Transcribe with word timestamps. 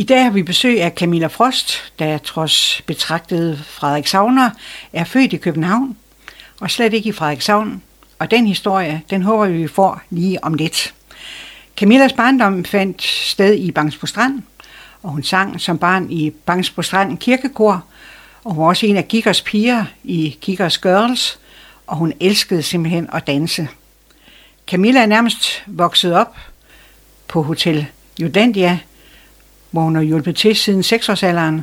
I 0.00 0.02
dag 0.02 0.24
har 0.24 0.30
vi 0.30 0.42
besøg 0.42 0.82
af 0.82 0.92
Camilla 0.96 1.26
Frost, 1.26 1.92
der 1.98 2.18
trods 2.18 2.82
betragtet 2.86 3.64
Frederik 3.66 4.06
Savner 4.06 4.50
er 4.92 5.04
født 5.04 5.32
i 5.32 5.36
København, 5.36 5.96
og 6.60 6.70
slet 6.70 6.94
ikke 6.94 7.08
i 7.08 7.12
Frederikshavn. 7.12 7.82
Og 8.18 8.30
den 8.30 8.46
historie, 8.46 9.02
den 9.10 9.22
håber 9.22 9.46
vi, 9.46 9.56
vi 9.56 9.68
får 9.68 10.00
lige 10.10 10.44
om 10.44 10.54
lidt. 10.54 10.94
Camillas 11.76 12.12
barndom 12.12 12.64
fandt 12.64 13.02
sted 13.02 13.54
i 13.54 13.70
Bangsbo 13.70 14.06
Strand, 14.06 14.42
og 15.02 15.10
hun 15.10 15.22
sang 15.22 15.60
som 15.60 15.78
barn 15.78 16.10
i 16.10 16.30
Bangsbo 16.30 16.82
Strand 16.82 17.18
kirkekor, 17.18 17.84
og 18.44 18.54
hun 18.54 18.62
var 18.62 18.68
også 18.68 18.86
en 18.86 18.96
af 18.96 19.08
Giggers 19.08 19.42
piger 19.42 19.84
i 20.04 20.38
Giggers 20.40 20.78
Girls, 20.78 21.38
og 21.86 21.96
hun 21.96 22.12
elskede 22.20 22.62
simpelthen 22.62 23.08
at 23.12 23.26
danse. 23.26 23.68
Camilla 24.66 25.00
er 25.00 25.06
nærmest 25.06 25.62
vokset 25.66 26.14
op 26.14 26.36
på 27.28 27.42
Hotel 27.42 27.86
Judandia, 28.20 28.78
hvor 29.70 29.82
hun 29.82 29.96
har 29.96 30.02
hjulpet 30.02 30.36
til 30.36 30.56
siden 30.56 30.80
6-årsalderen, 30.80 31.60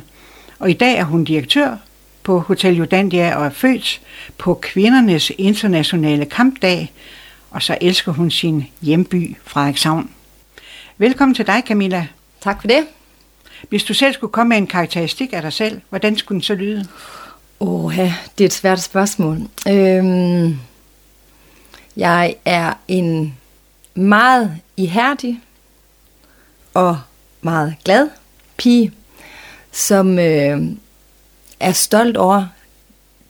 og 0.58 0.70
i 0.70 0.72
dag 0.72 0.96
er 0.96 1.04
hun 1.04 1.24
direktør 1.24 1.76
på 2.22 2.40
Hotel 2.40 2.76
Judandia 2.76 3.36
og 3.36 3.46
er 3.46 3.50
født 3.50 4.00
på 4.38 4.54
kvindernes 4.54 5.32
internationale 5.38 6.24
kampdag, 6.24 6.92
og 7.50 7.62
så 7.62 7.78
elsker 7.80 8.12
hun 8.12 8.30
sin 8.30 8.66
hjemby 8.82 9.36
Frederikshavn. 9.44 10.10
Velkommen 10.98 11.34
til 11.34 11.46
dig, 11.46 11.62
Camilla. 11.66 12.06
Tak 12.40 12.60
for 12.60 12.68
det. 12.68 12.86
Hvis 13.68 13.84
du 13.84 13.94
selv 13.94 14.14
skulle 14.14 14.32
komme 14.32 14.48
med 14.48 14.56
en 14.56 14.66
karakteristik 14.66 15.32
af 15.32 15.42
dig 15.42 15.52
selv, 15.52 15.80
hvordan 15.88 16.16
skulle 16.16 16.36
den 16.36 16.42
så 16.42 16.54
lyde? 16.54 16.86
Åh, 17.60 17.96
det 18.38 18.40
er 18.40 18.44
et 18.44 18.52
svært 18.52 18.80
spørgsmål. 18.80 19.38
Øhm, 19.68 20.58
jeg 21.96 22.34
er 22.44 22.74
en 22.88 23.36
meget 23.94 24.56
ihærdig 24.76 25.40
og 26.74 26.98
meget 27.42 27.74
glad 27.84 28.08
pige, 28.56 28.92
som 29.72 30.18
øh, 30.18 30.62
er 31.60 31.72
stolt 31.72 32.16
over 32.16 32.46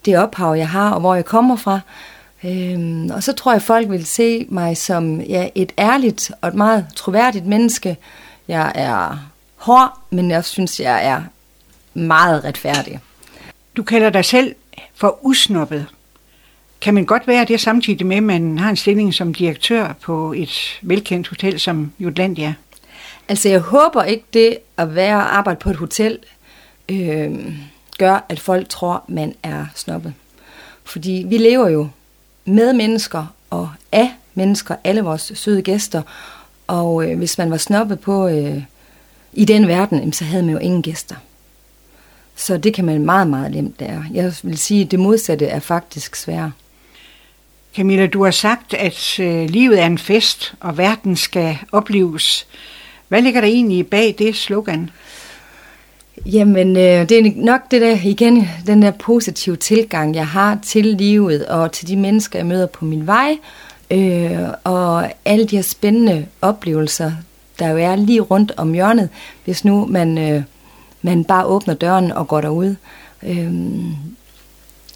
det 0.05 0.19
ophav, 0.19 0.55
jeg 0.57 0.69
har, 0.69 0.91
og 0.91 1.01
hvor 1.01 1.15
jeg 1.15 1.25
kommer 1.25 1.57
fra. 1.57 1.81
Øhm, 2.45 3.11
og 3.11 3.23
så 3.23 3.33
tror 3.33 3.53
jeg, 3.53 3.63
folk 3.63 3.91
vil 3.91 4.07
se 4.07 4.47
mig 4.49 4.77
som 4.77 5.21
ja, 5.21 5.49
et 5.55 5.73
ærligt 5.79 6.31
og 6.41 6.49
et 6.49 6.55
meget 6.55 6.87
troværdigt 6.97 7.47
menneske. 7.47 7.97
Jeg 8.49 8.73
er 8.75 9.31
hård, 9.57 9.99
men 10.11 10.31
jeg 10.31 10.45
synes, 10.45 10.81
jeg 10.81 11.07
er 11.07 11.23
meget 11.95 12.45
retfærdig. 12.45 13.01
Du 13.77 13.83
kalder 13.83 14.11
dig 14.11 14.25
selv 14.25 14.55
for 14.95 15.19
usnoppet. 15.23 15.87
Kan 16.81 16.95
man 16.95 17.05
godt 17.05 17.27
være 17.27 17.45
det 17.45 17.61
samtidig 17.61 18.07
med, 18.07 18.17
at 18.17 18.23
man 18.23 18.59
har 18.59 18.71
en 18.71 18.77
stilling 18.77 19.15
som 19.15 19.35
direktør 19.35 19.93
på 20.03 20.33
et 20.33 20.79
velkendt 20.83 21.29
hotel 21.29 21.61
som 21.61 21.93
Jutlandia? 21.99 22.55
Altså, 23.29 23.49
jeg 23.49 23.61
håber 23.61 24.03
ikke 24.03 24.25
det 24.33 24.59
at 24.77 24.95
være 24.95 25.17
og 25.17 25.37
arbejde 25.37 25.61
på 25.61 25.71
et 25.71 25.77
hotel 25.77 26.19
øh, 26.89 27.53
gør, 27.99 28.25
at 28.29 28.41
folk 28.41 28.69
tror, 28.69 29.05
man 29.09 29.35
er 29.43 29.67
snobbet. 29.75 30.15
Fordi 30.85 31.25
vi 31.29 31.39
lever 31.39 31.69
jo 31.69 31.89
med 32.45 32.73
mennesker 32.73 33.35
og 33.51 33.71
af 33.93 34.11
mennesker, 34.35 34.77
alle 34.85 35.01
vores 35.01 35.33
søde 35.35 35.63
gæster. 35.63 36.03
Og 36.67 37.11
øh, 37.11 37.19
hvis 37.19 37.39
man 37.39 37.51
var 37.51 37.57
snobbet 37.57 38.01
på 38.01 38.29
øh, 38.29 38.63
i 39.33 39.45
den 39.45 39.69
verden, 39.69 40.13
så 40.13 40.25
havde 40.25 40.43
man 40.43 40.53
jo 40.53 40.59
ingen 40.59 40.83
gæster. 40.83 41.15
Så 42.37 42.57
det 42.57 42.75
kan 42.75 42.85
man 42.85 43.05
meget, 43.05 43.27
meget 43.27 43.51
nemt 43.51 43.75
lære. 43.79 44.05
Jeg 44.13 44.35
vil 44.43 44.59
sige, 44.59 44.85
at 44.85 44.91
det 44.91 45.01
modsatte 45.01 45.47
er 45.47 45.61
faktisk 45.61 46.17
sværere. 46.17 46.53
Camilla, 47.77 48.07
du 48.07 48.25
har 48.25 48.31
sagt, 48.31 48.75
at 48.75 49.21
øh, 49.21 49.51
livet 49.51 49.81
er 49.81 49.87
en 49.87 49.99
fest, 49.99 50.55
og 50.61 50.79
verden 50.79 51.17
skal 51.17 51.59
opleves. 51.73 52.47
Hvad 53.09 53.23
ligger 53.23 53.41
der 53.41 53.49
egentlig 53.49 53.87
bag 53.87 54.15
det 54.19 54.37
slogan? 54.37 54.91
Jamen, 56.27 56.77
øh, 56.77 57.09
det 57.09 57.13
er 57.13 57.33
nok 57.37 57.61
det 57.71 57.81
der, 57.81 57.99
igen, 58.05 58.49
den 58.67 58.83
der 58.83 58.91
positive 58.91 59.57
tilgang, 59.57 60.15
jeg 60.15 60.27
har 60.27 60.59
til 60.63 60.85
livet 60.85 61.47
og 61.47 61.73
til 61.73 61.89
de 61.89 61.97
mennesker, 61.97 62.39
jeg 62.39 62.47
møder 62.47 62.67
på 62.67 62.85
min 62.85 63.07
vej, 63.07 63.39
øh, 63.91 64.49
og 64.65 65.11
alle 65.25 65.47
de 65.47 65.57
her 65.57 65.63
spændende 65.63 66.27
oplevelser, 66.43 67.13
der 67.59 67.69
jo 67.69 67.77
er 67.77 67.97
lige 67.97 68.21
rundt 68.21 68.53
om 68.57 68.73
hjørnet, 68.73 69.09
hvis 69.45 69.65
nu 69.65 69.87
man, 69.87 70.19
øh, 70.19 70.43
man 71.03 71.25
bare 71.25 71.45
åbner 71.45 71.75
døren 71.75 72.13
og 72.13 72.29
går 72.29 72.41
derud. 72.41 72.75
Øh, 73.23 73.53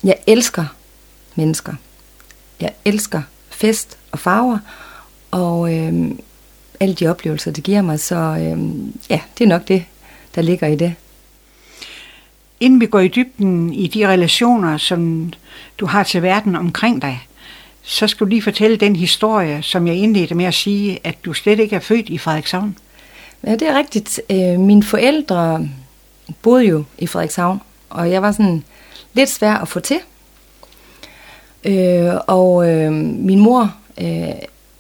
jeg 0.04 0.16
elsker 0.26 0.65
mennesker. 1.34 1.72
Jeg 2.60 2.72
elsker 2.84 3.22
fest 3.50 3.98
og 4.12 4.19
farver, 4.19 4.59
og 5.31 5.75
øh, 5.75 6.10
alle 6.82 6.94
de 6.94 7.06
oplevelser, 7.06 7.50
det 7.50 7.65
giver 7.65 7.82
mig. 7.82 8.00
Så 8.00 8.16
øh, 8.16 8.59
ja, 9.10 9.20
det 9.38 9.44
er 9.44 9.48
nok 9.48 9.69
det, 9.69 9.84
der 10.34 10.43
ligger 10.43 10.66
i 10.66 10.76
det. 10.76 10.94
Inden 12.60 12.81
vi 12.81 12.87
går 12.87 13.00
i 13.00 13.09
dybden 13.09 13.72
i 13.72 13.87
de 13.87 14.09
relationer, 14.09 14.76
som 14.76 15.32
du 15.78 15.87
har 15.87 16.03
til 16.03 16.22
verden 16.22 16.56
omkring 16.56 17.03
dig, 17.03 17.26
så 17.82 18.06
skal 18.06 18.25
du 18.25 18.28
lige 18.28 18.42
fortælle 18.42 18.76
den 18.76 18.97
historie, 18.97 19.62
som 19.62 19.87
jeg 19.87 19.97
indledte 19.97 20.34
med 20.34 20.44
at 20.44 20.54
sige, 20.54 20.98
at 21.04 21.25
du 21.25 21.32
slet 21.32 21.59
ikke 21.60 21.76
er 21.76 21.81
født 21.81 22.09
i 22.09 22.19
Frederikshavn. 22.19 22.78
Ja, 23.47 23.53
det 23.53 23.62
er 23.62 23.78
rigtigt. 23.78 24.21
Øh, 24.31 24.60
mine 24.60 24.82
forældre 24.82 25.69
boede 26.42 26.65
jo 26.65 26.84
i 26.98 27.06
Frederikshavn, 27.06 27.60
og 27.91 28.10
jeg 28.10 28.22
var 28.22 28.32
sådan 28.32 28.65
lidt 29.15 29.31
svær 29.31 29.54
at 29.54 29.69
få 29.69 29.81
til. 29.81 29.98
Øh, 31.65 32.15
og 32.26 32.71
øh, 32.71 32.92
min 32.92 33.38
mor 33.38 33.75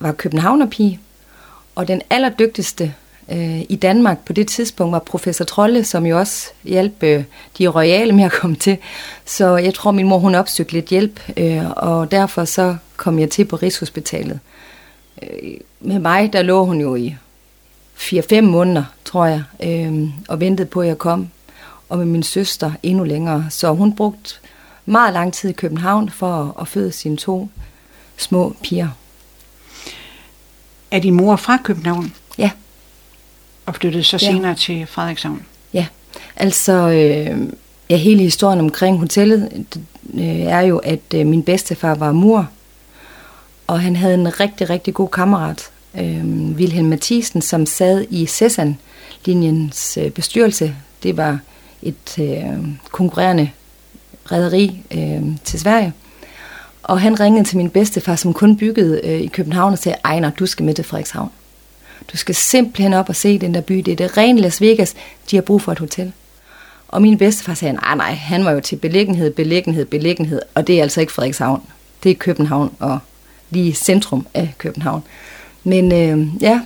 var 0.00 0.12
københavnerpige, 0.12 1.00
og 1.74 1.88
den 1.88 2.02
allerdygtigste 2.10 2.94
øh, 3.32 3.60
i 3.68 3.78
Danmark 3.82 4.24
på 4.24 4.32
det 4.32 4.48
tidspunkt 4.48 4.92
var 4.92 4.98
professor 4.98 5.44
Trolle, 5.44 5.84
som 5.84 6.06
jo 6.06 6.18
også 6.18 6.50
hjalp 6.64 7.02
øh, 7.02 7.24
de 7.58 7.66
royale 7.66 8.12
med 8.12 8.24
at 8.24 8.32
komme 8.32 8.56
til. 8.56 8.78
Så 9.24 9.56
jeg 9.56 9.74
tror, 9.74 9.90
min 9.90 10.08
mor 10.08 10.18
hun 10.18 10.34
opsøgte 10.34 10.72
lidt 10.72 10.86
hjælp, 10.86 11.20
øh, 11.36 11.70
og 11.70 12.10
derfor 12.10 12.44
så 12.44 12.76
kom 12.96 13.18
jeg 13.18 13.30
til 13.30 13.44
på 13.44 13.56
Rigshospitalet. 13.56 14.40
Øh, 15.22 15.52
med 15.80 15.98
mig, 15.98 16.32
der 16.32 16.42
lå 16.42 16.64
hun 16.64 16.80
jo 16.80 16.94
i 16.94 17.16
4-5 17.96 18.40
måneder, 18.40 18.84
tror 19.04 19.26
jeg, 19.26 19.42
øh, 19.62 20.08
og 20.28 20.40
ventede 20.40 20.68
på, 20.68 20.80
at 20.80 20.88
jeg 20.88 20.98
kom. 20.98 21.28
Og 21.88 21.98
med 21.98 22.06
min 22.06 22.22
søster 22.22 22.72
endnu 22.82 23.04
længere. 23.04 23.46
Så 23.50 23.72
hun 23.72 23.96
brugte 23.96 24.34
meget 24.86 25.12
lang 25.12 25.32
tid 25.32 25.50
i 25.50 25.52
København 25.52 26.10
for 26.10 26.42
at, 26.42 26.60
at 26.60 26.68
føde 26.68 26.92
sine 26.92 27.16
to 27.16 27.48
små 28.16 28.56
piger. 28.62 28.88
Er 30.92 30.98
din 30.98 31.14
mor 31.14 31.36
fra 31.36 31.56
København? 31.56 32.12
Ja. 32.38 32.50
Og 33.66 33.74
flyttede 33.74 34.04
så 34.04 34.18
senere 34.18 34.48
ja. 34.48 34.54
til 34.54 34.86
Frederikshavn? 34.86 35.42
Ja, 35.74 35.86
altså 36.36 36.72
øh, 36.72 37.48
ja, 37.90 37.96
hele 37.96 38.22
historien 38.22 38.60
omkring 38.60 38.98
hotellet 38.98 39.66
øh, 40.14 40.40
er 40.40 40.60
jo, 40.60 40.78
at 40.78 41.00
øh, 41.14 41.26
min 41.26 41.42
bedstefar 41.42 41.94
var 41.94 42.12
mur, 42.12 42.48
og 43.66 43.80
han 43.80 43.96
havde 43.96 44.14
en 44.14 44.40
rigtig, 44.40 44.70
rigtig 44.70 44.94
god 44.94 45.08
kammerat, 45.08 45.70
øh, 45.98 46.24
Wilhelm 46.54 46.88
Mathisen, 46.88 47.42
som 47.42 47.66
sad 47.66 48.06
i 48.10 48.26
Cessan-linjens 48.26 49.98
øh, 50.00 50.10
bestyrelse. 50.10 50.74
Det 51.02 51.16
var 51.16 51.38
et 51.82 52.18
øh, 52.18 52.68
konkurrerende 52.90 53.50
rederi 54.32 54.82
øh, 54.90 55.22
til 55.44 55.60
Sverige. 55.60 55.92
Og 56.82 57.00
han 57.00 57.20
ringede 57.20 57.44
til 57.44 57.56
min 57.56 57.70
bedstefar, 57.70 58.16
som 58.16 58.34
kun 58.34 58.56
byggede 58.56 59.00
øh, 59.04 59.20
i 59.20 59.26
København, 59.26 59.72
og 59.72 59.78
sagde, 59.78 59.98
Ejner, 60.04 60.30
du 60.30 60.46
skal 60.46 60.64
med 60.64 60.74
til 60.74 60.84
Frederikshavn. 60.84 61.30
Du 62.12 62.16
skal 62.16 62.34
simpelthen 62.34 62.94
op 62.94 63.08
og 63.08 63.16
se 63.16 63.38
den 63.38 63.54
der 63.54 63.60
by. 63.60 63.74
Det 63.74 63.92
er 63.92 63.96
det 63.96 64.16
rene 64.16 64.40
Las 64.40 64.60
Vegas. 64.60 64.94
De 65.30 65.36
har 65.36 65.42
brug 65.42 65.62
for 65.62 65.72
et 65.72 65.78
hotel. 65.78 66.12
Og 66.88 67.02
min 67.02 67.18
bedstefar 67.18 67.54
sagde, 67.54 67.74
nej, 67.74 67.94
nej, 67.94 68.12
han 68.14 68.44
var 68.44 68.50
jo 68.50 68.60
til 68.60 68.76
beliggenhed, 68.76 69.30
beliggenhed, 69.30 69.84
beliggenhed. 69.84 70.42
Og 70.54 70.66
det 70.66 70.78
er 70.78 70.82
altså 70.82 71.00
ikke 71.00 71.12
Frederikshavn. 71.12 71.62
Det 72.02 72.10
er 72.10 72.14
København 72.14 72.74
og 72.78 72.98
lige 73.50 73.74
centrum 73.74 74.26
af 74.34 74.54
København. 74.58 75.02
Men 75.64 75.92
øh, 75.92 76.42
ja, 76.42 76.60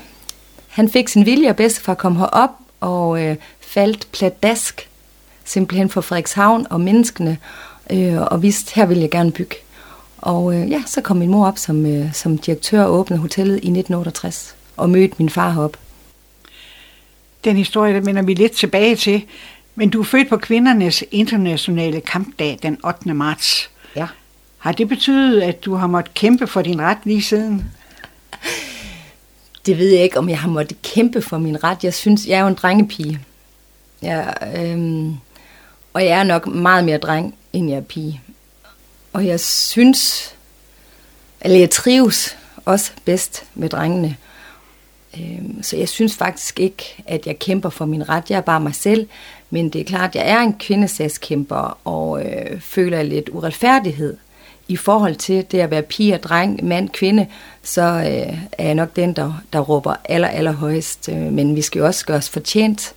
han 0.68 0.88
fik 0.88 1.08
sin 1.08 1.26
vilje, 1.26 1.50
og 1.50 1.56
bedstefar 1.56 1.94
kom 1.94 2.16
herop 2.16 2.50
og 2.80 3.22
øh, 3.22 3.36
faldt 3.60 4.08
pladask 4.12 4.88
simpelthen 5.44 5.90
for 5.90 6.00
Frederikshavn 6.00 6.66
og 6.70 6.80
menneskene, 6.80 7.38
øh, 7.90 8.22
og 8.22 8.42
vidste, 8.42 8.74
her 8.74 8.86
vil 8.86 8.98
jeg 8.98 9.10
gerne 9.10 9.32
bygge. 9.32 9.56
Og 10.26 10.54
øh, 10.54 10.70
ja, 10.70 10.82
så 10.86 11.00
kom 11.00 11.16
min 11.16 11.30
mor 11.30 11.46
op 11.46 11.58
som, 11.58 11.86
øh, 11.86 12.12
som 12.12 12.38
direktør 12.38 12.82
og 12.82 12.92
åbnede 12.92 13.20
hotellet 13.20 13.54
i 13.54 13.56
1968 13.56 14.56
og 14.76 14.90
mødte 14.90 15.14
min 15.18 15.30
far 15.30 15.50
herop. 15.50 15.76
Den 17.44 17.56
historie, 17.56 17.94
der 17.94 18.00
vender 18.00 18.22
vi 18.22 18.34
lidt 18.34 18.52
tilbage 18.52 18.96
til. 18.96 19.24
Men 19.74 19.90
du 19.90 20.00
er 20.00 20.04
født 20.04 20.28
på 20.28 20.36
kvindernes 20.36 21.04
internationale 21.10 22.00
kampdag 22.00 22.58
den 22.62 22.78
8. 22.84 23.14
marts. 23.14 23.70
Ja. 23.96 24.06
Har 24.58 24.72
det 24.72 24.88
betydet, 24.88 25.42
at 25.42 25.64
du 25.64 25.74
har 25.74 25.86
måttet 25.86 26.14
kæmpe 26.14 26.46
for 26.46 26.62
din 26.62 26.82
ret 26.82 26.98
lige 27.04 27.22
siden? 27.22 27.64
Det 29.66 29.78
ved 29.78 29.88
jeg 29.88 30.02
ikke, 30.02 30.18
om 30.18 30.28
jeg 30.28 30.38
har 30.38 30.48
måttet 30.48 30.82
kæmpe 30.82 31.22
for 31.22 31.38
min 31.38 31.64
ret. 31.64 31.84
Jeg 31.84 31.94
synes, 31.94 32.26
jeg 32.26 32.36
er 32.38 32.40
jo 32.40 32.48
en 32.48 32.54
drengepige. 32.54 33.20
Jeg, 34.02 34.34
øhm, 34.56 35.14
og 35.92 36.04
jeg 36.04 36.18
er 36.18 36.24
nok 36.24 36.46
meget 36.46 36.84
mere 36.84 36.98
dreng, 36.98 37.34
end 37.52 37.70
jeg 37.70 37.76
er 37.76 37.82
pige. 37.82 38.22
Og 39.16 39.26
jeg 39.26 39.40
synes, 39.40 40.34
eller 41.40 41.58
jeg 41.58 41.70
trives 41.70 42.36
også 42.64 42.92
bedst 43.04 43.44
med 43.54 43.68
drengene. 43.68 44.16
Øhm, 45.16 45.62
så 45.62 45.76
jeg 45.76 45.88
synes 45.88 46.14
faktisk 46.14 46.60
ikke, 46.60 47.02
at 47.06 47.26
jeg 47.26 47.38
kæmper 47.38 47.70
for 47.70 47.84
min 47.84 48.08
ret. 48.08 48.30
Jeg 48.30 48.36
er 48.36 48.40
bare 48.40 48.60
mig 48.60 48.74
selv. 48.74 49.08
Men 49.50 49.68
det 49.68 49.80
er 49.80 49.84
klart, 49.84 50.10
at 50.10 50.14
jeg 50.14 50.30
er 50.30 50.40
en 50.40 50.54
kvindesagskæmper 50.58 51.78
og 51.84 52.24
øh, 52.24 52.60
føler 52.60 53.02
lidt 53.02 53.28
uretfærdighed 53.28 54.16
i 54.68 54.76
forhold 54.76 55.16
til 55.16 55.46
det 55.50 55.60
at 55.60 55.70
være 55.70 55.82
pige 55.82 56.14
og 56.14 56.22
dreng, 56.22 56.64
mand, 56.64 56.88
kvinde, 56.88 57.26
så 57.62 57.82
øh, 57.82 58.38
er 58.52 58.64
jeg 58.64 58.74
nok 58.74 58.96
den, 58.96 59.12
der, 59.12 59.42
der 59.52 59.60
råber 59.60 59.94
aller, 60.04 60.28
aller 60.28 60.52
højst. 60.52 61.08
Øh, 61.08 61.32
men 61.32 61.56
vi 61.56 61.62
skal 61.62 61.78
jo 61.78 61.86
også 61.86 62.06
gøre 62.06 62.16
os 62.18 62.28
fortjent 62.28 62.94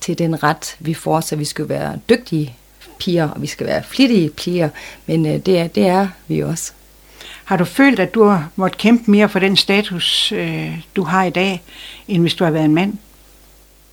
til 0.00 0.18
den 0.18 0.42
ret, 0.42 0.76
vi 0.80 0.94
får, 0.94 1.20
så 1.20 1.36
vi 1.36 1.44
skal 1.44 1.68
være 1.68 1.98
dygtige 2.08 2.56
piger, 2.98 3.28
og 3.28 3.42
vi 3.42 3.46
skal 3.46 3.66
være 3.66 3.82
flittige 3.82 4.30
piger, 4.30 4.68
men 5.06 5.26
øh, 5.26 5.38
det, 5.38 5.58
er, 5.58 5.66
det 5.66 5.86
er 5.86 6.08
vi 6.28 6.40
også. 6.40 6.72
Har 7.44 7.56
du 7.56 7.64
følt, 7.64 8.00
at 8.00 8.14
du 8.14 8.24
har 8.24 8.50
måttet 8.56 8.78
kæmpe 8.78 9.10
mere 9.10 9.28
for 9.28 9.38
den 9.38 9.56
status, 9.56 10.32
øh, 10.32 10.78
du 10.96 11.02
har 11.02 11.24
i 11.24 11.30
dag, 11.30 11.62
end 12.08 12.22
hvis 12.22 12.34
du 12.34 12.44
har 12.44 12.50
været 12.50 12.64
en 12.64 12.74
mand? 12.74 12.92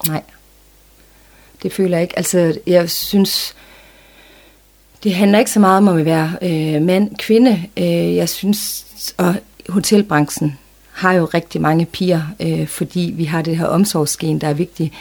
Nej, 0.08 0.24
det 1.64 1.74
føler 1.74 1.98
jeg 1.98 2.02
ikke. 2.02 2.18
Altså, 2.18 2.60
jeg 2.68 2.90
synes, 2.90 3.56
det 5.04 5.16
handler 5.16 5.40
ikke 5.40 5.52
så 5.52 5.60
meget 5.60 5.78
om 5.78 5.88
at 5.88 6.06
være 6.06 6.38
øh, 6.42 6.82
mand, 6.82 7.16
kvinde. 7.16 7.64
Øh, 7.78 8.16
jeg 8.16 8.30
synes, 8.30 8.86
og 9.18 9.36
hotelbranchen 9.70 10.58
har 10.92 11.14
jo 11.14 11.26
rigtig 11.26 11.62
mange 11.62 11.86
piger, 11.86 12.22
øh, 12.40 12.68
fordi 12.68 13.14
vi 13.16 13.26
har 13.26 13.42
det 13.42 13.58
her 13.58 13.66
omsorgsgen, 13.66 14.42
der 14.42 14.48
er 14.48 14.54
vigtigt. 14.54 14.94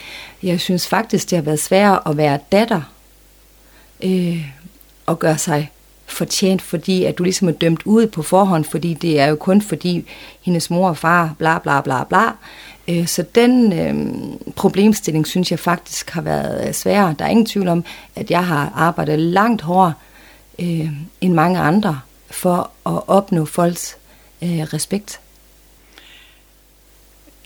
Jeg 0.42 0.60
synes 0.60 0.88
faktisk, 0.88 1.30
det 1.30 1.36
har 1.36 1.42
været 1.42 1.60
sværere 1.60 2.08
at 2.08 2.16
være 2.16 2.38
datter 2.52 2.82
øh, 4.02 4.46
og 5.06 5.18
gøre 5.18 5.38
sig 5.38 5.70
fortjent, 6.06 6.62
fordi 6.62 7.04
at 7.04 7.18
du 7.18 7.22
ligesom 7.22 7.48
er 7.48 7.52
dømt 7.52 7.82
ud 7.84 8.06
på 8.06 8.22
forhånd, 8.22 8.64
fordi 8.64 8.94
det 8.94 9.20
er 9.20 9.26
jo 9.26 9.36
kun 9.36 9.62
fordi 9.62 10.04
hendes 10.42 10.70
mor 10.70 10.88
og 10.88 10.96
far, 10.96 11.34
bla 11.38 11.58
bla 11.58 11.80
bla 11.80 12.04
bla. 12.04 12.32
Øh, 12.88 13.06
så 13.06 13.24
den 13.34 13.72
øh, 13.72 13.94
problemstilling 14.56 15.26
synes 15.26 15.50
jeg 15.50 15.58
faktisk 15.58 16.10
har 16.10 16.20
været 16.22 16.68
øh, 16.68 16.74
sværere. 16.74 17.14
Der 17.18 17.24
er 17.24 17.28
ingen 17.28 17.46
tvivl 17.46 17.68
om, 17.68 17.84
at 18.16 18.30
jeg 18.30 18.46
har 18.46 18.72
arbejdet 18.76 19.18
langt 19.18 19.62
hårdere 19.62 19.92
øh, 20.58 20.88
end 21.20 21.32
mange 21.32 21.58
andre 21.58 22.00
for 22.30 22.70
at 22.86 23.02
opnå 23.06 23.44
folks 23.44 23.96
øh, 24.42 24.60
respekt. 24.60 25.20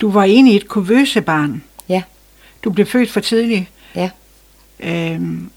Du 0.01 0.11
var 0.11 0.23
egentlig 0.23 0.55
et 0.55 0.67
kuvøse 0.67 1.21
barn. 1.21 1.63
Ja. 1.89 2.03
Du 2.63 2.71
blev 2.71 2.85
født 2.85 3.11
for 3.11 3.19
tidligt. 3.19 3.65
Ja. 3.95 4.09
Øhm, 4.79 5.51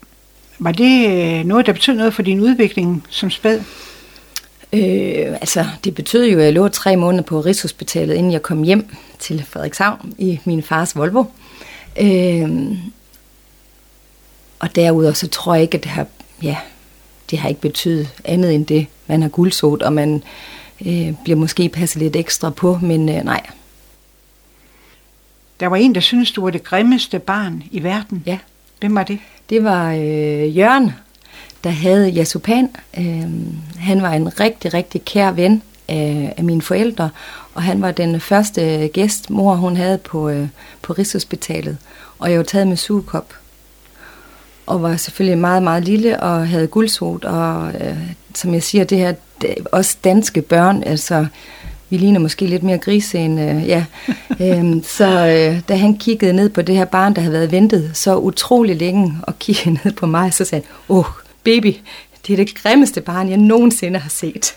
var 0.58 0.72
det 0.72 1.10
øh, 1.10 1.44
noget, 1.44 1.66
der 1.66 1.72
betød 1.72 1.94
noget 1.94 2.14
for 2.14 2.22
din 2.22 2.40
udvikling 2.40 3.06
som 3.10 3.30
spæd? 3.30 3.60
Øh, 4.72 5.32
altså, 5.32 5.66
det 5.84 5.94
betød 5.94 6.26
jo, 6.26 6.38
at 6.38 6.44
jeg 6.44 6.52
lå 6.52 6.68
tre 6.68 6.96
måneder 6.96 7.22
på 7.22 7.40
Rigshospitalet, 7.40 8.14
inden 8.14 8.32
jeg 8.32 8.42
kom 8.42 8.62
hjem 8.62 8.96
til 9.18 9.44
Frederikshavn 9.48 10.14
i 10.18 10.40
min 10.44 10.62
fars 10.62 10.96
Volvo. 10.96 11.24
Øh, 12.00 12.48
og 14.58 14.76
derudover 14.76 15.12
så 15.12 15.28
tror 15.28 15.54
jeg 15.54 15.62
ikke, 15.62 15.78
at 15.78 15.84
det 15.84 15.90
har, 15.90 16.06
ja, 16.42 16.56
det 17.30 17.38
har 17.38 17.48
ikke 17.48 17.60
betydet 17.60 18.08
andet 18.24 18.54
end 18.54 18.66
det. 18.66 18.86
Man 19.06 19.22
har 19.22 19.28
guldsot, 19.28 19.82
og 19.82 19.92
man 19.92 20.22
øh, 20.86 21.12
bliver 21.24 21.36
måske 21.36 21.68
passet 21.68 22.02
lidt 22.02 22.16
ekstra 22.16 22.50
på, 22.50 22.78
men 22.82 23.08
øh, 23.08 23.24
nej. 23.24 23.46
Der 25.60 25.66
var 25.66 25.76
en, 25.76 25.94
der 25.94 26.00
syntes, 26.00 26.32
du 26.32 26.42
var 26.42 26.50
det 26.50 26.64
grimmeste 26.64 27.18
barn 27.18 27.62
i 27.70 27.82
verden. 27.82 28.22
Ja. 28.26 28.38
Hvem 28.80 28.94
var 28.94 29.02
det? 29.02 29.18
Det 29.50 29.64
var 29.64 29.92
øh, 29.92 30.58
Jørgen, 30.58 30.92
der 31.64 31.70
havde 31.70 32.14
Yasupan. 32.16 32.68
Øh, 32.98 33.30
han 33.78 34.02
var 34.02 34.12
en 34.12 34.40
rigtig, 34.40 34.74
rigtig 34.74 35.04
kær 35.04 35.30
ven 35.30 35.62
af, 35.88 36.34
af 36.36 36.44
mine 36.44 36.62
forældre, 36.62 37.10
og 37.54 37.62
han 37.62 37.82
var 37.82 37.90
den 37.90 38.20
første 38.20 38.88
gæst, 38.88 39.30
mor 39.30 39.54
hun 39.54 39.76
havde 39.76 39.98
på, 39.98 40.28
øh, 40.28 40.48
på 40.82 40.92
Rigshospitalet. 40.92 41.76
Og 42.18 42.30
jeg 42.30 42.38
var 42.38 42.44
taget 42.44 42.68
med 42.68 42.76
sugekop. 42.76 43.34
Og 44.66 44.82
var 44.82 44.96
selvfølgelig 44.96 45.38
meget, 45.38 45.62
meget 45.62 45.84
lille 45.84 46.20
og 46.20 46.48
havde 46.48 46.66
guldsot. 46.66 47.24
Og 47.24 47.72
øh, 47.80 47.98
som 48.34 48.54
jeg 48.54 48.62
siger, 48.62 48.84
det 48.84 48.98
her, 48.98 49.14
det, 49.40 49.54
også 49.72 49.96
danske 50.04 50.42
børn, 50.42 50.82
altså 50.82 51.26
vi 51.90 51.96
ligner 51.96 52.20
måske 52.20 52.46
lidt 52.46 52.62
mere 52.62 52.78
grise 52.78 53.18
end, 53.18 53.40
øh, 53.40 53.68
ja. 53.68 53.84
øhm, 54.40 54.82
så 54.82 55.06
øh, 55.06 55.60
da 55.68 55.76
han 55.76 55.98
kiggede 55.98 56.32
ned 56.32 56.48
på 56.48 56.62
det 56.62 56.76
her 56.76 56.84
barn, 56.84 57.14
der 57.14 57.20
havde 57.20 57.32
været 57.32 57.52
ventet 57.52 57.90
så 57.94 58.16
utrolig 58.16 58.76
længe, 58.76 59.18
og 59.22 59.38
kiggede 59.38 59.78
ned 59.84 59.92
på 59.92 60.06
mig, 60.06 60.34
så 60.34 60.44
sagde 60.44 60.64
han, 60.64 60.74
åh, 60.88 60.98
oh, 60.98 61.04
baby, 61.44 61.74
det 62.26 62.32
er 62.32 62.36
det 62.36 62.54
grimmeste 62.54 63.00
barn, 63.00 63.28
jeg 63.28 63.36
nogensinde 63.36 63.98
har 63.98 64.10
set. 64.10 64.56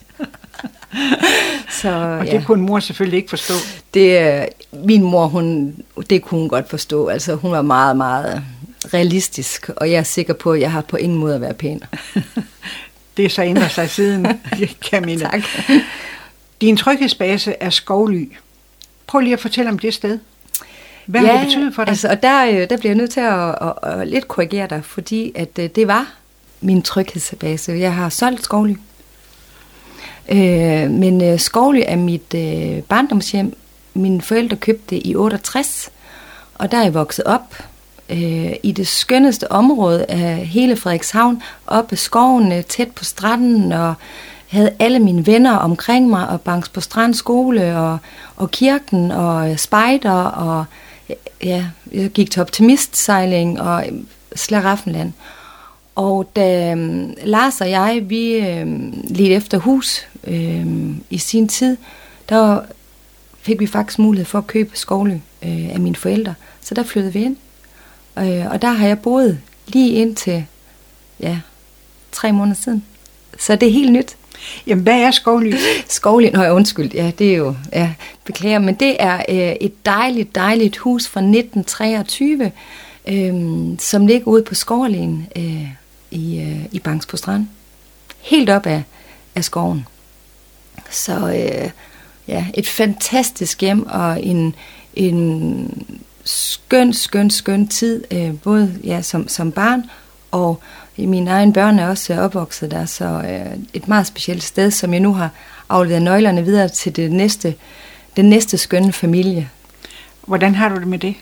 så, 1.82 1.90
og 2.20 2.26
det 2.26 2.34
ja. 2.34 2.44
kunne 2.46 2.64
mor 2.64 2.80
selvfølgelig 2.80 3.18
ikke 3.18 3.30
forstå. 3.30 3.54
Det, 3.94 4.22
øh, 4.22 4.46
min 4.72 5.04
mor, 5.04 5.28
hun, 5.28 5.76
det 6.10 6.22
kunne 6.22 6.40
hun 6.40 6.50
godt 6.50 6.70
forstå. 6.70 7.08
Altså, 7.08 7.36
hun 7.36 7.52
var 7.52 7.62
meget, 7.62 7.98
meget 7.98 8.44
realistisk, 8.94 9.70
og 9.70 9.92
jeg 9.92 9.98
er 9.98 10.04
sikker 10.04 10.34
på, 10.34 10.52
at 10.52 10.62
jeg 10.62 10.72
har 10.72 10.82
på 10.82 10.98
ingen 10.98 11.18
måde 11.20 11.36
at 11.36 11.42
være 11.42 11.54
pæn. 11.54 11.84
det 13.18 13.26
er 13.26 13.30
så 13.30 13.42
ændret 13.42 13.72
sig 13.72 13.90
siden, 13.90 14.28
Camilla. 14.90 15.30
tak. 15.30 15.44
Din 16.62 16.78
tryghedsbase 16.78 17.56
er 17.60 17.70
Skovly. 17.70 18.32
Prøv 19.08 19.22
lige 19.22 19.34
at 19.34 19.40
fortælle 19.40 19.72
om 19.72 19.80
det 19.80 19.94
sted. 19.94 20.20
Hvad 21.06 21.22
ja, 21.22 21.28
har 21.28 21.38
det 21.38 21.48
betydet 21.48 21.76
for 21.76 21.84
dig? 21.84 21.90
Altså, 21.90 22.10
og 22.10 22.24
der, 22.24 22.46
øh, 22.46 22.70
der 22.70 22.78
bliver 22.78 22.90
jeg 22.90 22.96
nødt 22.96 23.12
til 23.12 23.20
at, 23.20 23.56
at, 23.62 23.74
at, 23.84 24.08
lidt 24.08 24.28
korrigere 24.28 24.68
dig, 24.68 24.86
fordi 24.86 25.32
at 25.36 25.60
øh, 25.60 25.70
det 25.76 25.88
var 25.88 26.14
min 26.62 26.82
tryghedsbase. 26.82 27.72
Jeg 27.72 27.96
har 27.96 28.10
solgt 28.10 28.44
Skovly. 28.44 28.76
Øh, 30.32 30.92
men 30.92 31.24
øh, 31.24 31.40
Skovly 31.40 31.82
er 31.86 31.96
mit 31.96 32.34
øh, 32.36 32.84
barndomshjem. 32.84 33.58
Mine 33.94 34.22
forældre 34.22 34.58
købte 34.58 34.96
det 34.96 35.02
i 35.06 35.16
68, 35.16 35.92
og 36.54 36.72
der 36.72 36.78
er 36.78 36.84
jeg 36.84 36.94
vokset 36.94 37.26
op 37.26 37.56
øh, 38.10 38.54
i 38.64 38.72
det 38.72 38.88
skønneste 38.88 39.52
område 39.52 40.06
af 40.10 40.36
hele 40.36 40.76
Frederikshavn, 40.76 41.42
oppe 41.68 41.94
i 41.94 41.98
skoven, 41.98 42.64
tæt 42.64 42.92
på 42.92 43.04
stranden, 43.04 43.72
og 43.72 43.94
havde 44.52 44.74
alle 44.80 45.00
mine 45.00 45.28
venner 45.28 45.56
omkring 45.56 46.10
mig, 46.10 46.28
og 46.28 46.42
Banks 46.42 46.70
på 46.70 46.82
Strand 46.82 47.14
skole, 47.14 47.78
og, 47.78 47.98
og 48.36 48.52
kirken, 48.52 49.12
og 49.12 49.52
øh, 49.52 49.58
spejder, 49.58 50.12
og 50.24 50.66
øh, 51.10 51.16
ja, 51.44 51.66
jeg 51.92 52.10
gik 52.10 52.32
til 52.32 52.42
optimistsejling, 52.42 53.62
og 53.62 53.88
øh, 53.88 53.94
Slaraffenland. 54.36 55.14
Og 55.96 56.32
da 56.36 56.74
um, 56.74 57.14
Lars 57.24 57.62
og 57.62 57.70
jeg, 57.70 58.02
vi 58.04 58.38
um, 58.62 59.04
ledte 59.04 59.34
efter 59.34 59.58
hus 59.58 60.08
um, 60.28 61.04
i 61.10 61.18
sin 61.18 61.48
tid, 61.48 61.78
der 62.30 62.62
fik 63.42 63.60
vi 63.60 63.68
faktisk 63.68 64.00
mulighed 64.00 64.26
for 64.26 64.38
at 64.38 64.48
købe 64.48 64.70
Skovlø 64.74 65.14
uh, 65.14 65.74
af 65.74 65.80
mine 65.80 65.96
forældre. 65.96 66.34
Så 66.62 66.74
der 66.74 66.84
flyttede 66.84 67.14
vi 67.14 67.24
ind. 67.24 67.38
Uh, 68.16 68.52
og 68.52 68.62
der 68.62 68.72
har 68.72 68.88
jeg 68.88 69.00
boet 69.00 69.40
lige 69.68 69.90
indtil 69.90 70.46
ja, 71.20 71.40
tre 72.12 72.32
måneder 72.32 72.62
siden. 72.64 72.86
Så 73.40 73.56
det 73.56 73.68
er 73.68 73.74
helt 73.74 73.92
nyt. 73.92 74.18
Jamen, 74.68 74.84
hvad 74.84 75.00
er 75.00 75.12
skovly? 75.12 75.54
Skovly, 75.88 76.30
nå 76.34 76.44
undskyld, 76.44 76.94
ja, 76.94 77.12
det 77.20 77.32
er 77.32 77.38
jo, 77.38 77.56
ja, 77.74 77.94
beklager, 78.24 78.60
men 78.60 78.76
det 78.76 78.96
er 79.00 79.18
øh, 79.30 79.56
et 79.62 79.86
dejligt, 79.86 80.36
dejligt 80.36 80.78
hus 80.78 81.08
fra 81.08 81.20
1923, 81.20 82.52
øh, 83.08 83.34
som 83.80 84.08
ligger 84.08 84.28
ude 84.28 84.44
på 84.44 84.56
Skovlen 84.56 85.28
øh, 85.36 85.68
i, 86.12 86.40
øh, 86.40 86.66
i 86.72 86.80
Banks 86.80 87.06
på 87.06 87.18
Strand. 87.18 87.48
Helt 88.20 88.50
op 88.50 88.66
af, 88.66 88.84
af 89.36 89.44
skoven. 89.44 89.88
Så 90.90 91.14
øh, 91.30 91.70
ja, 92.28 92.46
et 92.54 92.68
fantastisk 92.68 93.62
hjem 93.62 93.88
og 93.88 94.24
en, 94.24 94.56
en 94.94 95.86
skøn, 96.24 96.94
skøn, 96.94 97.30
skøn 97.30 97.68
tid, 97.68 98.04
øh, 98.12 98.34
både 98.44 98.76
ja, 98.84 99.02
som, 99.02 99.28
som 99.28 99.52
barn 99.52 99.84
og 100.32 100.60
mine 101.06 101.32
egne 101.32 101.54
børn 101.54 101.80
er 101.80 101.88
også 101.88 102.20
opvokset 102.22 102.72
der, 102.72 102.86
så 102.86 103.06
øh, 103.06 103.58
et 103.74 103.88
meget 103.88 104.08
specielt 104.08 104.44
sted, 104.44 104.72
som 104.72 104.94
jeg 104.94 105.00
nu 105.00 105.14
har 105.14 105.30
afleveret 105.70 106.02
nøglerne 106.02 106.44
videre 106.44 106.70
til 106.70 106.96
det 106.96 107.12
næste, 107.12 107.56
den 108.18 108.26
næste 108.26 108.58
skønne 108.58 108.92
familie. 108.92 109.50
Hvordan 110.28 110.56
har 110.56 110.70
du 110.70 110.76
det 110.76 110.88
med 110.88 111.00
det? 111.00 111.16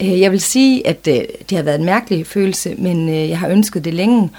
Øh, 0.00 0.20
jeg 0.20 0.32
vil 0.32 0.40
sige, 0.40 0.86
at 0.86 1.08
øh, 1.08 1.20
det 1.50 1.56
har 1.56 1.62
været 1.62 1.78
en 1.78 1.84
mærkelig 1.84 2.26
følelse, 2.26 2.74
men 2.78 3.08
jeg 3.08 3.38
har 3.38 3.48
ønsket 3.48 3.84
det 3.84 3.94
længe. 3.94 4.30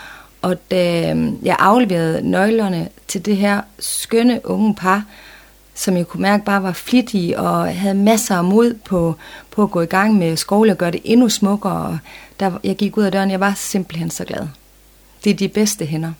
Og 0.41 0.71
da 0.71 1.15
jeg 1.43 1.55
afleverede 1.59 2.29
nøglerne 2.29 2.89
til 3.07 3.25
det 3.25 3.37
her 3.37 3.61
skønne 3.79 4.41
unge 4.43 4.75
par, 4.75 5.03
som 5.77 5.97
jeg 5.97 6.07
kunne 6.07 6.21
mærke 6.21 6.45
bare 6.45 6.63
var 6.63 6.73
flittige 6.73 7.39
og 7.39 7.75
havde 7.75 7.95
masser 7.95 8.35
af 8.35 8.43
mod 8.43 8.73
på, 8.73 9.15
på 9.51 9.63
at 9.63 9.71
gå 9.71 9.81
i 9.81 9.85
gang 9.85 10.17
med 10.17 10.37
skole 10.37 10.71
og 10.71 10.77
gøre 10.77 10.91
det 10.91 11.01
endnu 11.03 11.29
smukkere. 11.29 11.85
Og 11.85 11.97
der, 12.39 12.51
jeg 12.63 12.75
gik 12.75 12.97
ud 12.97 13.03
af 13.03 13.11
døren, 13.11 13.31
jeg 13.31 13.39
var 13.39 13.53
simpelthen 13.55 14.09
så 14.09 14.25
glad. 14.25 14.47
Det 15.27 15.33
er 15.33 15.37
de 15.37 15.47
bedste 15.49 15.85
hænder. 15.85 16.13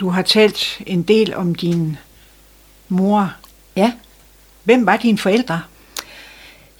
Du 0.00 0.08
har 0.08 0.22
talt 0.22 0.82
en 0.86 1.02
del 1.02 1.34
om 1.34 1.54
din 1.54 1.96
mor. 2.88 3.34
Ja. 3.76 3.92
Hvem 4.64 4.86
var 4.86 4.96
dine 4.96 5.18
forældre? 5.18 5.62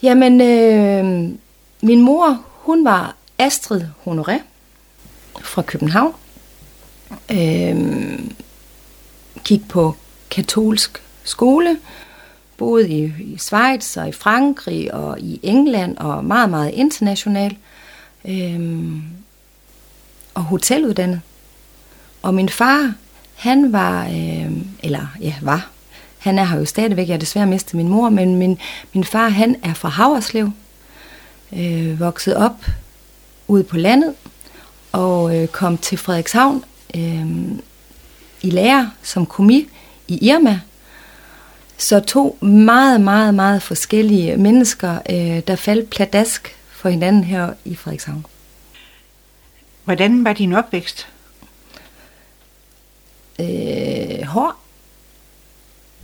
Jamen, 0.02 0.40
øh, 0.40 1.30
min 1.82 2.02
mor, 2.02 2.44
hun 2.54 2.84
var 2.84 3.16
Astrid 3.38 3.82
Honoré 4.06 4.40
fra 5.40 5.62
København. 5.62 6.14
Øh, 7.30 8.20
gik 9.44 9.68
på 9.68 9.96
katolsk 10.30 11.02
skole, 11.24 11.78
boet 12.56 12.86
i, 12.86 13.12
i 13.20 13.38
Schweiz 13.38 13.96
og 13.96 14.08
i 14.08 14.12
Frankrig 14.12 14.94
og 14.94 15.20
i 15.20 15.40
England 15.42 15.96
og 15.96 16.24
meget, 16.24 16.50
meget 16.50 16.70
international. 16.74 17.56
Øhm, 18.24 19.02
og 20.38 20.44
hoteluddannet. 20.44 21.20
Og 22.22 22.34
min 22.34 22.48
far, 22.48 22.94
han 23.34 23.72
var, 23.72 24.06
øh, 24.06 24.52
eller 24.82 25.06
ja, 25.20 25.34
var, 25.42 25.68
han 26.18 26.38
er 26.38 26.44
her 26.44 26.58
jo 26.58 26.64
stadigvæk, 26.64 27.08
jeg 27.08 27.14
har 27.14 27.18
desværre 27.18 27.46
mistet 27.46 27.74
min 27.74 27.88
mor, 27.88 28.08
men 28.08 28.36
min, 28.36 28.58
min 28.94 29.04
far, 29.04 29.28
han 29.28 29.56
er 29.62 29.74
fra 29.74 29.88
Haverslev, 29.88 30.50
øh, 31.56 32.00
vokset 32.00 32.36
op 32.36 32.66
ude 33.48 33.64
på 33.64 33.76
landet, 33.76 34.14
og 34.92 35.36
øh, 35.36 35.48
kom 35.48 35.78
til 35.78 35.98
Frederikshavn 35.98 36.64
øh, 36.96 37.26
i 38.42 38.50
lære 38.50 38.90
som 39.02 39.26
komi 39.26 39.68
i 40.08 40.18
Irma. 40.26 40.60
Så 41.78 42.00
to 42.00 42.38
meget, 42.40 43.00
meget, 43.00 43.34
meget 43.34 43.62
forskellige 43.62 44.36
mennesker, 44.36 44.98
øh, 45.10 45.42
der 45.46 45.56
faldt 45.56 45.90
pladask 45.90 46.56
for 46.70 46.88
hinanden 46.88 47.24
her 47.24 47.52
i 47.64 47.74
Frederikshavn. 47.74 48.26
Hvordan 49.88 50.24
var 50.24 50.32
din 50.32 50.52
opvækst? 50.52 51.08
Øh, 53.40 54.22
hård. 54.26 54.56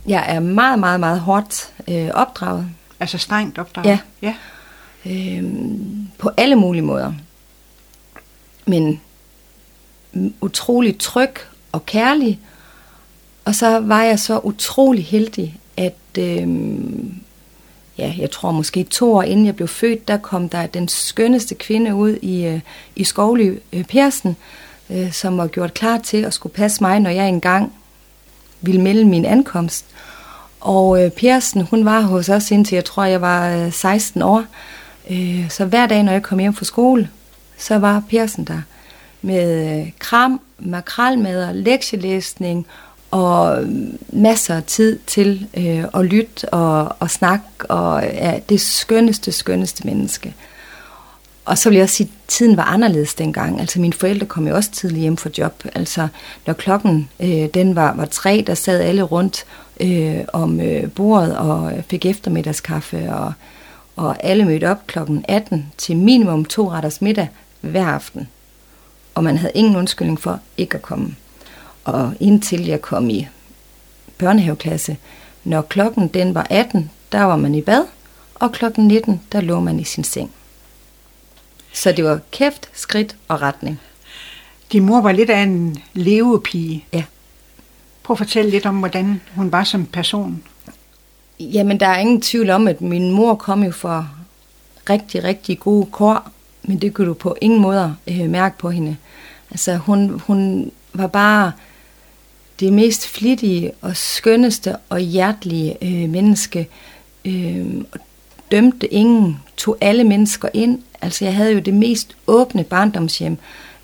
Jeg 0.07 0.25
er 0.27 0.39
meget, 0.39 0.79
meget, 0.79 0.99
meget 0.99 1.19
hårdt 1.19 1.73
øh, 1.87 2.09
opdraget. 2.13 2.67
Altså 2.99 3.17
strengt 3.17 3.57
opdraget? 3.57 3.99
Ja. 4.21 4.35
ja. 5.05 5.39
Øh, 5.39 5.43
på 6.17 6.31
alle 6.37 6.55
mulige 6.55 6.81
måder. 6.81 7.13
Men 8.65 9.01
utrolig 10.41 10.99
tryg 10.99 11.33
og 11.71 11.85
kærlig. 11.85 12.39
Og 13.45 13.55
så 13.55 13.79
var 13.79 14.03
jeg 14.03 14.19
så 14.19 14.39
utrolig 14.39 15.05
heldig, 15.05 15.59
at 15.77 16.17
øh, 16.19 16.47
ja, 17.97 18.13
jeg 18.17 18.31
tror 18.31 18.51
måske 18.51 18.83
to 18.83 19.13
år 19.13 19.23
inden 19.23 19.45
jeg 19.45 19.55
blev 19.55 19.67
født, 19.67 20.07
der 20.07 20.17
kom 20.17 20.49
der 20.49 20.67
den 20.67 20.87
skønneste 20.87 21.55
kvinde 21.55 21.95
ud 21.95 22.17
i, 22.21 22.45
øh, 22.45 22.59
i 22.95 23.03
Skovly 23.03 23.53
øh, 23.73 23.83
Persen, 23.83 24.35
øh, 24.89 25.11
som 25.11 25.37
var 25.37 25.47
gjort 25.47 25.73
klar 25.73 25.97
til 25.97 26.25
at 26.25 26.33
skulle 26.33 26.53
passe 26.53 26.83
mig, 26.83 26.99
når 26.99 27.09
jeg 27.09 27.27
engang 27.27 27.73
ville 28.61 28.81
melde 28.81 29.05
min 29.05 29.25
ankomst. 29.25 29.85
Og 30.61 31.11
Persen, 31.17 31.61
hun 31.61 31.85
var 31.85 32.01
hos 32.01 32.29
os 32.29 32.51
indtil 32.51 32.75
jeg 32.75 32.85
tror, 32.85 33.03
jeg 33.03 33.21
var 33.21 33.69
16 33.69 34.21
år. 34.21 34.43
Så 35.49 35.65
hver 35.65 35.85
dag, 35.85 36.03
når 36.03 36.11
jeg 36.11 36.23
kom 36.23 36.39
hjem 36.39 36.53
fra 36.53 36.65
skole, 36.65 37.09
så 37.57 37.77
var 37.77 38.03
Persen 38.09 38.45
der 38.45 38.61
med 39.21 39.85
kram, 39.99 40.41
makralmad 40.59 41.47
og 41.47 41.55
lektielæsning 41.55 42.67
og 43.11 43.65
masser 44.09 44.55
af 44.55 44.63
tid 44.63 44.99
til 45.07 45.47
øh, 45.57 45.83
at 45.93 46.05
lytte 46.05 46.49
og, 46.49 46.95
og 46.99 47.09
snakke, 47.09 47.45
og 47.69 48.03
er 48.05 48.39
det 48.39 48.61
skønneste, 48.61 49.31
skønneste 49.31 49.87
menneske. 49.87 50.33
Og 51.45 51.57
så 51.57 51.69
vil 51.69 51.75
jeg 51.75 51.83
også 51.83 51.95
sige, 51.95 52.07
at 52.07 52.27
tiden 52.27 52.57
var 52.57 52.63
anderledes 52.63 53.13
dengang. 53.13 53.59
Altså 53.59 53.79
mine 53.79 53.93
forældre 53.93 54.25
kom 54.25 54.47
jo 54.47 54.55
også 54.55 54.71
tidligt 54.71 55.01
hjem 55.01 55.17
fra 55.17 55.29
job. 55.37 55.63
Altså 55.75 56.07
når 56.45 56.53
klokken 56.53 57.09
øh, 57.19 57.47
den 57.53 57.75
var, 57.75 57.93
var 57.93 58.05
tre, 58.05 58.43
der 58.47 58.53
sad 58.53 58.81
alle 58.81 59.01
rundt 59.01 59.45
øh, 59.79 60.19
om 60.33 60.61
øh, 60.61 60.91
bordet 60.91 61.37
og 61.37 61.73
fik 61.87 62.05
eftermiddagskaffe, 62.05 63.13
og, 63.13 63.33
og 63.95 64.23
alle 64.23 64.45
mødte 64.45 64.71
op 64.71 64.87
klokken 64.87 65.25
18 65.27 65.73
til 65.77 65.97
minimum 65.97 66.45
to 66.45 66.71
retters 66.71 67.01
middag 67.01 67.29
hver 67.61 67.85
aften. 67.85 68.27
Og 69.15 69.23
man 69.23 69.37
havde 69.37 69.53
ingen 69.55 69.75
undskyldning 69.75 70.19
for 70.19 70.39
ikke 70.57 70.75
at 70.75 70.81
komme. 70.81 71.15
Og 71.85 72.13
indtil 72.19 72.65
jeg 72.65 72.81
kom 72.81 73.09
i 73.09 73.27
børnehaveklasse, 74.17 74.97
når 75.43 75.61
klokken 75.61 76.07
den 76.07 76.35
var 76.35 76.47
18, 76.49 76.91
der 77.11 77.21
var 77.21 77.35
man 77.35 77.55
i 77.55 77.61
bad, 77.61 77.85
og 78.35 78.51
klokken 78.51 78.87
19, 78.87 79.21
der 79.31 79.41
lå 79.41 79.59
man 79.59 79.79
i 79.79 79.83
sin 79.83 80.03
seng. 80.03 80.31
Så 81.73 81.91
det 81.91 82.05
var 82.05 82.19
kæft, 82.31 82.69
skridt 82.73 83.15
og 83.27 83.41
retning. 83.41 83.79
Din 84.71 84.85
mor 84.85 85.01
var 85.01 85.11
lidt 85.11 85.29
af 85.29 85.39
en 85.39 85.77
levepige. 85.93 86.85
Ja. 86.93 87.03
Prøv 88.03 88.13
at 88.13 88.17
fortælle 88.17 88.51
lidt 88.51 88.65
om, 88.65 88.79
hvordan 88.79 89.21
hun 89.35 89.51
var 89.51 89.63
som 89.63 89.85
person. 89.85 90.43
Jamen, 91.39 91.79
der 91.79 91.87
er 91.87 91.97
ingen 91.97 92.21
tvivl 92.21 92.49
om, 92.49 92.67
at 92.67 92.81
min 92.81 93.11
mor 93.11 93.35
kom 93.35 93.63
jo 93.63 93.71
fra 93.71 94.07
rigtig, 94.89 95.23
rigtig 95.23 95.59
gode 95.59 95.85
kår, 95.91 96.31
men 96.63 96.81
det 96.81 96.93
kunne 96.93 97.07
du 97.07 97.13
på 97.13 97.35
ingen 97.41 97.61
måde 97.61 97.95
øh, 98.07 98.29
mærke 98.29 98.57
på 98.57 98.69
hende. 98.69 98.97
Altså, 99.51 99.75
hun, 99.75 100.21
hun 100.27 100.71
var 100.93 101.07
bare 101.07 101.51
det 102.59 102.73
mest 102.73 103.07
flittige 103.07 103.71
og 103.81 103.97
skønneste 103.97 104.75
og 104.89 104.99
hjertelige 104.99 105.77
øh, 105.81 106.09
menneske. 106.09 106.67
Øh, 107.25 107.65
dømte 108.51 108.93
ingen, 108.93 109.39
tog 109.57 109.77
alle 109.81 110.03
mennesker 110.03 110.49
ind. 110.53 110.79
Altså 111.01 111.25
jeg 111.25 111.35
havde 111.35 111.53
jo 111.53 111.59
det 111.59 111.73
mest 111.73 112.15
åbne 112.27 112.63
barndomshjem. 112.63 113.37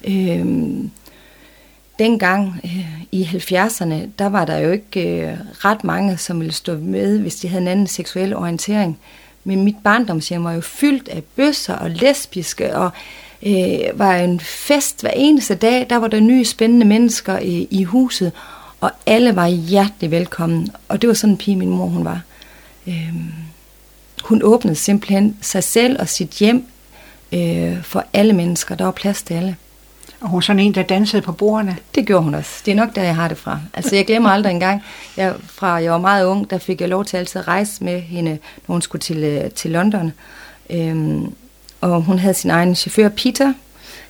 Øh, 0.07 0.45
dengang 1.99 2.61
øh, 2.63 3.01
i 3.11 3.23
70'erne, 3.23 3.95
der 4.19 4.29
var 4.29 4.45
der 4.45 4.57
jo 4.57 4.71
ikke 4.71 5.01
øh, 5.01 5.37
ret 5.65 5.83
mange, 5.83 6.17
som 6.17 6.39
ville 6.39 6.53
stå 6.53 6.77
med, 6.77 7.19
hvis 7.19 7.35
de 7.35 7.47
havde 7.47 7.61
en 7.61 7.67
anden 7.67 7.87
seksuel 7.87 8.35
orientering. 8.35 8.99
Men 9.43 9.63
mit 9.63 9.75
barndomshjem 9.83 10.43
var 10.43 10.53
jo 10.53 10.61
fyldt 10.61 11.09
af 11.09 11.23
bøsser 11.35 11.75
og 11.75 11.89
lesbiske, 11.89 12.75
og 12.75 12.89
øh, 13.43 13.79
var 13.93 14.15
en 14.15 14.39
fest 14.39 15.01
hver 15.01 15.11
eneste 15.15 15.55
dag. 15.55 15.87
Der 15.89 15.95
var 15.95 16.07
der 16.07 16.19
nye 16.19 16.45
spændende 16.45 16.85
mennesker 16.85 17.39
i, 17.39 17.67
i 17.71 17.83
huset, 17.83 18.31
og 18.81 18.91
alle 19.05 19.35
var 19.35 19.47
hjertelig 19.47 20.11
velkommen. 20.11 20.69
Og 20.87 21.01
det 21.01 21.07
var 21.07 21.13
sådan 21.13 21.33
en 21.33 21.37
pige, 21.37 21.57
min 21.57 21.69
mor 21.69 21.85
hun 21.85 22.05
var. 22.05 22.21
Øhm, 22.87 23.33
hun 24.23 24.41
åbnede 24.43 24.75
simpelthen 24.75 25.37
sig 25.41 25.63
selv 25.63 25.99
og 25.99 26.09
sit 26.09 26.29
hjem 26.29 26.65
øh, 27.31 27.83
for 27.83 28.05
alle 28.13 28.33
mennesker. 28.33 28.75
Der 28.75 28.85
var 28.85 28.91
plads 28.91 29.23
til 29.23 29.33
alle. 29.33 29.55
Og 30.21 30.29
hun 30.29 30.35
var 30.35 30.41
sådan 30.41 30.59
en, 30.59 30.75
der 30.75 30.83
dansede 30.83 31.21
på 31.21 31.31
bordene. 31.31 31.77
Det 31.95 32.07
gjorde 32.07 32.23
hun 32.23 32.35
også. 32.35 32.61
Det 32.65 32.71
er 32.71 32.75
nok 32.75 32.95
der, 32.95 33.03
jeg 33.03 33.15
har 33.15 33.27
det 33.27 33.37
fra. 33.37 33.59
Altså, 33.73 33.95
jeg 33.95 34.05
glemmer 34.05 34.29
aldrig 34.29 34.51
engang, 34.51 34.83
jeg, 35.17 35.33
fra 35.45 35.67
jeg 35.67 35.91
var 35.91 35.97
meget 35.97 36.25
ung, 36.25 36.49
der 36.49 36.57
fik 36.57 36.81
jeg 36.81 36.89
lov 36.89 37.05
til 37.05 37.17
altid 37.17 37.41
at 37.41 37.47
rejse 37.47 37.83
med 37.83 38.01
hende, 38.01 38.31
når 38.67 38.73
hun 38.73 38.81
skulle 38.81 39.01
til, 39.01 39.17
øh, 39.17 39.51
til 39.51 39.71
London. 39.71 40.11
Øhm, 40.69 41.33
og 41.81 42.01
hun 42.01 42.19
havde 42.19 42.33
sin 42.33 42.49
egen 42.49 42.75
chauffør, 42.75 43.09
Peter. 43.09 43.53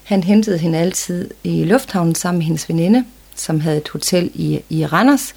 Han 0.03 0.23
hentede 0.23 0.57
hende 0.57 0.77
altid 0.77 1.29
i 1.43 1.63
lufthavnen 1.63 2.15
sammen 2.15 2.39
med 2.39 2.45
hendes 2.45 2.69
veninde 2.69 3.05
som 3.41 3.59
havde 3.59 3.77
et 3.77 3.89
hotel 3.89 4.31
i, 4.33 4.61
i 4.69 4.85
Randers. 4.85 5.33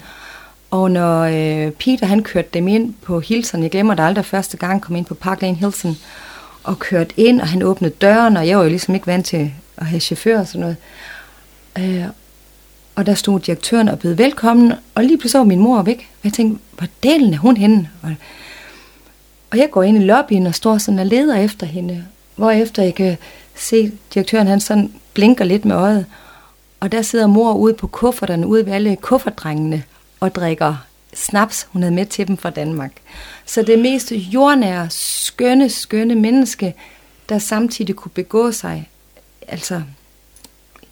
Og 0.71 0.91
når 0.91 1.23
øh, 1.23 1.71
Peter 1.71 2.07
han 2.07 2.23
kørte 2.23 2.49
dem 2.55 2.69
ind 2.69 2.95
på 3.03 3.21
Hilton, 3.21 3.63
jeg 3.63 3.71
glemmer 3.71 3.95
det 3.95 4.03
aldrig 4.03 4.25
første 4.25 4.57
gang, 4.57 4.83
kom 4.83 4.97
ind 4.97 5.05
på 5.05 5.15
Park 5.15 5.43
Lane 5.43 5.57
Hilton, 5.57 5.97
og 6.63 6.79
kørte 6.79 7.15
ind, 7.17 7.41
og 7.41 7.49
han 7.49 7.63
åbnede 7.63 7.95
døren, 8.01 8.37
og 8.37 8.49
jeg 8.49 8.59
var 8.59 8.65
jo 8.65 8.69
ligesom 8.69 8.95
ikke 8.95 9.07
vant 9.07 9.27
til 9.27 9.53
at 9.77 9.87
have 9.87 10.01
chauffør 10.01 10.41
og 10.41 10.47
sådan 10.47 10.61
noget. 10.61 10.77
Øh, 11.79 12.07
og 12.95 13.07
der 13.07 13.15
stod 13.15 13.41
direktøren 13.41 13.89
og 13.89 13.99
bød 13.99 14.15
velkommen, 14.15 14.73
og 14.95 15.05
lige 15.05 15.19
pludselig 15.19 15.39
var 15.39 15.45
min 15.45 15.59
mor 15.59 15.83
væk. 15.83 15.99
Og 15.99 16.21
jeg 16.25 16.33
tænkte, 16.33 16.63
hvor 16.79 16.87
delen 17.03 17.35
er 17.35 17.39
hun 17.39 17.57
henne? 17.57 17.91
Og, 18.03 18.15
og 19.51 19.59
jeg 19.59 19.69
går 19.71 19.83
ind 19.83 20.03
i 20.03 20.05
lobbyen 20.05 20.47
og 20.47 20.55
står 20.55 20.79
sådan 20.79 20.99
og 20.99 21.07
leder 21.07 21.37
efter 21.37 21.67
hende, 21.67 22.05
efter 22.55 22.83
jeg 22.83 22.95
kan 22.95 23.17
se 23.55 23.93
direktøren, 24.15 24.47
han 24.47 24.61
sådan 24.61 24.93
blinker 25.15 25.45
lidt 25.45 25.65
med 25.65 25.77
øjet. 25.77 26.07
Og 26.85 26.93
der 26.93 27.03
sidder 27.03 27.27
mor 27.27 27.55
ude 27.55 27.75
på 27.75 27.87
kufferterne, 27.87 28.47
ude 28.47 28.67
ved 28.67 28.73
alle 28.73 28.97
kuffertdrengene, 28.97 29.85
og 30.21 30.35
drikker 30.35 30.77
snaps, 31.15 31.69
hun 31.71 31.83
havde 31.83 31.95
med 31.95 32.07
til 32.07 32.29
dem 32.29 32.37
fra 32.37 32.51
Danmark. 32.51 32.93
Så 33.47 33.63
det 33.63 33.79
mest 33.79 34.13
jordnære, 34.13 34.91
skønne, 34.91 35.71
skønne 35.71 36.15
menneske, 36.15 36.75
der 37.29 37.39
samtidig 37.39 37.97
kunne 37.97 38.11
begå 38.15 38.53
sig, 38.53 38.91
altså... 39.49 39.83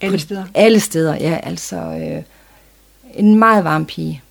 Alle 0.01 0.19
steder? 0.19 0.45
Alle 0.55 0.81
steder, 0.81 1.15
ja, 1.15 1.41
altså... 1.43 1.77
Øh, 1.77 2.23
en 3.15 3.39
meget 3.39 3.65
varm 3.65 3.87
pige. 3.87 4.23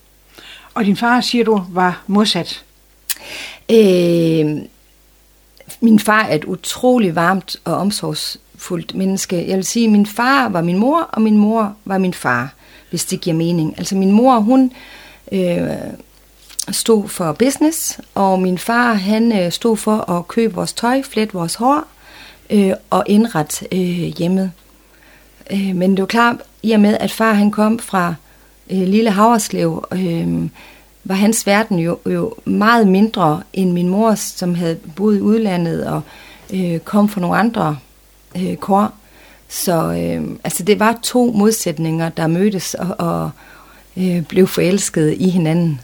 Og 0.74 0.86
din 0.86 0.98
far, 0.98 1.22
siger 1.22 1.44
du, 1.44 1.64
var 1.70 2.04
modsat? 2.08 2.64
Øh, 3.72 4.58
min 5.82 6.00
far 6.00 6.24
er 6.24 6.36
et 6.36 6.46
utrolig 6.46 7.16
varmt 7.16 7.56
og 7.66 7.74
omsorgs 7.76 8.38
fuldt 8.62 8.96
menneske. 8.96 9.48
Jeg 9.48 9.56
vil 9.56 9.66
sige, 9.66 9.86
at 9.86 9.92
min 9.92 10.06
far 10.06 10.50
var 10.50 10.62
min 10.62 10.78
mor, 10.78 11.10
og 11.12 11.22
min 11.22 11.38
mor 11.38 11.74
var 11.86 11.98
min 11.98 12.14
far, 12.14 12.54
hvis 12.90 13.06
det 13.06 13.22
giver 13.22 13.36
mening. 13.36 13.74
Altså 13.78 13.96
min 13.96 14.12
mor, 14.12 14.40
hun 14.40 14.72
øh, 15.32 15.62
stod 16.72 17.08
for 17.08 17.32
business, 17.32 18.00
og 18.16 18.40
min 18.40 18.58
far, 18.58 18.94
han 18.94 19.40
øh, 19.40 19.52
stod 19.52 19.78
for 19.78 20.12
at 20.12 20.28
købe 20.28 20.54
vores 20.54 20.74
tøj, 20.74 21.02
flette 21.04 21.34
vores 21.34 21.56
hår 21.56 21.84
øh, 22.50 22.74
og 22.90 23.04
indrette 23.08 23.68
øh, 23.72 24.18
hjemmet. 24.18 24.52
Øh, 25.52 25.76
men 25.76 25.92
det 25.92 26.00
var 26.00 26.06
klart, 26.06 26.36
i 26.64 26.72
og 26.72 26.80
med, 26.80 26.98
at 27.00 27.12
far 27.12 27.34
han 27.34 27.52
kom 27.52 27.80
fra 27.80 28.16
øh, 28.72 28.82
lille 28.82 29.12
Haverslev, 29.12 29.86
øh, 29.92 30.50
var 31.04 31.16
hans 31.16 31.48
verden 31.48 31.80
jo, 31.80 31.98
jo 32.06 32.34
meget 32.46 32.88
mindre 32.88 33.42
end 33.54 33.72
min 33.72 33.90
mors, 33.90 34.20
som 34.20 34.56
havde 34.56 34.78
boet 34.96 35.18
i 35.18 35.22
udlandet 35.22 35.88
og 35.88 36.02
øh, 36.54 36.80
kom 36.80 37.10
fra 37.10 37.22
nogle 37.22 37.38
andre 37.38 37.78
øh, 38.36 38.56
kor. 38.56 38.94
Så 39.50 39.74
øh, 39.74 40.38
altså 40.44 40.64
det 40.64 40.80
var 40.80 41.00
to 41.04 41.32
modsætninger, 41.32 42.10
der 42.10 42.28
mødtes 42.28 42.74
og, 42.74 42.96
og 43.00 43.32
øh, 43.98 44.22
blev 44.22 44.48
forelsket 44.48 45.16
i 45.18 45.30
hinanden. 45.30 45.82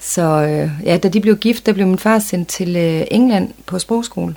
Så 0.00 0.22
øh, 0.22 0.70
ja, 0.84 0.96
da 0.96 1.08
de 1.08 1.20
blev 1.20 1.36
gift, 1.36 1.66
der 1.66 1.72
blev 1.72 1.86
min 1.86 1.98
far 1.98 2.18
sendt 2.18 2.48
til 2.48 2.76
øh, 2.76 3.06
England 3.10 3.50
på 3.66 3.78
sprogskole. 3.78 4.34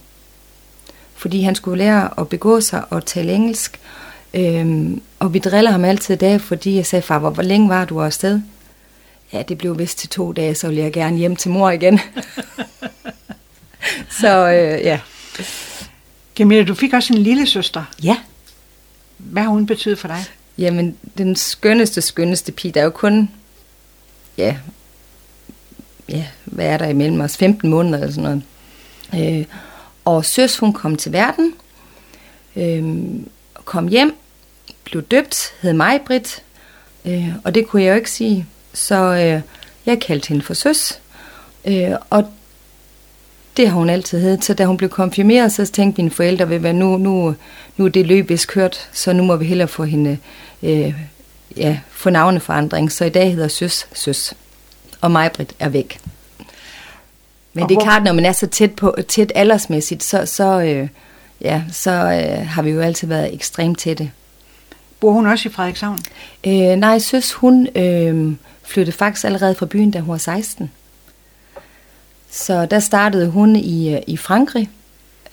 Fordi 1.15 1.41
han 1.41 1.55
skulle 1.55 1.77
lære 1.77 2.19
at 2.19 2.29
begå 2.29 2.61
sig 2.61 2.83
og 2.89 3.05
tale 3.05 3.33
engelsk. 3.33 3.79
Øhm, 4.33 5.01
og 5.19 5.33
vi 5.33 5.39
driller 5.39 5.71
ham 5.71 5.85
altid 5.85 6.15
i 6.15 6.17
dag, 6.17 6.41
fordi 6.41 6.75
jeg 6.75 6.85
sagde, 6.85 7.01
far, 7.01 7.19
hvor, 7.19 7.29
hvor 7.29 7.43
længe 7.43 7.69
var 7.69 7.85
du 7.85 8.01
afsted? 8.01 8.41
Ja, 9.33 9.41
det 9.41 9.57
blev 9.57 9.79
vist 9.79 9.99
til 9.99 10.09
to 10.09 10.31
dage, 10.31 10.55
så 10.55 10.67
ville 10.67 10.83
jeg 10.83 10.93
gerne 10.93 11.17
hjem 11.17 11.35
til 11.35 11.51
mor 11.51 11.69
igen. 11.69 11.99
så 14.21 14.49
øh, 14.49 14.85
ja. 14.85 14.99
Camilla, 16.37 16.63
du 16.63 16.75
fik 16.75 16.93
også 16.93 17.13
en 17.13 17.19
lille 17.19 17.47
søster. 17.47 17.83
Ja. 18.03 18.17
Hvad 19.17 19.43
har 19.43 19.49
hun 19.49 19.65
betydet 19.65 19.99
for 19.99 20.07
dig? 20.07 20.23
Jamen, 20.57 20.97
den 21.17 21.35
skønneste, 21.35 22.01
skønneste 22.01 22.51
pige, 22.51 22.71
der 22.71 22.79
er 22.79 22.83
jo 22.83 22.89
kun, 22.89 23.29
ja, 24.37 24.57
ja, 26.09 26.25
hvad 26.45 26.65
er 26.65 26.77
der 26.77 26.87
imellem 26.87 27.21
os? 27.21 27.37
15 27.37 27.69
måneder 27.69 27.97
eller 27.97 28.13
sådan 28.13 28.41
noget. 29.11 29.39
Øh, 29.39 29.45
og 30.05 30.25
søs, 30.25 30.57
hun 30.57 30.73
kom 30.73 30.95
til 30.95 31.11
verden, 31.11 31.53
øh, 32.55 32.83
kom 33.65 33.87
hjem, 33.87 34.15
blev 34.83 35.03
døbt, 35.03 35.53
hed 35.61 35.73
mig, 35.73 36.01
Britt, 36.05 36.43
øh, 37.05 37.29
og 37.43 37.55
det 37.55 37.67
kunne 37.67 37.83
jeg 37.83 37.89
jo 37.89 37.95
ikke 37.95 38.11
sige. 38.11 38.45
Så 38.73 38.95
øh, 38.95 39.41
jeg 39.85 39.99
kaldte 39.99 40.27
hende 40.27 40.41
for 40.41 40.53
søs, 40.53 40.99
øh, 41.65 41.91
og 42.09 42.33
det 43.57 43.69
har 43.69 43.77
hun 43.77 43.89
altid 43.89 44.21
heddet. 44.21 44.45
Så 44.45 44.53
da 44.53 44.65
hun 44.65 44.77
blev 44.77 44.89
konfirmeret, 44.89 45.51
så 45.51 45.65
tænkte 45.65 46.01
mine 46.01 46.11
forældre, 46.11 46.49
ved 46.49 46.73
nu, 46.73 46.97
nu, 46.97 47.35
nu 47.77 47.85
er 47.85 47.89
det 47.89 48.07
løb 48.07 48.31
kørt, 48.47 48.89
så 48.93 49.13
nu 49.13 49.23
må 49.23 49.35
vi 49.35 49.45
hellere 49.45 49.67
få 49.67 49.83
hende 49.83 50.17
øh, 50.63 50.93
ja, 51.57 51.79
få 51.89 52.09
navneforandring. 52.09 52.91
Så 52.91 53.05
i 53.05 53.09
dag 53.09 53.31
hedder 53.31 53.47
søs 53.47 53.87
søs, 53.93 54.33
og 55.01 55.11
mig, 55.11 55.31
Britt, 55.31 55.53
er 55.59 55.69
væk. 55.69 55.99
Men 57.53 57.63
og 57.63 57.69
det 57.69 57.77
er 57.77 57.81
klart, 57.81 58.03
når 58.03 58.13
man 58.13 58.25
er 58.25 58.31
så 58.31 58.47
tæt, 58.47 58.71
på, 58.71 58.95
tæt 59.07 59.31
aldersmæssigt, 59.35 60.03
så, 60.03 60.25
så, 60.25 60.61
øh, 60.61 60.87
ja, 61.41 61.63
så 61.71 61.91
øh, 61.91 62.47
har 62.47 62.61
vi 62.61 62.69
jo 62.69 62.81
altid 62.81 63.07
været 63.07 63.33
ekstremt 63.33 63.79
tætte. 63.79 64.11
Bor 64.99 65.11
hun 65.11 65.25
også 65.25 65.49
i 65.49 65.51
Frederikshavn? 65.51 65.99
Øh, 66.47 66.53
nej, 66.53 66.99
søs, 66.99 67.33
hun 67.33 67.67
øh, 67.75 68.33
flyttede 68.63 68.97
faktisk 68.97 69.25
allerede 69.25 69.55
fra 69.55 69.65
byen, 69.65 69.91
da 69.91 69.99
hun 69.99 70.11
var 70.11 70.17
16. 70.17 70.71
Så 72.37 72.65
der 72.65 72.79
startede 72.79 73.29
hun 73.29 73.55
i, 73.55 73.93
øh, 73.93 74.01
i 74.07 74.17
Frankrig, 74.17 74.69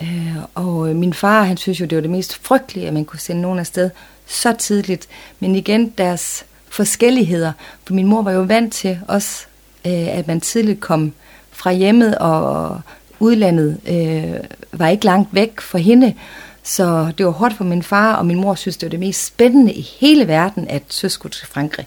øh, 0.02 0.36
og 0.54 0.88
øh, 0.88 0.96
min 0.96 1.14
far, 1.14 1.42
han 1.42 1.56
synes 1.56 1.80
jo, 1.80 1.86
det 1.86 1.96
var 1.96 2.02
det 2.02 2.10
mest 2.10 2.38
frygtelige, 2.42 2.86
at 2.86 2.94
man 2.94 3.04
kunne 3.04 3.18
sende 3.18 3.42
nogen 3.42 3.58
afsted 3.58 3.90
så 4.26 4.52
tidligt. 4.52 5.08
Men 5.40 5.56
igen, 5.56 5.92
deres 5.98 6.44
forskelligheder, 6.68 7.52
for 7.84 7.94
min 7.94 8.06
mor 8.06 8.22
var 8.22 8.32
jo 8.32 8.40
vant 8.40 8.72
til 8.72 8.98
også, 9.08 9.46
øh, 9.86 10.18
at 10.18 10.26
man 10.26 10.40
tidligt 10.40 10.80
kom 10.80 11.12
fra 11.50 11.72
hjemmet, 11.72 12.18
og 12.18 12.80
udlandet 13.20 13.80
øh, 13.86 14.40
var 14.72 14.88
ikke 14.88 15.04
langt 15.04 15.34
væk 15.34 15.60
for 15.60 15.78
hende. 15.78 16.14
Så 16.62 17.12
det 17.18 17.26
var 17.26 17.32
hårdt 17.32 17.54
for 17.56 17.64
min 17.64 17.82
far, 17.82 18.14
og 18.14 18.26
min 18.26 18.40
mor 18.40 18.54
synes, 18.54 18.76
det 18.76 18.86
var 18.86 18.90
det 18.90 19.00
mest 19.00 19.26
spændende 19.26 19.72
i 19.72 19.80
hele 20.00 20.28
verden, 20.28 20.68
at 20.68 20.82
søs 20.88 21.12
skulle 21.12 21.32
til 21.32 21.46
Frankrig. 21.46 21.86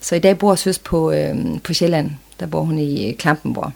Så 0.00 0.14
i 0.14 0.18
dag 0.18 0.38
bor 0.38 0.54
søs 0.54 0.78
på, 0.78 1.12
øh, 1.12 1.36
på 1.64 1.74
Sjælland. 1.74 2.10
Der 2.40 2.46
bor 2.46 2.62
hun 2.62 2.78
i 2.78 3.08
øh, 3.08 3.16
Klampenborg. 3.16 3.72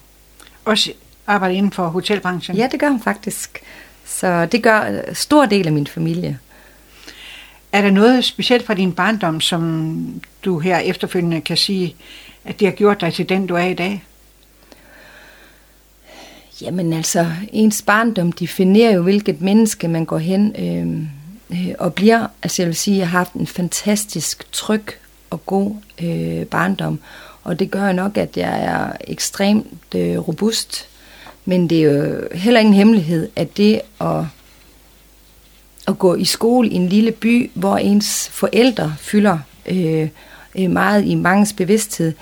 Også 0.67 0.93
arbejder 1.27 1.55
inden 1.55 1.73
for 1.73 1.89
hotelbranchen? 1.89 2.57
Ja, 2.57 2.69
det 2.73 2.81
gør 2.81 2.89
hun 2.89 3.01
faktisk. 3.01 3.63
Så 4.05 4.47
det 4.47 4.63
gør 4.63 5.01
stor 5.13 5.47
del 5.47 5.67
af 5.67 5.73
min 5.73 5.87
familie. 5.87 6.39
Er 7.73 7.83
der 7.83 7.91
noget 7.91 8.25
specielt 8.25 8.67
fra 8.67 8.75
din 8.75 8.93
barndom, 8.93 9.41
som 9.41 10.23
du 10.45 10.59
her 10.59 10.79
efterfølgende 10.79 11.41
kan 11.41 11.57
sige, 11.57 11.97
at 12.45 12.61
det 12.61 12.69
har 12.69 12.75
gjort 12.75 13.01
dig 13.01 13.15
til 13.15 13.29
den, 13.29 13.47
du 13.47 13.55
er 13.55 13.65
i 13.65 13.75
dag? 13.75 14.05
Jamen 16.61 16.93
altså, 16.93 17.27
ens 17.53 17.83
barndom 17.83 18.33
definerer 18.33 18.93
jo, 18.93 19.03
hvilket 19.03 19.41
menneske 19.41 19.89
man 19.89 20.05
går 20.05 20.19
hen 20.19 20.55
øh, 20.59 21.59
øh, 21.59 21.75
og 21.79 21.95
bliver. 21.95 22.27
Altså 22.43 22.63
jeg 22.63 22.67
vil 22.67 22.77
sige, 22.77 22.95
at 22.95 23.01
jeg 23.01 23.09
har 23.09 23.19
haft 23.19 23.33
en 23.33 23.47
fantastisk 23.47 24.53
tryg 24.53 24.85
og 25.31 25.47
god 25.47 25.75
øh, 26.03 26.47
barndom. 26.47 27.01
Og 27.47 27.59
det 27.59 27.71
gør 27.71 27.93
nok, 27.93 28.17
at 28.17 28.37
jeg 28.37 28.65
er 28.65 28.93
ekstremt 29.01 29.95
øh, 29.95 30.19
robust. 30.19 30.89
Men 31.45 31.71
det 31.71 31.79
er 31.79 31.83
jo 31.83 32.29
heller 32.33 32.61
ingen 32.61 32.75
hemmelighed, 32.75 33.29
at 33.37 33.57
det 33.57 33.81
at, 34.01 34.25
at 35.89 35.99
gå 35.99 36.15
i 36.15 36.25
skole 36.25 36.69
i 36.69 36.75
en 36.75 36.89
lille 36.89 37.13
by, 37.13 37.51
hvor 37.55 37.77
ens 37.77 38.29
forældre 38.29 38.95
fylder 38.99 39.39
øh, 39.67 40.09
øh 40.55 40.71
meget 40.71 41.05
i 41.05 41.15
mangens 41.15 41.53
bevidsthed, 41.53 42.13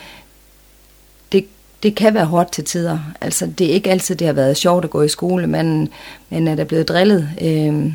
det 1.84 1.94
kan 1.94 2.14
være 2.14 2.24
hårdt 2.24 2.52
til 2.52 2.64
tider. 2.64 2.98
Altså, 3.20 3.46
det 3.46 3.66
er 3.66 3.74
ikke 3.74 3.90
altid, 3.90 4.16
det 4.16 4.26
har 4.26 4.34
været 4.34 4.56
sjovt 4.56 4.84
at 4.84 4.90
gå 4.90 5.02
i 5.02 5.08
skole, 5.08 5.46
men, 5.46 5.88
men 6.30 6.48
er 6.48 6.54
der 6.54 6.64
blevet 6.64 6.88
drillet 6.88 7.30
øh, 7.40 7.92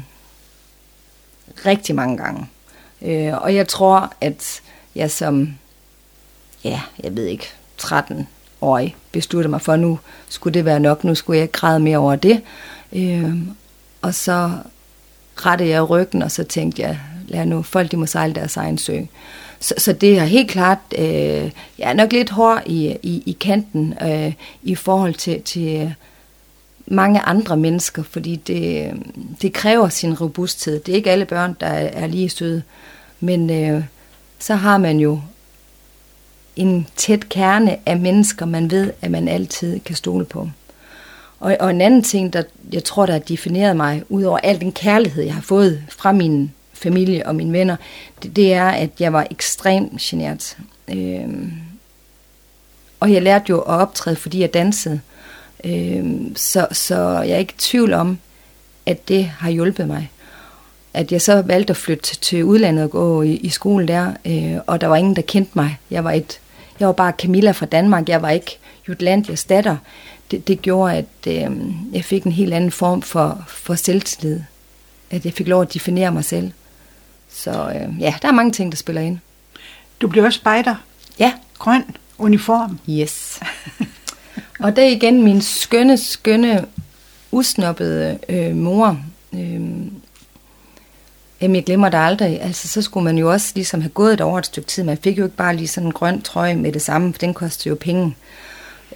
rigtig 1.65 1.95
mange 1.95 2.17
gange. 2.17 2.47
Øh, 3.01 3.33
og 3.41 3.55
jeg 3.55 3.67
tror, 3.67 4.13
at 4.21 4.61
jeg 4.95 5.11
som, 5.11 5.57
ja, 6.63 6.81
jeg 7.03 7.15
ved 7.15 7.25
ikke, 7.25 7.47
13-årig 7.81 8.95
besluttede 9.11 9.49
mig 9.51 9.61
for, 9.61 9.73
at 9.73 9.79
nu 9.79 9.99
skulle 10.29 10.53
det 10.53 10.65
være 10.65 10.79
nok, 10.79 11.03
nu 11.03 11.15
skulle 11.15 11.37
jeg 11.37 11.43
ikke 11.43 11.51
græde 11.51 11.79
mere 11.79 11.97
over 11.97 12.15
det. 12.15 12.41
Øh, 12.93 13.33
og 14.01 14.13
så 14.13 14.51
rettede 15.35 15.69
jeg 15.69 15.89
ryggen, 15.89 16.21
og 16.21 16.31
så 16.31 16.43
tænkte 16.43 16.81
jeg, 16.81 16.99
lad 17.27 17.45
nu, 17.45 17.61
folk 17.61 17.91
de 17.91 17.97
må 17.97 18.05
sejle 18.05 18.33
deres 18.33 18.57
egen 18.57 18.77
sø. 18.77 18.99
Så, 19.59 19.73
så 19.77 19.93
det 19.93 20.17
er 20.17 20.23
helt 20.23 20.51
klart, 20.51 20.77
øh, 20.97 21.51
jeg 21.77 21.89
er 21.89 21.93
nok 21.93 22.11
lidt 22.11 22.29
hård 22.29 22.61
i, 22.65 22.97
i, 23.03 23.23
i 23.25 23.37
kanten 23.39 23.93
øh, 24.01 24.33
i 24.63 24.75
forhold 24.75 25.13
til, 25.13 25.41
til 25.41 25.95
mange 26.85 27.19
andre 27.19 27.57
mennesker, 27.57 28.03
fordi 28.03 28.35
det, 28.35 28.85
øh, 28.85 28.93
det 29.41 29.53
kræver 29.53 29.89
sin 29.89 30.13
robusthed. 30.13 30.79
Det 30.79 30.91
er 30.91 30.95
ikke 30.95 31.11
alle 31.11 31.25
børn, 31.25 31.55
der 31.59 31.67
er, 31.67 32.03
er 32.03 32.07
lige 32.07 32.29
søde, 32.29 32.63
men 33.19 33.49
øh, 33.49 33.83
så 34.39 34.55
har 34.55 34.77
man 34.77 34.99
jo 34.99 35.21
en 36.59 36.87
tæt 36.95 37.29
kerne 37.29 37.77
af 37.85 37.97
mennesker, 37.97 38.45
man 38.45 38.71
ved, 38.71 38.91
at 39.01 39.11
man 39.11 39.27
altid 39.27 39.79
kan 39.79 39.95
stole 39.95 40.25
på. 40.25 40.49
Og, 41.39 41.57
og 41.59 41.69
en 41.69 41.81
anden 41.81 42.03
ting, 42.03 42.33
der 42.33 42.43
jeg 42.73 42.83
tror, 42.83 43.05
der 43.05 43.13
har 43.13 43.19
defineret 43.19 43.77
mig, 43.77 44.03
ud 44.09 44.23
over 44.23 44.37
al 44.37 44.59
den 44.59 44.71
kærlighed, 44.71 45.23
jeg 45.23 45.33
har 45.33 45.41
fået 45.41 45.83
fra 45.89 46.11
min 46.11 46.51
familie 46.73 47.25
og 47.25 47.35
mine 47.35 47.53
venner, 47.53 47.75
det, 48.23 48.35
det 48.35 48.53
er, 48.53 48.69
at 48.69 48.89
jeg 48.99 49.13
var 49.13 49.27
ekstremt 49.31 50.01
genert. 50.01 50.57
Øhm, 50.87 51.51
og 52.99 53.13
jeg 53.13 53.21
lærte 53.21 53.45
jo 53.49 53.59
at 53.59 53.67
optræde, 53.67 54.15
fordi 54.15 54.41
jeg 54.41 54.53
dansede. 54.53 54.99
Øhm, 55.63 56.35
så, 56.35 56.67
så 56.71 56.95
jeg 57.21 57.29
er 57.29 57.37
ikke 57.37 57.53
i 57.53 57.59
tvivl 57.59 57.93
om, 57.93 58.19
at 58.85 59.07
det 59.07 59.25
har 59.25 59.49
hjulpet 59.49 59.87
mig. 59.87 60.11
At 60.93 61.11
jeg 61.11 61.21
så 61.21 61.41
valgte 61.41 61.71
at 61.71 61.77
flytte 61.77 62.15
til 62.15 62.43
udlandet 62.43 62.83
og 62.83 62.89
gå 62.89 63.21
i, 63.21 63.33
i 63.33 63.49
skole 63.49 63.87
der, 63.87 64.13
øh, 64.25 64.57
og 64.67 64.81
der 64.81 64.87
var 64.87 64.95
ingen, 64.95 65.15
der 65.15 65.21
kendte 65.21 65.51
mig. 65.55 65.77
Jeg 65.91 66.03
var, 66.03 66.11
et, 66.11 66.39
jeg 66.79 66.87
var 66.87 66.93
bare 66.93 67.13
Camilla 67.17 67.51
fra 67.51 67.65
Danmark, 67.65 68.09
jeg 68.09 68.21
var 68.21 68.29
ikke 68.29 68.57
Jutlandias 68.87 69.43
datter. 69.43 69.77
Det, 70.31 70.47
det 70.47 70.61
gjorde, 70.61 70.97
at 70.97 71.27
øh, 71.27 71.57
jeg 71.93 72.05
fik 72.05 72.23
en 72.23 72.31
helt 72.31 72.53
anden 72.53 72.71
form 72.71 73.01
for, 73.01 73.43
for 73.47 73.75
selvtillid. 73.75 74.41
At 75.09 75.25
jeg 75.25 75.33
fik 75.33 75.47
lov 75.47 75.61
at 75.61 75.73
definere 75.73 76.11
mig 76.11 76.25
selv. 76.25 76.51
Så 77.29 77.51
øh, 77.51 78.01
ja, 78.01 78.15
der 78.21 78.27
er 78.27 78.31
mange 78.31 78.51
ting, 78.51 78.71
der 78.71 78.75
spiller 78.75 79.01
ind. 79.01 79.17
Du 80.01 80.07
blev 80.07 80.23
også 80.23 80.39
spejder. 80.39 80.75
Ja. 81.19 81.33
Grøn 81.57 81.83
uniform. 82.17 82.79
Yes. 82.89 83.39
og 84.63 84.75
det 84.75 84.83
er 84.83 84.89
igen 84.89 85.23
min 85.23 85.41
skønne, 85.41 85.97
skønne, 85.97 86.65
usnoppede 87.31 88.19
øh, 88.29 88.55
mor. 88.55 88.99
Øh, 89.33 89.61
Jamen, 91.41 91.55
jeg 91.55 91.65
glemmer 91.65 91.89
det 91.89 91.97
aldrig. 91.97 92.41
Altså, 92.41 92.67
så 92.67 92.81
skulle 92.81 93.03
man 93.03 93.17
jo 93.17 93.31
også 93.31 93.51
ligesom 93.55 93.81
have 93.81 93.89
gået 93.89 94.13
et 94.13 94.21
over 94.21 94.39
et 94.39 94.45
stykke 94.45 94.67
tid. 94.67 94.83
Man 94.83 94.97
fik 94.97 95.17
jo 95.17 95.23
ikke 95.23 95.35
bare 95.35 95.55
lige 95.55 95.67
sådan 95.67 95.87
en 95.87 95.93
grøn 95.93 96.21
trøje 96.21 96.55
med 96.55 96.71
det 96.71 96.81
samme, 96.81 97.13
for 97.13 97.19
den 97.19 97.33
kostede 97.33 97.69
jo 97.69 97.75
penge. 97.75 98.15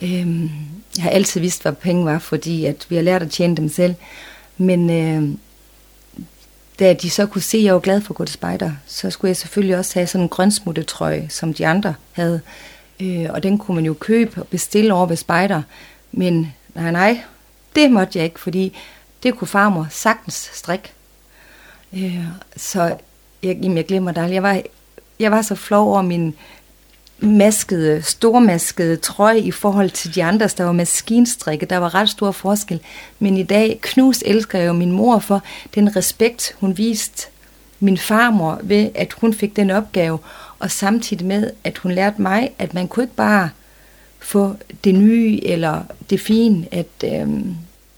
Øhm, 0.01 0.49
jeg 0.95 1.03
har 1.03 1.09
altid 1.09 1.41
vidst, 1.41 1.61
hvad 1.61 1.73
penge 1.73 2.05
var, 2.05 2.19
fordi 2.19 2.65
at 2.65 2.85
vi 2.89 2.95
har 2.95 3.03
lært 3.03 3.21
at 3.21 3.31
tjene 3.31 3.57
dem 3.57 3.69
selv. 3.69 3.95
Men 4.57 4.89
øh, 4.89 5.37
da 6.79 6.93
de 6.93 7.09
så 7.09 7.25
kunne 7.25 7.41
se, 7.41 7.57
at 7.57 7.63
jeg 7.63 7.73
var 7.73 7.79
glad 7.79 8.01
for 8.01 8.13
at 8.13 8.17
gå 8.17 8.25
til 8.25 8.33
spejder, 8.33 8.71
så 8.85 9.09
skulle 9.09 9.29
jeg 9.29 9.37
selvfølgelig 9.37 9.77
også 9.77 9.93
have 9.93 10.07
sådan 10.07 10.23
en 10.23 10.29
grønsmuttetrøje, 10.29 11.27
som 11.29 11.53
de 11.53 11.67
andre 11.67 11.95
havde. 12.11 12.41
Øh, 12.99 13.25
og 13.29 13.43
den 13.43 13.57
kunne 13.57 13.75
man 13.75 13.85
jo 13.85 13.93
købe 13.93 14.41
og 14.41 14.47
bestille 14.47 14.93
over 14.93 15.05
ved 15.05 15.15
spejder. 15.15 15.61
Men 16.11 16.53
nej, 16.75 16.91
nej, 16.91 17.21
det 17.75 17.91
måtte 17.91 18.19
jeg 18.19 18.25
ikke, 18.25 18.39
fordi 18.39 18.77
det 19.23 19.35
kunne 19.35 19.47
farmor 19.47 19.87
sagtens 19.89 20.49
strikke. 20.53 20.93
Øh, 21.97 22.25
så 22.57 22.81
jeg, 23.43 23.57
jamen, 23.63 23.77
jeg 23.77 23.85
glemmer 23.85 24.11
dig. 24.11 24.29
Jeg 24.31 24.43
var, 24.43 24.61
jeg 25.19 25.31
var 25.31 25.41
så 25.41 25.55
flov 25.55 25.87
over 25.89 26.01
min 26.01 26.35
maskede, 27.19 28.01
stormaskede 28.01 28.97
trøje 28.97 29.39
i 29.39 29.51
forhold 29.51 29.89
til 29.89 30.15
de 30.15 30.23
andre, 30.23 30.47
der 30.57 30.63
var 30.63 30.71
maskinstrikke. 30.71 31.65
Der 31.65 31.77
var 31.77 31.95
ret 31.95 32.09
stor 32.09 32.31
forskel. 32.31 32.79
Men 33.19 33.37
i 33.37 33.43
dag, 33.43 33.79
knus 33.81 34.23
elsker 34.25 34.59
jeg 34.59 34.67
jo 34.67 34.73
min 34.73 34.91
mor 34.91 35.19
for 35.19 35.41
den 35.75 35.95
respekt, 35.95 36.55
hun 36.59 36.77
viste 36.77 37.27
min 37.79 37.97
farmor 37.97 38.59
ved, 38.63 38.89
at 38.95 39.13
hun 39.13 39.33
fik 39.33 39.55
den 39.55 39.71
opgave, 39.71 40.19
og 40.59 40.71
samtidig 40.71 41.25
med, 41.25 41.51
at 41.63 41.77
hun 41.77 41.91
lærte 41.91 42.21
mig, 42.21 42.51
at 42.59 42.73
man 42.73 42.87
kunne 42.87 43.03
ikke 43.03 43.15
bare 43.15 43.49
få 44.19 44.55
det 44.83 44.95
nye 44.95 45.39
eller 45.43 45.83
det 46.09 46.19
fine. 46.19 46.67
At, 46.71 46.87
øh, 47.03 47.29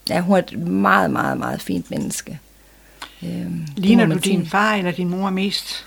ja, 0.10 0.20
hun 0.20 0.36
er 0.36 0.40
et 0.40 0.60
meget, 0.68 1.12
meget, 1.12 1.38
meget 1.38 1.62
fint 1.62 1.92
menneske. 1.92 2.40
Øh, 3.26 3.52
Ligner 3.78 4.06
du 4.06 4.18
din 4.18 4.48
far 4.48 4.76
eller 4.76 4.92
din 4.92 5.10
mor 5.10 5.30
mest? 5.30 5.86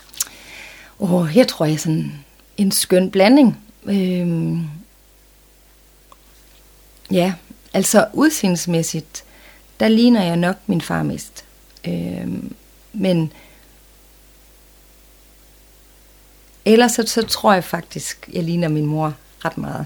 Åh, 0.99 1.31
jeg 1.35 1.47
tror, 1.47 1.65
jeg 1.65 1.73
er 1.73 1.77
sådan 1.77 2.11
en 2.57 2.71
skøn 2.71 3.11
blanding. 3.11 3.57
Øh, 3.85 4.57
ja, 7.11 7.33
altså 7.73 8.07
udseendsmæssigt, 8.13 9.23
der 9.79 9.87
ligner 9.87 10.23
jeg 10.23 10.35
nok 10.35 10.55
min 10.67 10.81
far 10.81 11.03
mest. 11.03 11.45
Øh, 11.87 12.27
men 12.93 13.33
ellers 16.65 16.91
så, 16.91 17.03
så 17.07 17.21
tror 17.21 17.53
jeg 17.53 17.63
faktisk, 17.63 18.29
jeg 18.33 18.43
ligner 18.43 18.67
min 18.67 18.85
mor 18.85 19.13
ret 19.45 19.57
meget. 19.57 19.85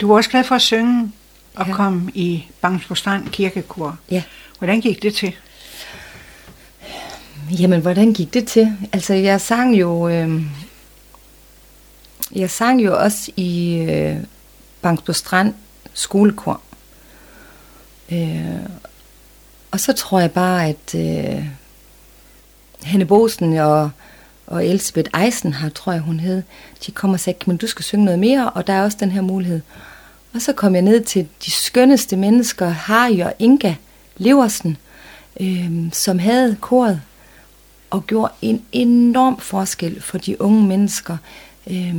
Du 0.00 0.08
var 0.08 0.14
også 0.14 0.30
glad 0.30 0.44
for 0.44 0.54
at 0.54 0.62
synge 0.62 1.12
og 1.58 1.66
ja. 1.66 1.74
kom 1.74 2.08
i 2.14 2.44
Bangsbo 2.60 2.94
Strand 2.94 3.28
Kirkekor. 3.28 3.96
Ja. 4.10 4.22
Hvordan 4.58 4.80
gik 4.80 5.02
det 5.02 5.14
til? 5.14 5.34
Jamen, 7.60 7.80
hvordan 7.80 8.12
gik 8.12 8.34
det 8.34 8.46
til? 8.46 8.76
Altså, 8.92 9.14
jeg 9.14 9.40
sang 9.40 9.80
jo... 9.80 10.08
Øh, 10.08 10.42
jeg 12.34 12.50
sang 12.50 12.84
jo 12.84 12.98
også 12.98 13.32
i 13.36 13.76
øh, 13.76 14.16
Bangsbo 14.82 15.12
Strand 15.12 15.54
skolekor. 15.94 16.60
Øh, 18.12 18.68
og 19.70 19.80
så 19.80 19.92
tror 19.92 20.20
jeg 20.20 20.30
bare, 20.30 20.68
at 20.68 20.94
øh, 20.94 21.44
Hanne 22.82 23.06
Bosen 23.06 23.56
og, 23.56 23.90
og 24.46 24.66
Elisabeth 24.66 25.10
har, 25.52 25.68
tror 25.68 25.92
jeg 25.92 26.00
hun 26.00 26.20
hed, 26.20 26.42
de 26.86 26.92
kommer 26.92 27.16
og 27.16 27.20
sagde, 27.20 27.38
men 27.46 27.56
du 27.56 27.66
skal 27.66 27.84
synge 27.84 28.04
noget 28.04 28.18
mere, 28.18 28.50
og 28.50 28.66
der 28.66 28.72
er 28.72 28.82
også 28.82 28.98
den 29.00 29.10
her 29.10 29.20
mulighed. 29.20 29.60
Og 30.34 30.42
så 30.42 30.52
kom 30.52 30.74
jeg 30.74 30.82
ned 30.82 31.04
til 31.04 31.28
de 31.44 31.50
skønneste 31.50 32.16
mennesker, 32.16 32.68
Harry 32.68 33.20
og 33.20 33.32
Inga 33.38 33.74
Leversen, 34.16 34.76
øh, 35.40 35.70
som 35.92 36.18
havde 36.18 36.56
koret 36.60 37.00
og 37.90 38.06
gjorde 38.06 38.32
en 38.42 38.62
enorm 38.72 39.40
forskel 39.40 40.02
for 40.02 40.18
de 40.18 40.40
unge 40.40 40.66
mennesker 40.66 41.16
øh, 41.70 41.94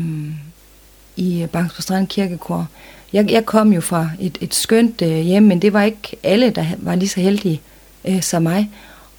i 1.16 1.48
Banks 1.52 1.84
Strand 1.84 2.08
Kirkekor. 2.08 2.68
Jeg, 3.14 3.32
jeg 3.32 3.46
kom 3.46 3.74
jo 3.74 3.82
fra 3.82 4.10
et, 4.20 4.38
et 4.42 4.56
skønt 4.56 5.02
øh, 5.02 5.18
hjem, 5.18 5.44
men 5.44 5.62
det 5.62 5.74
var 5.74 5.84
ikke 5.84 6.18
alle, 6.24 6.50
der 6.50 6.66
var 6.78 6.96
lige 6.96 7.10
så 7.10 7.20
heldige 7.20 7.62
øh, 8.06 8.22
som 8.22 8.44
mig. 8.44 8.72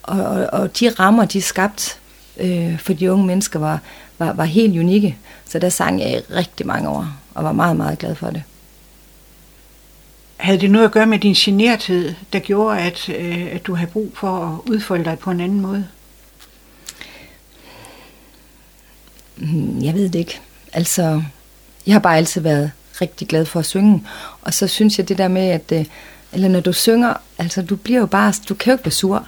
Og, 0.02 0.24
og, 0.24 0.46
og 0.52 0.80
de 0.80 0.90
rammer, 0.90 1.24
de 1.24 1.42
skabt 1.42 1.98
øh, 2.36 2.78
for 2.78 2.92
de 2.92 3.12
unge 3.12 3.26
mennesker, 3.26 3.58
var, 3.58 3.80
var, 4.18 4.32
var 4.32 4.44
helt 4.44 4.78
unikke. 4.78 5.16
Så 5.48 5.58
der 5.58 5.68
sang 5.68 6.00
jeg 6.00 6.10
i 6.10 6.34
rigtig 6.34 6.66
mange 6.66 6.88
år, 6.88 7.06
og 7.34 7.44
var 7.44 7.52
meget, 7.52 7.76
meget 7.76 7.98
glad 7.98 8.14
for 8.14 8.30
det. 8.30 8.42
Havde 10.40 10.60
det 10.60 10.70
noget 10.70 10.84
at 10.84 10.92
gøre 10.92 11.06
med 11.06 11.18
din 11.18 11.34
generthed, 11.34 12.14
der 12.32 12.38
gjorde, 12.38 12.78
at, 12.78 13.08
øh, 13.08 13.48
at 13.52 13.66
du 13.66 13.74
havde 13.74 13.90
brug 13.90 14.12
for 14.14 14.46
at 14.46 14.70
udfolde 14.70 15.04
dig 15.04 15.18
på 15.18 15.30
en 15.30 15.40
anden 15.40 15.60
måde? 15.60 15.86
Mm, 19.36 19.82
jeg 19.82 19.94
ved 19.94 20.08
det 20.08 20.18
ikke. 20.18 20.40
Altså, 20.72 21.22
jeg 21.86 21.94
har 21.94 22.00
bare 22.00 22.16
altid 22.16 22.40
været 22.40 22.70
rigtig 23.00 23.28
glad 23.28 23.46
for 23.46 23.60
at 23.60 23.66
synge. 23.66 24.06
Og 24.42 24.54
så 24.54 24.66
synes 24.66 24.98
jeg 24.98 25.08
det 25.08 25.18
der 25.18 25.28
med, 25.28 25.48
at 25.48 25.72
øh, 25.72 25.84
eller 26.32 26.48
når 26.48 26.60
du 26.60 26.72
synger, 26.72 27.14
altså 27.38 27.62
du 27.62 27.76
bliver 27.76 28.00
jo 28.00 28.06
bare, 28.06 28.34
du 28.48 28.54
kan 28.54 28.70
jo 28.70 28.74
ikke 28.74 28.84
være 28.84 28.92
sur. 28.92 29.26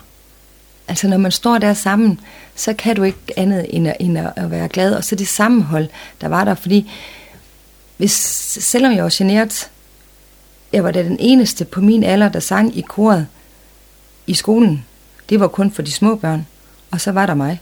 Altså 0.89 1.09
når 1.09 1.17
man 1.17 1.33
står 1.33 1.59
der 1.59 1.75
sammen, 1.75 2.21
så 2.55 2.73
kan 2.73 2.97
du 2.97 3.03
ikke 3.03 3.19
andet 3.37 3.67
end 3.69 3.89
at, 3.89 3.97
end 4.01 4.19
at 4.19 4.51
være 4.51 4.69
glad. 4.69 4.95
Og 4.95 5.05
så 5.05 5.15
det 5.15 5.29
sammenhold, 5.29 5.89
der 6.21 6.29
var 6.29 6.45
der, 6.45 6.55
fordi 6.55 6.91
hvis, 7.97 8.13
selvom 8.61 8.93
jeg 8.93 9.05
var 9.05 9.15
generet, 9.15 9.71
jeg 10.73 10.85
var 10.85 10.91
da 10.91 11.03
den 11.03 11.17
eneste 11.21 11.65
på 11.65 11.81
min 11.81 12.05
alder, 12.05 12.29
der 12.29 12.41
sang 12.41 12.79
i 12.79 12.81
koret 12.81 13.27
i 14.27 14.35
skolen. 14.35 14.85
Det 15.29 15.41
var 15.41 15.49
kun 15.49 15.71
for 15.71 15.83
de 15.83 15.93
små 15.93 16.17
børn. 16.17 16.47
Og 16.91 17.01
så 17.01 17.13
var 17.13 17.27
der 17.27 17.35
mig. 17.35 17.61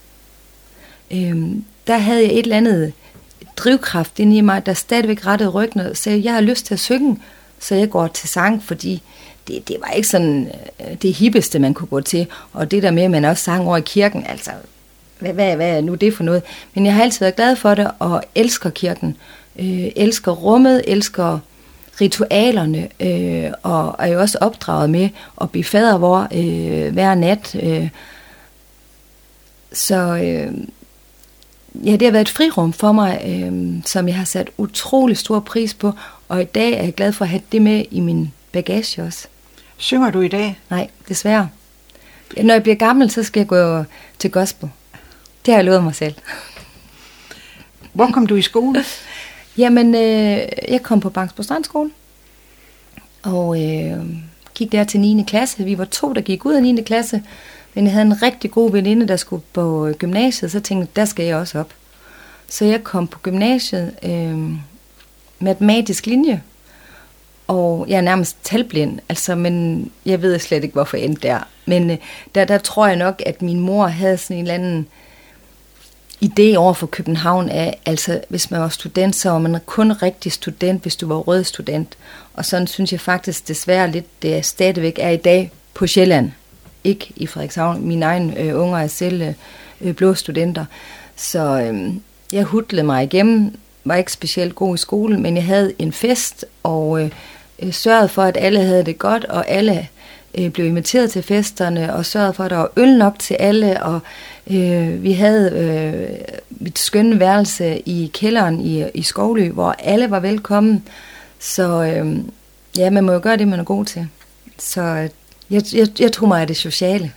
Øhm, 1.11 1.65
der 1.87 1.99
havde 1.99 2.23
jeg 2.23 2.33
et 2.33 2.39
eller 2.39 2.57
andet 2.57 2.93
drivkraft 3.57 4.19
ind 4.19 4.35
i 4.35 4.41
mig, 4.41 4.67
der 4.67 4.75
stadigvæk 4.75 5.27
rettede 5.27 5.51
ryggen 5.51 5.81
og 5.81 5.97
sagde, 5.97 6.25
jeg 6.25 6.35
har 6.35 6.41
lyst 6.41 6.67
til 6.67 6.75
at 6.75 6.81
synge, 6.81 7.19
så 7.59 7.75
jeg 7.75 7.91
går 7.91 8.07
til 8.07 8.29
sang, 8.29 8.63
fordi 8.63 9.03
det, 9.49 9.69
det 9.69 9.77
var 9.81 9.91
ikke 9.91 10.09
sådan 10.09 10.51
øh, 10.81 10.97
det 11.03 11.15
hippeste, 11.15 11.59
man 11.59 11.75
kunne 11.75 11.87
gå 11.87 12.01
til. 12.01 12.27
Og 12.53 12.71
det 12.71 12.83
der 12.83 12.91
med, 12.91 13.03
at 13.03 13.11
man 13.11 13.25
også 13.25 13.45
sang 13.45 13.67
over 13.67 13.77
i 13.77 13.81
kirken, 13.81 14.27
altså, 14.27 14.51
hvad, 15.19 15.33
hvad, 15.33 15.57
hvad 15.57 15.77
er 15.77 15.81
nu 15.81 15.95
det 15.95 16.15
for 16.15 16.25
noget? 16.25 16.43
Men 16.75 16.87
jeg 16.87 16.95
har 16.95 17.03
altid 17.03 17.21
været 17.21 17.37
glad 17.37 17.57
for 17.57 17.75
det, 17.75 17.91
og 17.99 18.23
elsker 18.35 18.71
kirken. 18.71 19.17
Øh, 19.59 19.89
elsker 19.97 20.33
rummet, 20.33 20.83
elsker 20.87 21.39
ritualerne, 22.01 22.89
øh, 23.01 23.53
og 23.63 23.97
er 23.99 24.07
jo 24.07 24.21
også 24.21 24.39
opdraget 24.41 24.91
med 24.91 25.09
at 25.41 25.51
blive 25.51 25.65
fader 25.65 25.99
vor 25.99 26.29
øh, 26.35 26.93
hver 26.93 27.15
nat. 27.15 27.57
Øh. 27.63 27.89
Så 29.73 29.97
øh, 29.97 30.55
ja, 31.87 31.93
det 31.93 32.03
har 32.03 32.13
været 32.13 32.29
et 32.29 32.29
frirum 32.29 32.73
for 32.73 32.93
mig, 32.93 33.23
øh, 33.27 33.83
som 33.85 34.09
jeg 34.09 34.17
har 34.17 34.25
sat 34.25 34.51
utrolig 34.59 35.17
stor 35.17 35.41
pris 35.41 35.75
på, 35.75 35.93
og 36.29 36.43
i 36.43 36.45
dag 36.45 36.73
er 36.73 36.83
jeg 36.83 36.95
glad 36.95 37.13
for 37.13 37.25
at 37.25 37.29
have 37.29 37.43
det 37.53 37.63
med 37.63 37.85
i 37.91 38.01
min 38.01 38.33
bagage 38.53 39.03
også. 39.03 39.27
Synger 39.77 40.11
du 40.11 40.21
i 40.21 40.29
dag? 40.29 40.59
Nej, 40.71 40.89
desværre. 41.09 41.49
Når 42.43 42.55
jeg 42.55 42.63
bliver 42.63 42.77
gammel, 42.77 43.11
så 43.11 43.23
skal 43.23 43.41
jeg 43.41 43.47
gå 43.47 43.85
til 44.19 44.31
gospel. 44.31 44.71
Det 45.47 45.55
har 45.55 45.59
jeg 45.59 45.65
lovet 45.65 45.85
mig 45.85 45.95
selv. 45.95 46.15
Hvor 47.93 48.11
kom 48.13 48.27
du 48.27 48.35
i 48.35 48.43
skole? 48.43 48.85
Jamen, 49.59 49.95
øh, 49.95 50.49
jeg 50.69 50.81
kom 50.83 51.01
på 51.01 51.11
Banks 51.11 51.33
på 51.33 51.43
Strandskole. 51.43 51.91
Og 53.23 53.63
øh, 53.63 54.07
gik 54.55 54.73
der 54.73 54.85
til 54.85 55.01
9. 55.01 55.25
klasse. 55.27 55.65
Vi 55.65 55.79
var 55.79 55.85
to, 55.85 56.13
der 56.13 56.21
gik 56.21 56.45
ud 56.45 56.55
af 56.55 56.63
9. 56.63 56.83
klasse. 56.83 57.23
Men 57.75 57.85
jeg 57.85 57.93
havde 57.93 58.07
en 58.07 58.23
rigtig 58.23 58.51
god 58.51 58.73
veninde, 58.73 59.09
der 59.09 59.17
skulle 59.17 59.43
på 59.53 59.87
øh, 59.87 59.95
gymnasiet. 59.95 60.53
Så 60.53 60.61
tænkte 60.61 60.89
jeg, 60.91 60.97
der 60.97 61.05
skal 61.05 61.25
jeg 61.25 61.37
også 61.37 61.59
op. 61.59 61.75
Så 62.49 62.65
jeg 62.65 62.85
kom 62.85 63.07
på 63.07 63.19
gymnasiet, 63.19 63.95
øh, 64.03 64.51
matematisk 65.39 66.07
linje. 66.07 66.43
Og 67.47 67.87
jeg 67.89 67.97
er 67.97 68.01
nærmest 68.01 68.37
talblind, 68.43 68.99
altså, 69.09 69.35
men 69.35 69.85
jeg 70.07 70.23
ved 70.23 70.39
slet 70.39 70.65
ikke, 70.65 70.73
hvorfor 70.73 70.97
jeg 70.97 71.07
endte 71.07 71.29
der. 71.29 71.49
Men 71.67 71.91
øh, 71.91 71.97
der, 72.35 72.45
der 72.45 72.59
tror 72.59 72.87
jeg 72.87 72.97
nok, 72.97 73.23
at 73.27 73.43
min 73.43 73.61
mor 73.61 73.87
havde 73.87 74.17
sådan 74.17 74.37
en 74.37 74.43
eller 74.43 74.55
anden 74.55 74.87
idé 76.21 76.57
over 76.57 76.73
for 76.73 76.87
København 76.87 77.49
er, 77.49 77.73
altså 77.87 78.21
hvis 78.29 78.51
man 78.51 78.61
var 78.61 78.69
student, 78.69 79.17
så 79.17 79.31
var 79.31 79.39
man 79.39 79.61
kun 79.67 79.93
rigtig 79.93 80.33
student, 80.33 80.83
hvis 80.83 80.97
du 80.97 81.09
var 81.09 81.17
rød 81.17 81.45
student. 81.45 81.99
Og 82.35 82.45
sådan 82.45 82.67
synes 82.67 82.93
jeg 82.93 83.01
faktisk 83.01 83.49
desværre 83.49 83.91
lidt, 83.91 84.23
det 84.23 84.37
er 84.37 84.43
stadigvæk 84.43 84.99
er 84.99 85.11
i 85.11 85.17
dag 85.17 85.51
på 85.75 85.87
Sjælland. 85.87 86.33
Ikke 86.85 87.13
i 87.17 87.27
Frederikshavn. 87.27 87.87
Mine 87.87 88.07
egne 88.07 88.39
øh, 88.39 88.61
unger 88.61 88.79
er 88.79 88.87
selv 88.87 89.35
øh, 89.81 89.95
blå 89.95 90.15
studenter. 90.15 90.65
Så 91.17 91.61
øh, 91.61 91.95
jeg 92.33 92.45
hudlede 92.45 92.87
mig 92.87 93.05
igennem, 93.05 93.55
var 93.85 93.95
ikke 93.95 94.13
specielt 94.13 94.55
god 94.55 94.75
i 94.75 94.79
skole, 94.79 95.21
men 95.21 95.37
jeg 95.37 95.45
havde 95.45 95.73
en 95.79 95.93
fest, 95.93 96.45
og 96.63 97.03
øh, 97.03 97.11
øh, 97.59 97.73
sørgede 97.73 98.09
for, 98.09 98.23
at 98.23 98.37
alle 98.41 98.61
havde 98.61 98.85
det 98.85 98.99
godt, 98.99 99.25
og 99.25 99.49
alle 99.49 99.89
øh, 100.35 100.51
blev 100.51 100.67
inviteret 100.67 101.11
til 101.11 101.23
festerne, 101.23 101.95
og 101.95 102.07
sørgede 102.07 102.33
for, 102.33 102.45
at 102.45 102.51
der 102.51 102.57
var 102.57 102.71
øl 102.77 102.99
nok 102.99 103.19
til 103.19 103.35
alle, 103.35 103.83
og 103.83 103.95
øh, 103.95 104.01
vi 105.03 105.13
havde 105.13 105.51
øh, 105.51 106.39
mit 106.51 106.79
skønne 106.79 107.21
værelse 107.21 107.79
i 107.79 108.11
kælderen 108.15 108.61
i, 108.61 108.85
i 108.95 109.03
Skovly, 109.03 109.51
hvor 109.51 109.73
alle 109.79 110.11
var 110.11 110.21
velkommen. 110.21 110.89
Så 111.39 111.83
øh, 111.83 112.19
ja, 112.77 112.91
man 112.91 113.05
må 113.05 113.13
jo 113.13 113.21
gøre 113.23 113.37
det, 113.37 113.49
man 113.49 113.61
er 113.61 113.65
god 113.65 113.85
til. 113.85 114.09
Så 114.59 114.83
jeg, 115.51 115.63
jeg, 115.73 116.01
jeg 116.01 116.13
tror 116.13 116.27
mig 116.27 116.41
af 116.41 116.47
det 116.47 116.57
sociale. 116.57 117.13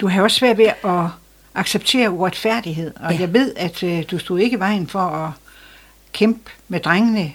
Du 0.00 0.08
har 0.08 0.22
også 0.22 0.36
svært 0.36 0.58
ved 0.58 0.70
at 0.84 1.04
acceptere 1.54 2.10
uretfærdighed, 2.10 2.92
og 2.96 3.12
ja. 3.12 3.20
jeg 3.20 3.32
ved, 3.32 3.52
at 3.56 3.82
øh, 3.82 4.04
du 4.10 4.18
stod 4.18 4.38
ikke 4.38 4.56
i 4.56 4.60
vejen 4.60 4.86
for 4.86 5.00
at 5.00 5.32
kæmpe 6.12 6.50
med 6.68 6.80
drengene 6.80 7.32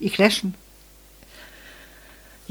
i 0.00 0.08
klassen. 0.08 0.56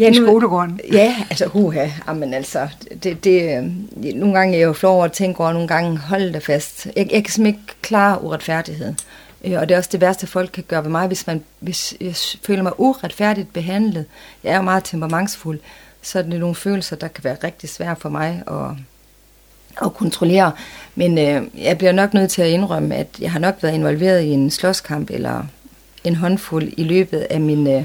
Ja, 0.01 0.09
nu, 0.09 0.23
I 0.23 0.25
skolegården. 0.25 0.79
Ja, 0.91 1.15
altså 1.29 1.45
huha, 1.45 1.87
men 2.15 2.33
altså, 2.33 2.67
det, 3.03 3.23
det, 3.23 3.57
øh, 3.57 4.15
nogle 4.15 4.35
gange 4.37 4.55
er 4.55 4.59
jeg 4.59 4.65
jo 4.65 4.73
flov 4.73 4.95
over 4.95 5.05
at 5.05 5.11
tænke 5.11 5.39
over, 5.39 5.53
nogle 5.53 5.67
gange 5.67 5.97
holde 5.97 6.33
det 6.33 6.43
fast. 6.43 6.85
Jeg, 6.85 6.93
jeg 6.95 7.23
kan 7.23 7.31
simpelthen 7.31 7.45
ikke 7.45 7.73
klare 7.81 8.23
uretfærdighed. 8.23 8.93
Øh, 9.45 9.59
og 9.59 9.69
det 9.69 9.75
er 9.75 9.77
også 9.77 9.89
det 9.91 10.01
værste, 10.01 10.27
folk 10.27 10.49
kan 10.53 10.63
gøre 10.67 10.83
ved 10.83 10.91
mig, 10.91 11.07
hvis, 11.07 11.27
man, 11.27 11.43
hvis 11.59 11.93
jeg 12.01 12.15
føler 12.45 12.63
mig 12.63 12.79
uretfærdigt 12.79 13.53
behandlet. 13.53 14.05
Jeg 14.43 14.51
er 14.51 14.55
jo 14.55 14.61
meget 14.61 14.83
temperamentsfuld, 14.83 15.59
så 16.01 16.19
er 16.19 16.23
det 16.23 16.39
nogle 16.39 16.55
følelser, 16.55 16.95
der 16.95 17.07
kan 17.07 17.23
være 17.23 17.37
rigtig 17.43 17.69
svære 17.69 17.95
for 17.95 18.09
mig 18.09 18.43
at, 18.47 18.77
at 19.85 19.93
kontrollere. 19.93 20.51
Men 20.95 21.17
øh, 21.17 21.63
jeg 21.63 21.77
bliver 21.77 21.91
nok 21.91 22.13
nødt 22.13 22.31
til 22.31 22.41
at 22.41 22.49
indrømme, 22.49 22.95
at 22.95 23.07
jeg 23.19 23.31
har 23.31 23.39
nok 23.39 23.55
været 23.61 23.73
involveret 23.73 24.21
i 24.21 24.29
en 24.29 24.51
slåskamp 24.51 25.09
eller 25.09 25.43
en 26.03 26.15
håndfuld 26.15 26.73
i 26.77 26.83
løbet 26.83 27.27
af 27.29 27.41
min 27.41 27.67
øh, 27.67 27.83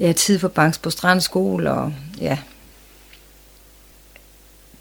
ja, 0.00 0.12
tid 0.12 0.38
på 0.38 0.48
Banks 0.48 0.78
på 0.78 0.90
Strand 0.90 1.20
Skole. 1.20 1.70
Og, 1.70 1.92
ja. 2.20 2.38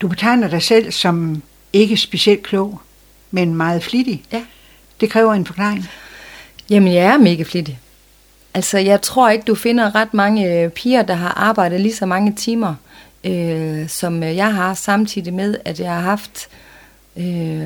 Du 0.02 0.08
betegner 0.08 0.47
dig 0.47 0.63
selv 0.63 0.91
som 0.91 1.43
ikke 1.74 1.97
specielt 1.97 2.43
klog, 2.43 2.82
men 3.32 3.56
meget 3.56 3.84
flittig. 3.84 4.24
Ja. 4.32 4.43
Det 5.02 5.10
kræver 5.10 5.34
en 5.34 5.45
forklaring. 5.45 5.86
Jamen, 6.69 6.93
jeg 6.93 7.06
er 7.06 7.17
mega 7.17 7.43
flittig. 7.43 7.80
Altså, 8.54 8.78
jeg 8.78 9.02
tror 9.02 9.30
ikke, 9.30 9.43
du 9.43 9.56
finder 9.56 9.95
ret 9.95 10.13
mange 10.13 10.54
øh, 10.54 10.69
piger, 10.69 11.02
der 11.02 11.13
har 11.13 11.30
arbejdet 11.30 11.82
lige 11.82 11.95
så 11.95 12.06
mange 12.06 12.36
timer, 12.36 12.76
øh, 13.24 13.89
som 13.89 14.24
øh, 14.24 14.36
jeg 14.36 14.56
har, 14.56 14.74
samtidig 14.74 15.34
med, 15.34 15.56
at 15.65 15.80
jeg 15.80 15.93
har 15.93 16.02
haft 16.02 16.47
øh, 17.17 17.65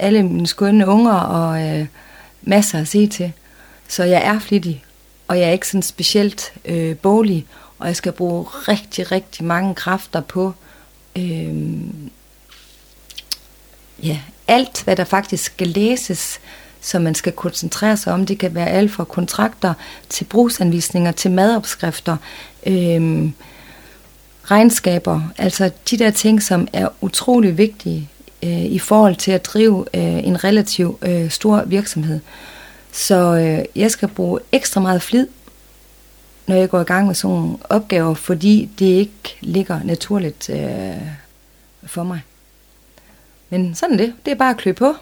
alle 0.00 0.22
mine 0.22 0.46
skønne 0.46 0.86
unger 0.86 1.14
og 1.14 1.62
øh, 1.62 1.86
masser 2.42 2.80
at 2.80 2.88
se 2.88 3.06
til. 3.06 3.32
Så 3.88 4.04
jeg 4.04 4.22
er 4.24 4.38
flittig, 4.38 4.84
og 5.28 5.38
jeg 5.38 5.48
er 5.48 5.52
ikke 5.52 5.68
sådan 5.68 5.82
specielt 5.82 6.52
øh, 6.64 6.96
bolig, 6.96 7.46
og 7.78 7.86
jeg 7.86 7.96
skal 7.96 8.12
bruge 8.12 8.44
rigtig, 8.44 9.12
rigtig 9.12 9.44
mange 9.44 9.74
kræfter 9.74 10.20
på 10.20 10.52
øh, 11.18 11.54
ja, 14.02 14.18
alt, 14.48 14.84
hvad 14.84 14.96
der 14.96 15.04
faktisk 15.04 15.44
skal 15.44 15.68
læses, 15.68 16.40
som 16.80 17.02
man 17.02 17.14
skal 17.14 17.32
koncentrere 17.32 17.96
sig 17.96 18.12
om. 18.12 18.26
Det 18.26 18.38
kan 18.38 18.54
være 18.54 18.68
alt 18.68 18.90
fra 18.92 19.04
kontrakter 19.04 19.74
til 20.08 20.24
brugsanvisninger, 20.24 21.12
til 21.12 21.30
madopskrifter, 21.30 22.16
øh, 22.66 23.30
regnskaber, 24.44 25.20
altså 25.38 25.70
de 25.90 25.98
der 25.98 26.10
ting, 26.10 26.42
som 26.42 26.68
er 26.72 26.88
utrolig 27.00 27.58
vigtige 27.58 28.08
øh, 28.42 28.64
i 28.64 28.78
forhold 28.78 29.16
til 29.16 29.30
at 29.30 29.46
drive 29.46 29.86
øh, 29.94 30.26
en 30.26 30.44
relativ 30.44 30.98
øh, 31.02 31.30
stor 31.30 31.62
virksomhed. 31.66 32.20
Så 32.98 33.36
øh, 33.36 33.64
jeg 33.80 33.90
skal 33.90 34.08
bruge 34.08 34.40
ekstra 34.52 34.80
meget 34.80 35.02
flid, 35.02 35.26
når 36.46 36.56
jeg 36.56 36.70
går 36.70 36.80
i 36.80 36.84
gang 36.84 37.06
med 37.06 37.14
sådan 37.14 37.36
nogle 37.36 37.56
opgaver, 37.64 38.14
fordi 38.14 38.70
det 38.78 38.86
ikke 38.86 39.36
ligger 39.40 39.82
naturligt 39.82 40.50
øh, 40.50 40.96
for 41.86 42.02
mig. 42.02 42.20
Men 43.50 43.74
sådan 43.74 43.98
det. 43.98 44.14
Det 44.24 44.30
er 44.30 44.34
bare 44.34 44.50
at 44.50 44.56
klø 44.56 44.72
på. 44.72 44.94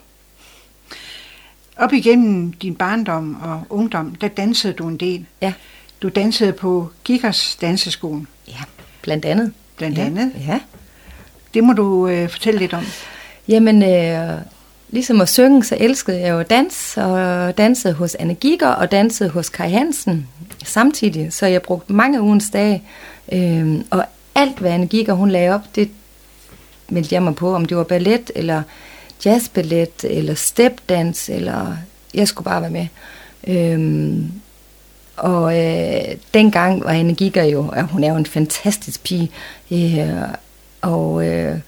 Op 1.77 1.93
igennem 1.93 2.53
din 2.53 2.75
barndom 2.75 3.41
og 3.43 3.63
ungdom, 3.71 4.15
der 4.15 4.29
dansede 4.29 4.73
du 4.73 4.89
en 4.89 4.97
del. 4.97 5.27
Ja. 5.43 5.53
Du 6.03 6.09
dansede 6.09 6.53
på 6.53 6.91
Gikkers 7.05 7.57
danseskolen. 7.61 8.27
Ja, 8.49 8.61
blandt 9.03 9.25
andet. 9.25 9.53
Blandt 9.77 9.99
ja. 9.99 10.05
andet. 10.05 10.33
Ja. 10.47 10.61
Det 11.55 11.65
må 11.65 11.73
du 11.73 12.09
øh, 12.09 12.29
fortælle 12.29 12.61
lidt 12.61 12.73
om. 12.73 12.85
Jamen, 13.49 13.83
øh, 13.83 14.41
ligesom 14.91 15.21
at 15.21 15.29
synge, 15.29 15.65
så 15.65 15.77
elskede 15.81 16.21
jeg 16.21 16.31
jo 16.31 16.43
dans, 16.43 16.97
og 16.97 17.59
dansede 17.59 17.95
hos 17.95 18.15
Anne 18.15 18.35
Giger, 18.35 18.69
og 18.69 18.91
dansede 18.93 19.31
hos 19.31 19.49
Kai 19.49 19.71
Hansen 19.71 20.29
samtidig. 20.65 21.33
Så 21.33 21.47
jeg 21.47 21.63
brugte 21.63 21.93
mange 21.93 22.23
ugens 22.23 22.51
dage, 22.53 22.83
øh, 23.33 23.81
og 23.91 24.05
alt, 24.35 24.59
hvad 24.59 24.71
Anne 24.71 24.87
Giger, 24.87 25.13
hun 25.13 25.31
lagde 25.31 25.55
op, 25.55 25.63
det 25.75 25.91
meldte 26.89 27.15
jeg 27.15 27.23
mig 27.23 27.35
på, 27.35 27.55
om 27.55 27.65
det 27.65 27.77
var 27.77 27.85
ballet, 27.85 28.31
eller 28.35 28.63
jazzballet, 29.25 30.05
eller 30.05 30.35
stepdans, 30.35 31.29
eller 31.29 31.77
jeg 32.15 32.29
skulle 32.29 32.45
bare 32.45 32.63
være 32.63 32.71
med. 32.71 32.87
Øhm, 33.47 34.33
og 35.17 35.59
øh, 35.59 36.17
dengang 36.35 36.85
var 36.85 36.91
Anne 36.91 37.15
Giger 37.15 37.45
jo, 37.45 37.73
ja, 37.77 37.83
hun 37.83 38.05
er 38.05 38.09
jo 38.09 38.17
en 38.17 38.27
fantastisk 38.27 39.03
pige, 39.03 39.31
øh, 39.71 40.09
og 40.83 41.27
øh, 41.27 41.59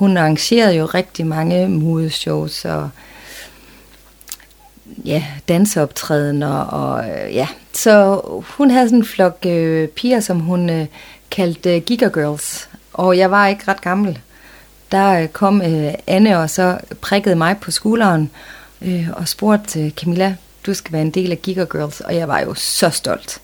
hun 0.00 0.16
arrangerede 0.16 0.74
jo 0.74 0.86
rigtig 0.86 1.26
mange 1.26 1.68
modeshows 1.68 2.64
og 2.64 2.90
ja, 5.04 5.24
danseoptrædener 5.48 6.60
og 6.60 7.04
øh, 7.04 7.34
ja, 7.34 7.48
så 7.72 8.20
hun 8.56 8.70
havde 8.70 8.88
sådan 8.88 8.98
en 8.98 9.04
flok 9.04 9.38
øh, 9.46 9.88
piger, 9.88 10.20
som 10.20 10.40
hun 10.40 10.70
øh, 10.70 10.86
kaldte 11.30 11.76
øh, 11.76 11.82
Giga 11.82 12.08
Girls, 12.08 12.68
og 12.92 13.18
jeg 13.18 13.30
var 13.30 13.46
ikke 13.46 13.64
ret 13.68 13.80
gammel. 13.80 14.18
Der 14.92 15.22
øh, 15.22 15.28
kom 15.28 15.62
øh, 15.62 15.94
Anne 16.06 16.38
og 16.38 16.50
så 16.50 16.78
prikkede 17.00 17.36
mig 17.36 17.56
på 17.60 17.70
skulderen 17.70 18.30
øh, 18.82 19.08
og 19.12 19.28
spurgte 19.28 19.80
øh, 19.80 19.90
Camilla, 19.90 20.36
du 20.66 20.74
skal 20.74 20.92
være 20.92 21.02
en 21.02 21.10
del 21.10 21.32
af 21.32 21.42
Giga 21.42 21.64
Girls, 21.64 22.00
og 22.00 22.16
jeg 22.16 22.28
var 22.28 22.40
jo 22.40 22.54
så 22.54 22.90
stolt 22.90 23.40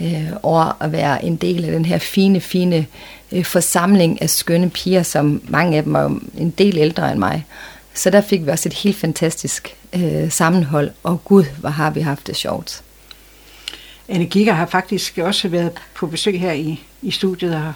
øh, 0.00 0.30
over 0.42 0.82
at 0.82 0.92
være 0.92 1.24
en 1.24 1.36
del 1.36 1.64
af 1.64 1.72
den 1.72 1.84
her 1.84 1.98
fine, 1.98 2.40
fine 2.40 2.86
øh, 3.32 3.44
forsamling 3.44 4.22
af 4.22 4.30
skønne 4.30 4.70
piger, 4.70 5.02
som 5.02 5.42
mange 5.48 5.76
af 5.76 5.82
dem 5.82 5.92
var 5.92 6.20
en 6.38 6.50
del 6.50 6.78
ældre 6.78 7.10
end 7.10 7.18
mig. 7.18 7.46
Så 7.94 8.10
der 8.10 8.20
fik 8.20 8.46
vi 8.46 8.50
også 8.50 8.68
et 8.68 8.72
helt 8.74 8.96
fantastisk 8.96 9.76
øh, 9.92 10.30
sammenhold, 10.30 10.90
og 11.02 11.24
gud, 11.24 11.44
hvor 11.60 11.68
har 11.68 11.90
vi 11.90 12.00
haft 12.00 12.26
det 12.26 12.36
sjovt. 12.36 12.82
Anne 14.08 14.26
Giger 14.26 14.52
har 14.52 14.66
faktisk 14.66 15.18
også 15.18 15.48
været 15.48 15.72
på 15.94 16.06
besøg 16.06 16.40
her 16.40 16.52
i, 16.52 16.80
i 17.02 17.10
studiet, 17.10 17.54
og 17.54 17.72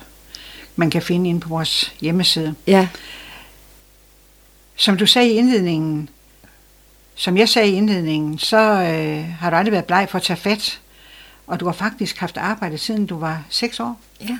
man 0.76 0.90
kan 0.90 1.02
finde 1.02 1.30
ind 1.30 1.40
på 1.40 1.48
vores 1.48 1.94
hjemmeside. 2.00 2.54
Ja. 2.66 2.88
Som 4.76 4.96
du 4.96 5.06
sagde 5.06 5.30
i 5.30 5.32
indledningen, 5.32 6.08
som 7.14 7.36
jeg 7.36 7.48
sagde 7.48 7.68
i 7.68 7.74
indledningen, 7.74 8.38
så 8.38 8.56
øh, 8.58 9.24
har 9.28 9.50
du 9.50 9.56
aldrig 9.56 9.72
været 9.72 9.84
bleg 9.84 10.06
for 10.10 10.18
at 10.18 10.22
tage 10.22 10.36
fat, 10.36 10.80
og 11.52 11.60
du 11.60 11.64
har 11.64 11.72
faktisk 11.72 12.18
haft 12.18 12.36
arbejde 12.36 12.78
siden 12.78 13.06
du 13.06 13.18
var 13.18 13.44
6 13.48 13.80
år. 13.80 14.00
Ja. 14.20 14.38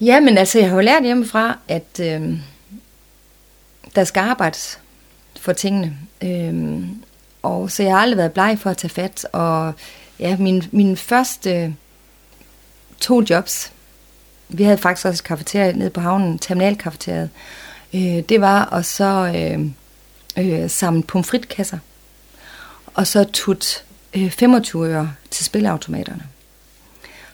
Ja, 0.00 0.20
men 0.20 0.38
altså, 0.38 0.58
jeg 0.58 0.68
har 0.68 0.76
jo 0.76 0.80
lært 0.80 1.02
hjemmefra, 1.02 1.58
at 1.68 2.00
øh, 2.00 2.38
der 3.94 4.04
skal 4.04 4.20
arbejdes 4.20 4.80
for 5.40 5.52
tingene. 5.52 5.98
Øh, 6.22 6.82
og 7.42 7.70
så 7.70 7.82
jeg 7.82 7.92
har 7.92 8.00
aldrig 8.00 8.16
været 8.16 8.32
bleg 8.32 8.58
for 8.60 8.70
at 8.70 8.76
tage 8.76 8.90
fat. 8.90 9.26
Og 9.32 9.74
ja, 10.18 10.36
min, 10.36 10.64
min 10.72 10.96
første 10.96 11.76
to 13.00 13.22
jobs, 13.30 13.72
vi 14.48 14.62
havde 14.62 14.78
faktisk 14.78 15.06
også 15.06 15.20
et 15.20 15.24
kafeterie 15.24 15.72
nede 15.72 15.90
på 15.90 16.00
havnen, 16.00 16.38
terminalkafeteriet, 16.38 17.30
øh, 17.94 18.00
det 18.00 18.40
var 18.40 18.74
at 18.74 18.86
så 18.86 19.32
øh, 19.36 19.66
øh, 20.44 20.70
samle 20.70 21.02
pomfritkasser, 21.02 21.78
og 22.94 23.06
så 23.06 23.24
tut 23.32 23.84
øh, 24.14 24.30
25 24.30 24.88
øre 24.88 25.12
til 25.30 25.44
spilleautomaterne. 25.44 26.22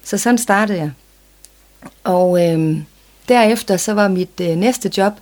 Så 0.03 0.19
sådan 0.19 0.39
startede 0.39 0.79
jeg. 0.79 0.91
Og 2.05 2.47
øh, 2.47 2.77
derefter 3.29 3.77
så 3.77 3.93
var 3.93 4.09
mit 4.09 4.41
øh, 4.41 4.57
næste 4.57 4.91
job 4.97 5.13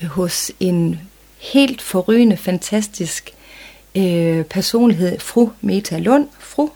øh, 0.00 0.08
hos 0.08 0.52
en 0.60 1.00
helt 1.38 1.82
forrygende, 1.82 2.36
fantastisk 2.36 3.34
øh, 3.94 4.44
personlighed, 4.44 5.18
fru 5.18 5.50
Meta 5.60 5.98
Lund, 5.98 6.28
fru 6.38 6.68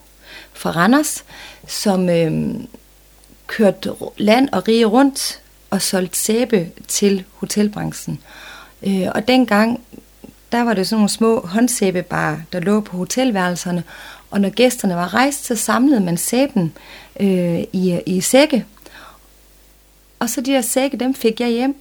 fra 0.52 0.70
Randers, 0.70 1.24
som 1.66 2.08
øh, 2.08 2.54
kørte 3.46 3.92
land 4.16 4.48
og 4.52 4.68
rige 4.68 4.84
rundt 4.84 5.40
og 5.70 5.82
solgte 5.82 6.18
sæbe 6.18 6.70
til 6.88 7.24
hotelbranchen. 7.34 8.20
Øh, 8.86 9.08
og 9.14 9.28
dengang, 9.28 9.80
der 10.52 10.62
var 10.62 10.74
det 10.74 10.86
sådan 10.86 10.98
nogle 10.98 11.08
små 11.08 11.40
håndsæbebarer, 11.46 12.38
der 12.52 12.60
lå 12.60 12.80
på 12.80 12.96
hotelværelserne, 12.96 13.84
og 14.30 14.40
når 14.40 14.48
gæsterne 14.48 14.96
var 14.96 15.14
rejst, 15.14 15.44
så 15.44 15.56
samlede 15.56 16.00
man 16.00 16.16
sæben 16.16 16.72
øh, 17.20 17.60
i, 17.72 18.00
i 18.06 18.20
sække. 18.20 18.64
Og 20.18 20.30
så 20.30 20.40
de 20.40 20.50
der 20.50 20.60
sække, 20.60 20.96
dem 20.96 21.14
fik 21.14 21.40
jeg 21.40 21.48
hjem. 21.48 21.76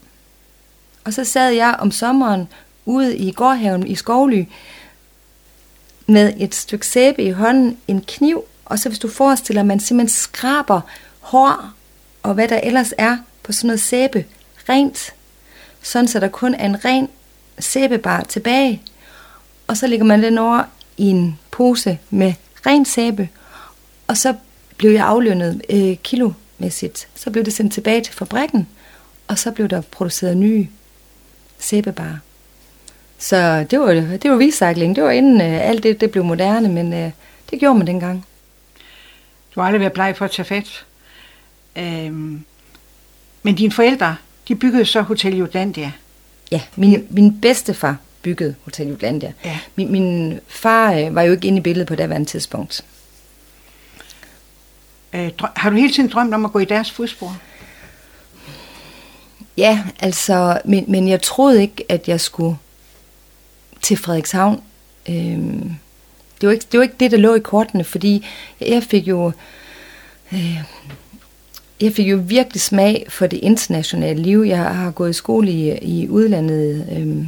Og 1.04 1.14
så 1.14 1.24
sad 1.24 1.52
jeg 1.52 1.76
om 1.80 1.92
sommeren 1.92 2.48
ude 2.86 3.18
i 3.18 3.32
gårdhaven 3.32 3.88
i 3.88 3.96
Skovly 3.96 4.46
med 6.08 6.34
et 6.38 6.56
stykke 6.56 6.88
sæbe 6.88 7.24
i 7.24 7.32
hånden, 7.32 7.78
en 7.88 8.02
kniv, 8.02 8.44
og 8.66 8.80
så 8.80 8.90
hvis 8.90 9.00
du 9.00 9.08
forestiller, 9.08 9.62
at 9.62 9.66
man 9.66 9.80
simpelthen 9.80 10.16
skraber 10.18 10.82
hår 11.20 11.74
og 12.24 12.34
hvad 12.34 12.48
der 12.48 12.60
ellers 12.60 12.94
er 12.98 13.18
på 13.44 13.52
sådan 13.52 13.68
noget 13.68 13.80
sæbe 13.80 14.26
rent, 14.70 15.14
sådan 15.82 16.08
så 16.08 16.20
der 16.20 16.28
kun 16.28 16.56
er 16.56 16.66
en 16.66 16.86
ren 16.86 17.10
sæbebar 17.60 18.24
tilbage. 18.24 18.82
Og 19.68 19.78
så 19.78 19.88
lægger 19.88 20.06
man 20.06 20.24
den 20.24 20.38
over 20.38 20.64
i 21.00 21.06
en 21.06 21.40
pose 21.52 21.98
med 22.10 22.34
ren 22.66 22.86
sæbe, 22.86 23.30
og 24.08 24.18
så 24.18 24.36
blev 24.78 24.92
jeg 24.92 25.06
aflønnet 25.06 25.62
øh, 25.70 25.98
kilomæssigt. 26.04 27.08
Så 27.16 27.32
blev 27.32 27.46
det 27.46 27.54
sendt 27.54 27.74
tilbage 27.74 28.02
til 28.02 28.14
fabrikken, 28.14 28.68
og 29.28 29.40
så 29.40 29.52
blev 29.52 29.68
der 29.68 29.82
produceret 29.82 30.38
nye 30.38 30.68
sæbebarer. 31.60 32.18
Så 33.18 33.66
det 33.72 33.80
var, 33.80 33.94
det 33.94 34.32
var 34.32 34.40
recycling. 34.40 34.96
Det 34.96 35.04
var 35.04 35.12
inden 35.12 35.42
øh, 35.42 35.68
alt 35.70 35.84
det, 35.84 36.02
det 36.02 36.12
blev 36.12 36.24
moderne, 36.24 36.70
men 36.70 36.94
øh, 36.94 37.12
det 37.50 37.60
gjorde 37.60 37.78
man 37.78 37.88
dengang. 37.88 38.26
Du 39.56 39.60
har 39.60 39.68
aldrig 39.68 39.80
været 39.80 39.94
bleg 39.94 40.16
for 40.18 40.26
at 40.26 40.32
tage 40.32 40.46
fat. 40.46 40.86
Øhm, 41.76 42.44
men 43.44 43.56
dine 43.56 43.72
forældre, 43.72 44.16
de 44.48 44.56
byggede 44.56 44.86
så 44.86 45.02
Hotel 45.02 45.38
Jutlandia. 45.38 45.92
Ja, 46.52 46.62
min, 46.76 47.08
min 47.10 47.42
bedstefar 47.42 47.98
byggede 48.22 48.56
Hotel 48.64 48.88
Jutlandia. 48.88 49.34
Ja. 49.46 49.60
Min, 49.76 49.92
min 49.92 50.40
far 50.48 50.94
øh, 50.94 51.16
var 51.16 51.22
jo 51.22 51.32
ikke 51.32 51.48
inde 51.48 51.58
i 51.58 51.62
billedet 51.62 51.88
på 51.88 51.96
det 51.96 52.00
daværende 52.00 52.30
tidspunkt. 52.30 52.86
Øh, 55.14 55.32
har 55.56 55.70
du 55.70 55.76
hele 55.76 55.94
tiden 55.94 56.10
drømt 56.10 56.34
om 56.34 56.46
at 56.46 56.52
gå 56.52 56.60
i 56.60 56.66
deres 56.66 56.92
fodspor? 56.92 57.38
Ja, 59.58 59.84
altså, 60.00 60.62
men, 60.66 60.86
men 60.88 61.08
jeg 61.08 61.22
troede 61.22 61.62
ikke, 61.62 61.86
at 61.90 62.08
jeg 62.08 62.22
skulle 62.22 62.58
til 63.82 63.98
Frederikshavn. 63.98 64.64
Øhm, 65.10 65.76
det, 66.42 66.48
var 66.48 66.54
ikke, 66.54 66.66
det 66.72 66.78
var 66.78 66.84
ikke 66.84 66.96
det, 67.00 67.12
der 67.12 67.18
lå 67.18 67.36
i 67.36 67.40
kortene, 67.40 67.84
fordi 67.84 68.26
jeg 68.62 68.84
fik 68.84 69.08
jo... 69.08 69.32
Øh, 70.34 70.64
jeg 71.82 71.94
fik 71.94 72.08
jo 72.08 72.24
virkelig 72.26 72.62
smag 72.62 73.06
for 73.10 73.28
det 73.28 73.38
internationale 73.38 74.22
liv. 74.22 74.40
Jeg 74.40 74.58
har 74.58 74.92
gået 74.92 75.10
i 75.10 75.14
skole 75.14 75.52
i, 75.52 75.78
i 75.78 76.10
udlandet, 76.10 76.88
øh, 76.92 77.28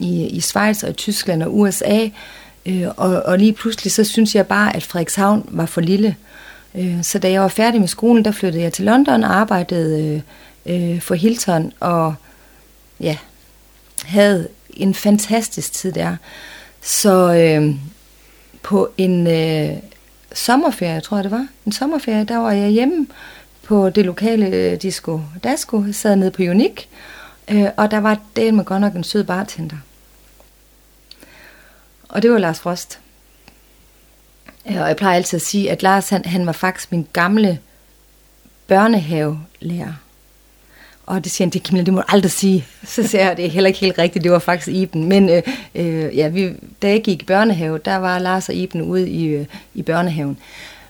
i, 0.00 0.26
i 0.26 0.40
Schweiz 0.40 0.82
og 0.82 0.90
i 0.90 0.92
Tyskland 0.92 1.42
og 1.42 1.58
USA, 1.58 2.08
Øh, 2.66 2.88
og, 2.96 3.22
og 3.22 3.38
lige 3.38 3.52
pludselig 3.52 3.92
så 3.92 4.04
synes 4.04 4.34
jeg 4.34 4.46
bare, 4.46 4.76
at 4.76 4.82
Frederikshavn 4.82 5.44
var 5.48 5.66
for 5.66 5.80
lille. 5.80 6.16
Øh, 6.74 7.02
så 7.02 7.18
da 7.18 7.30
jeg 7.30 7.42
var 7.42 7.48
færdig 7.48 7.80
med 7.80 7.88
skolen, 7.88 8.24
der 8.24 8.32
flyttede 8.32 8.62
jeg 8.62 8.72
til 8.72 8.84
London 8.84 9.24
og 9.24 9.34
arbejdede 9.34 10.22
øh, 10.66 10.92
øh 10.92 11.00
for 11.00 11.14
Hilton, 11.14 11.72
og 11.80 12.14
ja, 13.00 13.16
havde 14.04 14.48
en 14.70 14.94
fantastisk 14.94 15.72
tid 15.72 15.92
der. 15.92 16.16
Så 16.82 17.34
øh, 17.34 17.74
på 18.62 18.90
en 18.98 19.26
øh, 19.26 19.76
sommerferie, 20.32 21.00
tror 21.00 21.16
jeg 21.16 21.24
det 21.24 21.32
var, 21.32 21.46
en 21.66 21.72
sommerferie, 21.72 22.24
der 22.24 22.36
var 22.36 22.52
jeg 22.52 22.68
hjemme 22.68 23.06
på 23.62 23.90
det 23.90 24.04
lokale 24.04 24.46
øh, 24.46 24.82
disco 24.82 25.20
Dasko, 25.44 25.84
sad 25.92 26.16
nede 26.16 26.30
på 26.30 26.42
Unik, 26.42 26.88
øh, 27.50 27.66
og 27.76 27.90
der 27.90 27.98
var 27.98 28.18
det 28.36 28.54
med 28.54 28.64
godt 28.64 28.80
nok 28.80 28.94
en 28.94 29.04
sød 29.04 29.24
bartender. 29.24 29.76
Og 32.10 32.22
det 32.22 32.30
var 32.30 32.38
Lars 32.38 32.60
Frost. 32.60 32.98
Og 34.64 34.72
jeg 34.72 34.96
plejer 34.96 35.16
altid 35.16 35.36
at 35.36 35.42
sige, 35.42 35.70
at 35.70 35.82
Lars 35.82 36.08
han, 36.08 36.24
han 36.24 36.46
var 36.46 36.52
faktisk 36.52 36.92
min 36.92 37.06
gamle 37.12 37.58
børnehavelærer. 38.66 39.92
Og 41.06 41.24
det 41.24 41.32
siger 41.32 41.46
han, 41.46 41.52
det, 41.52 41.62
Camilla, 41.62 41.84
det 41.84 41.94
må 41.94 42.00
du 42.00 42.06
aldrig 42.08 42.30
sige. 42.30 42.66
Så 42.84 43.02
siger 43.02 43.24
jeg, 43.24 43.36
det 43.36 43.44
er 43.44 43.50
heller 43.50 43.68
ikke 43.68 43.80
helt 43.80 43.98
rigtigt, 43.98 44.22
det 44.22 44.32
var 44.32 44.38
faktisk 44.38 44.68
Iben. 44.68 45.04
Men 45.04 45.28
øh, 45.28 45.42
øh, 45.74 46.16
ja, 46.16 46.28
vi, 46.28 46.52
da 46.82 46.88
jeg 46.88 47.02
gik 47.02 47.22
i 47.22 47.24
børnehave, 47.24 47.78
der 47.84 47.96
var 47.96 48.18
Lars 48.18 48.48
og 48.48 48.54
Iben 48.54 48.82
ude 48.82 49.10
i, 49.10 49.26
øh, 49.26 49.46
i 49.74 49.82
børnehaven. 49.82 50.38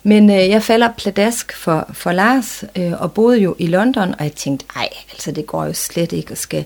Men 0.02 0.30
øh, 0.30 0.48
jeg 0.48 0.62
falder 0.62 0.92
pladask 0.92 1.56
for, 1.56 1.90
for 1.92 2.12
Lars, 2.12 2.64
øh, 2.76 3.02
og 3.02 3.12
boede 3.12 3.38
jo 3.38 3.56
i 3.58 3.66
London, 3.66 4.14
og 4.18 4.24
jeg 4.24 4.32
tænkte, 4.32 4.66
ej, 4.76 4.88
altså 5.12 5.32
det 5.32 5.46
går 5.46 5.64
jo 5.64 5.72
slet 5.72 6.12
ikke, 6.12 6.32
at 6.32 6.38
skal 6.38 6.64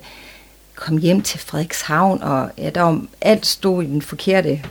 kom 0.74 0.98
hjem 0.98 1.20
til 1.20 1.40
Frederikshavn, 1.40 2.22
og 2.22 2.50
ja, 2.58 2.70
der 2.70 2.80
var, 2.80 3.02
alt 3.20 3.46
stod 3.46 3.82
i 3.82 3.86
den 3.86 4.02
forkerte 4.02 4.62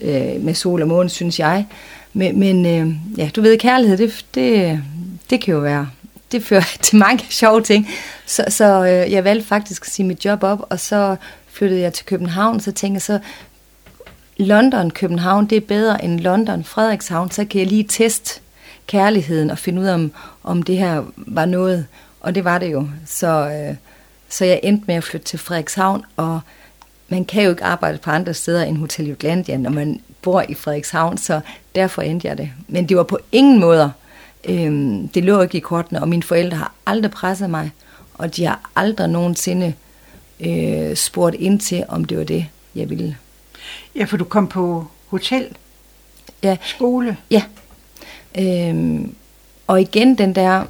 øh, 0.00 0.44
med 0.44 0.54
sol 0.54 0.82
og 0.82 0.88
måne, 0.88 1.08
synes 1.08 1.38
jeg. 1.38 1.66
Men, 2.12 2.38
men 2.38 2.66
øh, 2.66 3.18
ja, 3.18 3.30
du 3.36 3.40
ved, 3.40 3.58
kærlighed, 3.58 3.96
det, 3.96 4.24
det, 4.34 4.82
det 5.30 5.40
kan 5.40 5.54
jo 5.54 5.60
være, 5.60 5.88
det 6.32 6.44
fører 6.44 6.76
til 6.82 6.98
mange 6.98 7.24
sjove 7.30 7.62
ting. 7.62 7.88
Så, 8.26 8.44
så 8.48 8.84
øh, 8.84 9.12
jeg 9.12 9.24
valgte 9.24 9.46
faktisk 9.46 9.82
at 9.82 9.92
sige 9.92 10.06
mit 10.06 10.24
job 10.24 10.42
op, 10.42 10.66
og 10.70 10.80
så 10.80 11.16
flyttede 11.52 11.80
jeg 11.80 11.92
til 11.92 12.06
København, 12.06 12.60
så 12.60 12.72
tænkte 12.72 12.94
jeg 12.94 13.02
så, 13.02 13.18
London, 14.36 14.90
København, 14.90 15.46
det 15.46 15.56
er 15.56 15.60
bedre 15.60 16.04
end 16.04 16.20
London, 16.20 16.64
Frederikshavn, 16.64 17.30
så 17.30 17.44
kan 17.44 17.60
jeg 17.60 17.68
lige 17.68 17.84
teste 17.88 18.40
kærligheden 18.86 19.50
og 19.50 19.58
finde 19.58 19.80
ud 19.80 19.86
af, 19.86 19.94
om, 19.94 20.12
om 20.42 20.62
det 20.62 20.76
her 20.76 21.04
var 21.16 21.44
noget. 21.44 21.86
Og 22.20 22.34
det 22.34 22.44
var 22.44 22.58
det 22.58 22.72
jo. 22.72 22.88
Så, 23.06 23.50
øh, 23.50 23.76
så 24.28 24.44
jeg 24.44 24.60
endte 24.62 24.84
med 24.86 24.94
at 24.94 25.04
flytte 25.04 25.26
til 25.26 25.38
Frederikshavn, 25.38 26.04
og 26.16 26.40
man 27.08 27.24
kan 27.24 27.44
jo 27.44 27.50
ikke 27.50 27.64
arbejde 27.64 27.98
på 27.98 28.10
andre 28.10 28.34
steder 28.34 28.62
end 28.62 28.76
Hotel 28.76 29.06
Jutlandia, 29.06 29.56
når 29.56 29.70
man 29.70 30.00
bor 30.22 30.44
i 30.48 30.54
Frederikshavn, 30.54 31.18
så 31.18 31.40
derfor 31.74 32.02
endte 32.02 32.28
jeg 32.28 32.38
det. 32.38 32.50
Men 32.68 32.88
det 32.88 32.96
var 32.96 33.02
på 33.02 33.18
ingen 33.32 33.60
måde, 33.60 33.92
øh, 34.44 34.94
det 35.14 35.24
lå 35.24 35.40
ikke 35.40 35.56
i 35.58 35.60
kortene, 35.60 36.00
og 36.00 36.08
mine 36.08 36.22
forældre 36.22 36.56
har 36.56 36.72
aldrig 36.86 37.10
presset 37.10 37.50
mig, 37.50 37.70
og 38.14 38.36
de 38.36 38.44
har 38.44 38.70
aldrig 38.76 39.08
nogensinde 39.08 39.74
øh, 40.40 40.96
spurgt 40.96 41.34
ind 41.34 41.60
til, 41.60 41.84
om 41.88 42.04
det 42.04 42.18
var 42.18 42.24
det, 42.24 42.46
jeg 42.74 42.90
ville. 42.90 43.16
Ja, 43.96 44.04
for 44.04 44.16
du 44.16 44.24
kom 44.24 44.48
på 44.48 44.86
hotel, 45.06 45.48
ja. 46.42 46.56
skole. 46.62 47.16
Ja. 47.30 47.42
Øhm, 48.38 49.14
og 49.66 49.80
igen 49.80 50.18
den 50.18 50.34
der, 50.34 50.64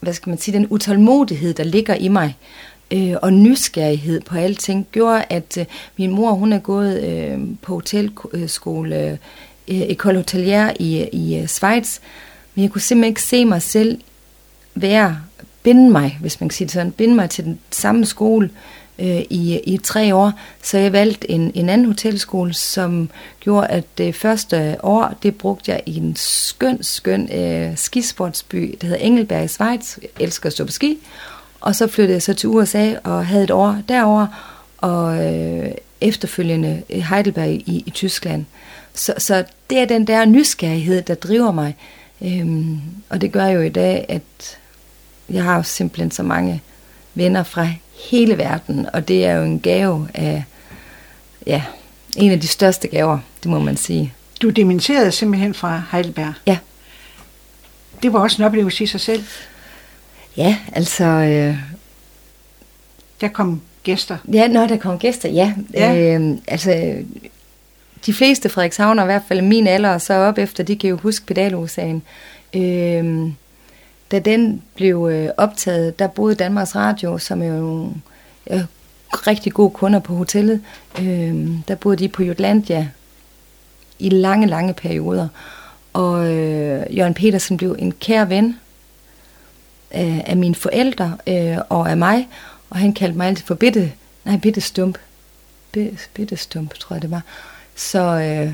hvad 0.00 0.12
skal 0.12 0.30
man 0.30 0.38
sige, 0.38 0.58
den 0.58 0.66
utålmodighed, 0.70 1.54
der 1.54 1.64
ligger 1.64 1.94
i 1.94 2.08
mig, 2.08 2.36
øh, 2.90 3.14
og 3.22 3.32
nysgerrighed 3.32 4.20
på 4.20 4.36
alting, 4.36 4.86
gjorde, 4.92 5.24
at 5.28 5.58
øh, 5.58 5.66
min 5.96 6.10
mor, 6.10 6.32
hun 6.32 6.52
er 6.52 6.58
gået 6.58 7.04
øh, 7.04 7.38
på 7.62 7.74
hotelskole, 7.74 9.10
øh, 9.10 9.16
Ecole 9.68 10.14
øh, 10.14 10.20
Hotelier 10.20 10.72
i, 10.78 11.08
i 11.12 11.38
øh, 11.38 11.46
Schweiz, 11.46 11.98
men 12.54 12.62
jeg 12.62 12.70
kunne 12.70 12.80
simpelthen 12.80 13.10
ikke 13.10 13.22
se 13.22 13.44
mig 13.44 13.62
selv 13.62 14.00
være, 14.74 15.20
binde 15.62 15.90
mig, 15.90 16.18
hvis 16.20 16.40
man 16.40 16.48
kan 16.48 16.54
sige 16.54 16.66
det 16.66 16.72
sådan, 16.72 16.92
binde 16.92 17.14
mig 17.14 17.30
til 17.30 17.44
den 17.44 17.58
samme 17.70 18.06
skole, 18.06 18.46
øh, 18.46 18.79
Øh, 19.00 19.22
i, 19.30 19.60
i 19.64 19.78
tre 19.78 20.14
år, 20.14 20.32
så 20.62 20.78
jeg 20.78 20.92
valgte 20.92 21.30
en, 21.30 21.52
en 21.54 21.68
anden 21.68 21.86
hotelskole, 21.86 22.54
som 22.54 23.10
gjorde, 23.40 23.66
at 23.66 23.84
det 23.98 24.14
første 24.14 24.76
år, 24.82 25.14
det 25.22 25.38
brugte 25.38 25.72
jeg 25.72 25.82
i 25.86 25.96
en 25.96 26.16
skøn, 26.16 26.82
skøn 26.82 27.32
øh, 27.32 27.76
skisportsby, 27.76 28.78
der 28.80 28.86
hedder 28.86 29.00
Engelberg 29.00 29.44
i 29.44 29.48
Schweiz. 29.48 29.98
Jeg 30.02 30.08
elsker 30.20 30.46
at 30.46 30.52
stå 30.52 30.64
på 30.64 30.72
ski. 30.72 30.98
Og 31.60 31.76
så 31.76 31.86
flyttede 31.86 32.14
jeg 32.14 32.22
så 32.22 32.34
til 32.34 32.48
USA 32.48 32.94
og 33.04 33.26
havde 33.26 33.44
et 33.44 33.50
år 33.50 33.82
derover 33.88 34.26
og 34.78 35.26
øh, 35.26 35.70
efterfølgende 36.00 36.82
Heidelberg 36.90 37.48
i, 37.48 37.82
i 37.86 37.90
Tyskland. 37.90 38.44
Så, 38.94 39.14
så 39.18 39.44
det 39.70 39.78
er 39.78 39.84
den 39.84 40.06
der 40.06 40.24
nysgerrighed, 40.24 41.02
der 41.02 41.14
driver 41.14 41.52
mig. 41.52 41.76
Øhm, 42.22 42.80
og 43.08 43.20
det 43.20 43.32
gør 43.32 43.46
jo 43.46 43.60
i 43.60 43.68
dag, 43.68 44.06
at 44.08 44.58
jeg 45.30 45.44
har 45.44 45.62
simpelthen 45.62 46.10
så 46.10 46.22
mange 46.22 46.62
venner 47.14 47.42
fra 47.42 47.68
hele 48.10 48.38
verden, 48.38 48.86
og 48.92 49.08
det 49.08 49.26
er 49.26 49.34
jo 49.34 49.42
en 49.42 49.60
gave 49.60 50.08
af, 50.14 50.44
ja, 51.46 51.62
en 52.16 52.30
af 52.30 52.40
de 52.40 52.48
største 52.48 52.88
gaver, 52.88 53.18
det 53.42 53.50
må 53.50 53.58
man 53.58 53.76
sige. 53.76 54.12
Du 54.42 54.50
dementerede 54.50 55.12
simpelthen 55.12 55.54
fra 55.54 55.82
Heidelberg? 55.92 56.32
Ja. 56.46 56.58
Det 58.02 58.12
var 58.12 58.18
også 58.18 58.42
en 58.42 58.46
oplevelse 58.46 58.84
i 58.84 58.86
sig 58.86 59.00
selv? 59.00 59.24
Ja, 60.36 60.56
altså... 60.72 61.04
Øh, 61.04 61.56
der 63.20 63.28
kom 63.28 63.60
gæster? 63.82 64.16
Ja, 64.32 64.48
når 64.48 64.66
der 64.66 64.76
kom 64.76 64.98
gæster, 64.98 65.28
ja. 65.28 65.54
ja. 65.74 66.18
Øh, 66.18 66.36
altså, 66.46 66.94
de 68.06 68.12
fleste 68.12 68.48
Frederikshavner, 68.48 69.02
i 69.02 69.06
hvert 69.06 69.22
fald 69.28 69.42
min 69.42 69.66
alder, 69.66 69.98
så 69.98 70.14
op 70.14 70.38
efter, 70.38 70.64
de 70.64 70.76
kan 70.76 70.90
jo 70.90 70.96
huske 70.96 71.26
pedalosagen. 71.26 72.02
Øh, 72.54 73.30
da 74.10 74.18
den 74.18 74.62
blev 74.74 75.08
øh, 75.12 75.28
optaget, 75.36 75.98
der 75.98 76.06
boede 76.06 76.34
Danmarks 76.34 76.76
Radio, 76.76 77.18
som 77.18 77.42
er 77.42 77.46
jo 77.46 77.52
nogle 77.52 77.92
øh, 78.50 78.60
rigtig 79.12 79.52
gode 79.52 79.70
kunder 79.70 79.98
på 79.98 80.14
hotellet. 80.14 80.60
Øh, 81.00 81.48
der 81.68 81.74
boede 81.74 81.96
de 81.96 82.08
på 82.08 82.22
Jutlandia 82.22 82.88
i 83.98 84.08
lange, 84.08 84.46
lange 84.46 84.74
perioder. 84.74 85.28
Og 85.92 86.32
øh, 86.32 86.96
Jørgen 86.96 87.14
Petersen 87.14 87.56
blev 87.56 87.76
en 87.78 87.92
kær 87.92 88.24
ven 88.24 88.56
øh, 89.94 90.18
af 90.18 90.36
mine 90.36 90.54
forældre 90.54 91.16
øh, 91.26 91.58
og 91.68 91.90
af 91.90 91.96
mig. 91.96 92.28
Og 92.70 92.78
han 92.78 92.92
kaldte 92.92 93.18
mig 93.18 93.26
altid 93.26 93.44
for 93.44 93.54
bitte, 93.54 93.92
nej, 94.24 94.36
bitte 94.36 94.60
stump. 94.60 94.98
Bitte 96.14 96.36
stump, 96.36 96.74
tror 96.74 96.94
jeg 96.96 97.02
det 97.02 97.10
var. 97.10 97.22
Så 97.76 98.00
øh, 98.00 98.52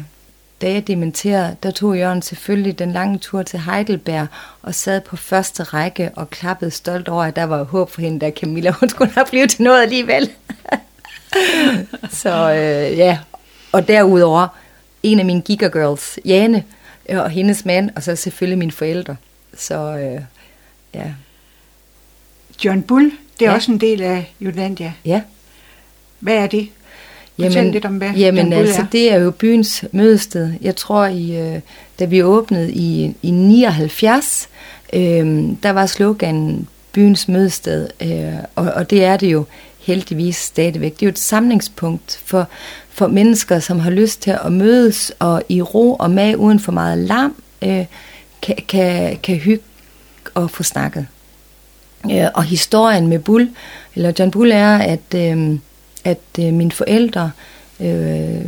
da 0.60 0.72
jeg 0.72 0.86
dementerede, 0.86 1.56
der 1.62 1.70
tog 1.70 1.98
Jørgen 1.98 2.22
selvfølgelig 2.22 2.78
den 2.78 2.92
lange 2.92 3.18
tur 3.18 3.42
til 3.42 3.60
Heidelberg 3.60 4.26
og 4.62 4.74
sad 4.74 5.00
på 5.00 5.16
første 5.16 5.62
række 5.62 6.10
og 6.16 6.30
klappede 6.30 6.70
stolt 6.70 7.08
over, 7.08 7.24
at 7.24 7.36
der 7.36 7.44
var 7.44 7.62
håb 7.62 7.90
for 7.90 8.00
hende, 8.00 8.20
der 8.20 8.30
Camilla, 8.30 8.70
hun 8.70 8.88
skulle 8.88 9.12
nok 9.16 9.30
blive 9.30 9.46
til 9.46 9.62
noget 9.62 9.82
alligevel. 9.82 10.30
så 12.10 12.52
øh, 12.52 12.98
ja, 12.98 13.18
og 13.72 13.88
derudover 13.88 14.48
en 15.02 15.18
af 15.18 15.24
mine 15.24 15.40
gigagirls, 15.40 16.18
Jane, 16.24 16.64
øh, 17.08 17.18
og 17.18 17.30
hendes 17.30 17.64
mand, 17.64 17.90
og 17.96 18.02
så 18.02 18.16
selvfølgelig 18.16 18.58
mine 18.58 18.72
forældre. 18.72 19.16
Så 19.56 19.74
øh, 19.74 20.20
ja. 20.94 21.12
John 22.64 22.82
Bull, 22.82 23.12
det 23.38 23.46
er 23.46 23.50
ja. 23.50 23.56
også 23.56 23.72
en 23.72 23.80
del 23.80 24.02
af 24.02 24.34
Jutlandia. 24.40 24.92
Ja. 25.04 25.22
Hvad 26.20 26.34
er 26.34 26.46
det? 26.46 26.68
Jamen, 27.38 27.70
lidt 27.70 27.84
om, 27.84 27.96
hvad 27.96 28.10
jamen 28.10 28.52
altså, 28.52 28.80
er. 28.80 28.86
det 28.92 29.12
er 29.12 29.16
jo 29.18 29.30
byens 29.30 29.84
mødested. 29.92 30.52
Jeg 30.60 30.76
tror, 30.76 31.06
i, 31.06 31.36
øh, 31.36 31.60
da 31.98 32.04
vi 32.04 32.22
åbnede 32.22 32.72
i, 32.72 33.14
i 33.22 33.30
79, 33.30 34.48
øh, 34.92 35.42
der 35.62 35.70
var 35.70 35.86
sloganen 35.86 36.68
byens 36.92 37.28
mødested, 37.28 37.88
øh, 38.00 38.34
og, 38.54 38.64
og 38.64 38.90
det 38.90 39.04
er 39.04 39.16
det 39.16 39.32
jo 39.32 39.44
heldigvis 39.78 40.36
stadigvæk. 40.36 40.94
Det 40.94 41.02
er 41.02 41.06
jo 41.06 41.10
et 41.10 41.18
samlingspunkt 41.18 42.20
for, 42.24 42.48
for 42.88 43.06
mennesker, 43.06 43.58
som 43.58 43.78
har 43.78 43.90
lyst 43.90 44.22
til 44.22 44.38
at 44.44 44.52
mødes 44.52 45.12
og 45.18 45.42
i 45.48 45.62
ro 45.62 45.94
og 45.94 46.10
mag 46.10 46.38
uden 46.38 46.60
for 46.60 46.72
meget 46.72 46.98
larm, 46.98 47.42
øh, 47.62 47.84
kan, 48.42 48.56
kan, 48.68 49.16
kan 49.22 49.36
hygge 49.36 49.64
og 50.34 50.50
få 50.50 50.62
snakket. 50.62 51.06
Øh, 52.10 52.26
og 52.34 52.44
historien 52.44 53.06
med 53.06 53.18
Bull, 53.18 53.50
eller 53.94 54.12
John 54.18 54.30
Bull 54.30 54.52
er, 54.52 54.78
at... 54.78 55.14
Øh, 55.14 55.58
at 56.06 56.18
øh, 56.38 56.54
mine 56.54 56.72
forældre, 56.72 57.30
øh, 57.80 58.44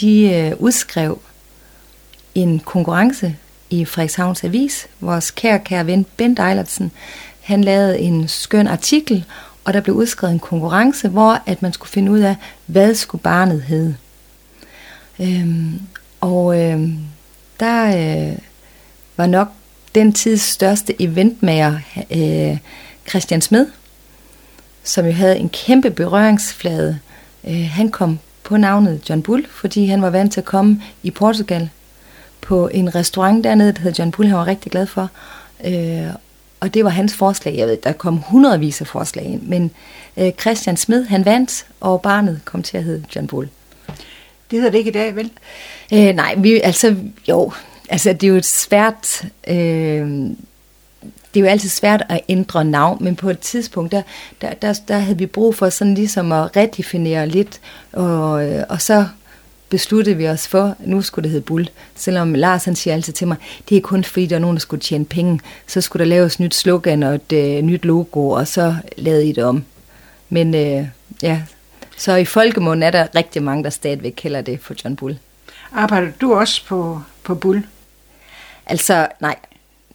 de 0.00 0.30
øh, 0.34 0.52
udskrev 0.58 1.20
en 2.34 2.58
konkurrence 2.58 3.36
i 3.70 3.84
Frederikshavns 3.84 4.44
Avis. 4.44 4.86
Vores 5.00 5.30
kære, 5.30 5.58
kære 5.58 5.86
ven 5.86 6.06
Bent 6.16 6.38
Eilertsen, 6.38 6.92
han 7.40 7.64
lavede 7.64 7.98
en 7.98 8.28
skøn 8.28 8.66
artikel, 8.66 9.24
og 9.64 9.74
der 9.74 9.80
blev 9.80 9.96
udskrevet 9.96 10.32
en 10.32 10.38
konkurrence, 10.38 11.08
hvor 11.08 11.42
at 11.46 11.62
man 11.62 11.72
skulle 11.72 11.90
finde 11.90 12.12
ud 12.12 12.20
af, 12.20 12.36
hvad 12.66 12.94
skulle 12.94 13.22
barnet 13.22 13.62
hedde. 13.62 13.96
Øhm, 15.20 15.80
og 16.20 16.60
øhm, 16.60 16.98
der 17.60 17.86
øh, 17.86 18.38
var 19.16 19.26
nok 19.26 19.48
den 19.94 20.12
tids 20.12 20.40
største 20.40 21.02
eventmager, 21.02 21.78
øh, 22.10 22.58
Christian 23.08 23.40
Smed, 23.40 23.66
som 24.84 25.06
jo 25.06 25.12
havde 25.12 25.38
en 25.38 25.48
kæmpe 25.48 25.90
berøringsflade. 25.90 26.98
Øh, 27.48 27.68
han 27.70 27.88
kom 27.88 28.18
på 28.42 28.56
navnet 28.56 29.00
John 29.10 29.22
Bull, 29.22 29.46
fordi 29.50 29.86
han 29.86 30.02
var 30.02 30.10
vant 30.10 30.32
til 30.32 30.40
at 30.40 30.44
komme 30.44 30.82
i 31.02 31.10
Portugal 31.10 31.70
på 32.40 32.68
en 32.68 32.94
restaurant 32.94 33.44
dernede, 33.44 33.72
der 33.72 33.80
hed 33.80 33.92
John 33.92 34.10
Bull, 34.10 34.28
han 34.28 34.38
var 34.38 34.46
rigtig 34.46 34.72
glad 34.72 34.86
for. 34.86 35.10
Øh, 35.64 36.06
og 36.60 36.74
det 36.74 36.84
var 36.84 36.90
hans 36.90 37.14
forslag. 37.14 37.56
Jeg 37.56 37.66
ved, 37.66 37.78
der 37.84 37.92
kom 37.92 38.16
hundredvis 38.16 38.80
af 38.80 38.86
forslag 38.86 39.24
ind, 39.24 39.42
men 39.42 39.70
øh, 40.16 40.32
Christian 40.40 40.76
Smed, 40.76 41.04
han 41.04 41.24
vandt, 41.24 41.66
og 41.80 42.02
barnet 42.02 42.40
kom 42.44 42.62
til 42.62 42.76
at 42.76 42.84
hedde 42.84 43.04
John 43.16 43.26
Bull. 43.26 43.48
Det 44.50 44.58
hedder 44.58 44.70
det 44.70 44.78
ikke 44.78 44.90
i 44.90 44.92
dag, 44.92 45.16
vel? 45.16 45.30
Øh, 45.92 46.14
nej, 46.14 46.34
vi, 46.38 46.60
altså 46.60 46.96
jo, 47.28 47.52
altså 47.88 48.12
det 48.12 48.22
er 48.22 48.28
jo 48.28 48.36
et 48.36 48.46
svært, 48.46 49.24
øh, 49.48 50.30
det 51.34 51.40
er 51.40 51.44
jo 51.44 51.50
altid 51.50 51.68
svært 51.68 52.02
at 52.08 52.20
ændre 52.28 52.64
navn, 52.64 53.04
men 53.04 53.16
på 53.16 53.30
et 53.30 53.38
tidspunkt, 53.38 53.92
der, 53.92 54.02
der, 54.40 54.54
der, 54.54 54.80
der 54.88 54.98
havde 54.98 55.18
vi 55.18 55.26
brug 55.26 55.54
for 55.54 55.68
sådan 55.68 55.94
ligesom 55.94 56.32
at 56.32 56.56
redefinere 56.56 57.28
lidt, 57.28 57.60
og, 57.92 58.48
øh, 58.48 58.64
og 58.68 58.82
så 58.82 59.06
besluttede 59.68 60.16
vi 60.16 60.28
os 60.28 60.48
for, 60.48 60.76
nu 60.78 61.02
skulle 61.02 61.22
det 61.22 61.30
hedde 61.30 61.44
Bull. 61.44 61.70
Selvom 61.94 62.34
Lars 62.34 62.64
han 62.64 62.76
siger 62.76 62.94
altid 62.94 63.12
til 63.12 63.28
mig, 63.28 63.36
det 63.68 63.76
er 63.76 63.80
kun 63.80 64.04
fordi, 64.04 64.26
der 64.26 64.36
er 64.36 64.40
nogen, 64.40 64.56
der 64.56 64.60
skulle 64.60 64.80
tjene 64.80 65.04
penge. 65.04 65.40
Så 65.66 65.80
skulle 65.80 66.00
der 66.04 66.08
laves 66.08 66.40
nyt 66.40 66.54
slogan 66.54 67.02
og 67.02 67.14
et 67.14 67.32
øh, 67.32 67.62
nyt 67.62 67.84
logo, 67.84 68.28
og 68.28 68.48
så 68.48 68.76
lavede 68.96 69.28
I 69.28 69.32
det 69.32 69.44
om. 69.44 69.64
Men 70.28 70.54
øh, 70.54 70.86
ja, 71.22 71.42
så 71.96 72.14
i 72.14 72.24
folkemunden 72.24 72.82
er 72.82 72.90
der 72.90 73.06
rigtig 73.14 73.42
mange, 73.42 73.64
der 73.64 73.70
stadigvæk 73.70 74.12
kalder 74.16 74.40
det 74.40 74.60
for 74.60 74.74
John 74.84 74.96
Bull. 74.96 75.18
Arbejder 75.72 76.08
du 76.20 76.34
også 76.34 76.66
på, 76.66 77.00
på 77.22 77.34
Bull? 77.34 77.62
Altså, 78.66 79.08
nej, 79.20 79.36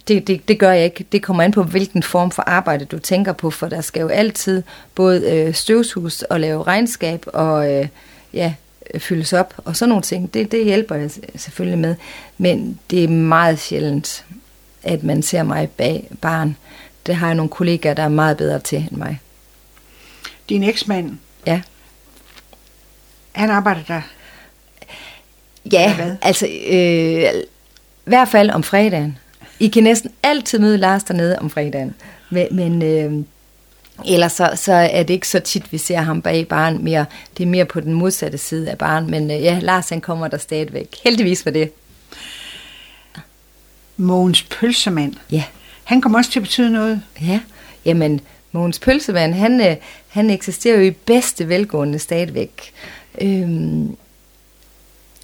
det, 0.07 0.27
det, 0.27 0.47
det 0.47 0.59
gør 0.59 0.71
jeg 0.71 0.85
ikke. 0.85 1.05
Det 1.11 1.23
kommer 1.23 1.43
an 1.43 1.51
på, 1.51 1.63
hvilken 1.63 2.03
form 2.03 2.31
for 2.31 2.41
arbejde 2.41 2.85
du 2.85 2.99
tænker 2.99 3.33
på, 3.33 3.51
for 3.51 3.67
der 3.67 3.81
skal 3.81 4.01
jo 4.01 4.07
altid 4.07 4.63
både 4.95 5.31
øh, 5.31 5.53
støvsus 5.53 6.21
og 6.21 6.39
lave 6.39 6.63
regnskab 6.63 7.25
og 7.27 7.73
øh, 7.73 7.87
ja, 8.33 8.53
fyldes 8.97 9.33
op 9.33 9.53
og 9.65 9.75
sådan 9.75 9.89
nogle 9.89 10.01
ting. 10.01 10.33
Det, 10.33 10.51
det 10.51 10.65
hjælper 10.65 10.95
jeg 10.95 11.09
selvfølgelig 11.35 11.79
med. 11.79 11.95
Men 12.37 12.79
det 12.89 13.03
er 13.03 13.07
meget 13.07 13.59
sjældent, 13.59 14.25
at 14.83 15.03
man 15.03 15.21
ser 15.23 15.43
mig 15.43 15.69
bag 15.69 16.09
barn. 16.21 16.57
Det 17.05 17.15
har 17.15 17.27
jeg 17.27 17.35
nogle 17.35 17.49
kollegaer, 17.49 17.93
der 17.93 18.03
er 18.03 18.09
meget 18.09 18.37
bedre 18.37 18.59
til 18.59 18.77
end 18.77 18.97
mig. 18.97 19.19
Din 20.49 20.63
eksmand, 20.63 21.17
Ja. 21.45 21.61
han 23.31 23.49
arbejder 23.49 23.81
der. 23.87 24.01
Ja, 25.71 26.15
altså 26.21 26.45
øh, 26.45 27.41
i 28.05 28.09
hvert 28.09 28.27
fald 28.27 28.49
om 28.49 28.63
fredagen. 28.63 29.17
I 29.59 29.67
kan 29.67 29.83
næsten 29.83 30.11
altid 30.23 30.59
møde 30.59 30.77
Lars 30.77 31.03
dernede 31.03 31.39
om 31.39 31.49
fredagen. 31.49 31.95
Men, 32.29 32.47
men 32.51 32.81
øh, 32.81 33.23
ellers 34.05 34.31
så, 34.31 34.51
så 34.55 34.73
er 34.73 35.03
det 35.03 35.13
ikke 35.13 35.27
så 35.27 35.39
tit, 35.39 35.71
vi 35.71 35.77
ser 35.77 35.97
ham 35.97 36.21
bag 36.21 36.47
barn 36.47 36.83
mere. 36.83 37.05
Det 37.37 37.43
er 37.43 37.47
mere 37.47 37.65
på 37.65 37.79
den 37.79 37.93
modsatte 37.93 38.37
side 38.37 38.69
af 38.69 38.77
barn. 38.77 39.09
Men 39.09 39.31
øh, 39.31 39.41
ja, 39.41 39.59
Lars 39.61 39.89
han 39.89 40.01
kommer 40.01 40.27
der 40.27 40.37
stadigvæk. 40.37 40.95
Heldigvis 41.03 41.43
for 41.43 41.49
det. 41.49 41.71
Mogens 43.97 44.43
Pølsemand. 44.43 45.13
Ja. 45.31 45.43
Han 45.83 46.01
kommer 46.01 46.19
også 46.19 46.31
til 46.31 46.39
at 46.39 46.43
betyde 46.43 46.71
noget. 46.71 47.01
Ja, 47.21 47.39
jamen 47.85 48.21
Mogens 48.51 48.79
Pølsevand, 48.79 49.33
han, 49.33 49.61
øh, 49.61 49.75
han 50.07 50.29
eksisterer 50.29 50.77
jo 50.77 50.83
i 50.83 50.91
bedste 50.91 51.49
velgående 51.49 51.99
stadigvæk. 51.99 52.73
Øhm, 53.21 53.97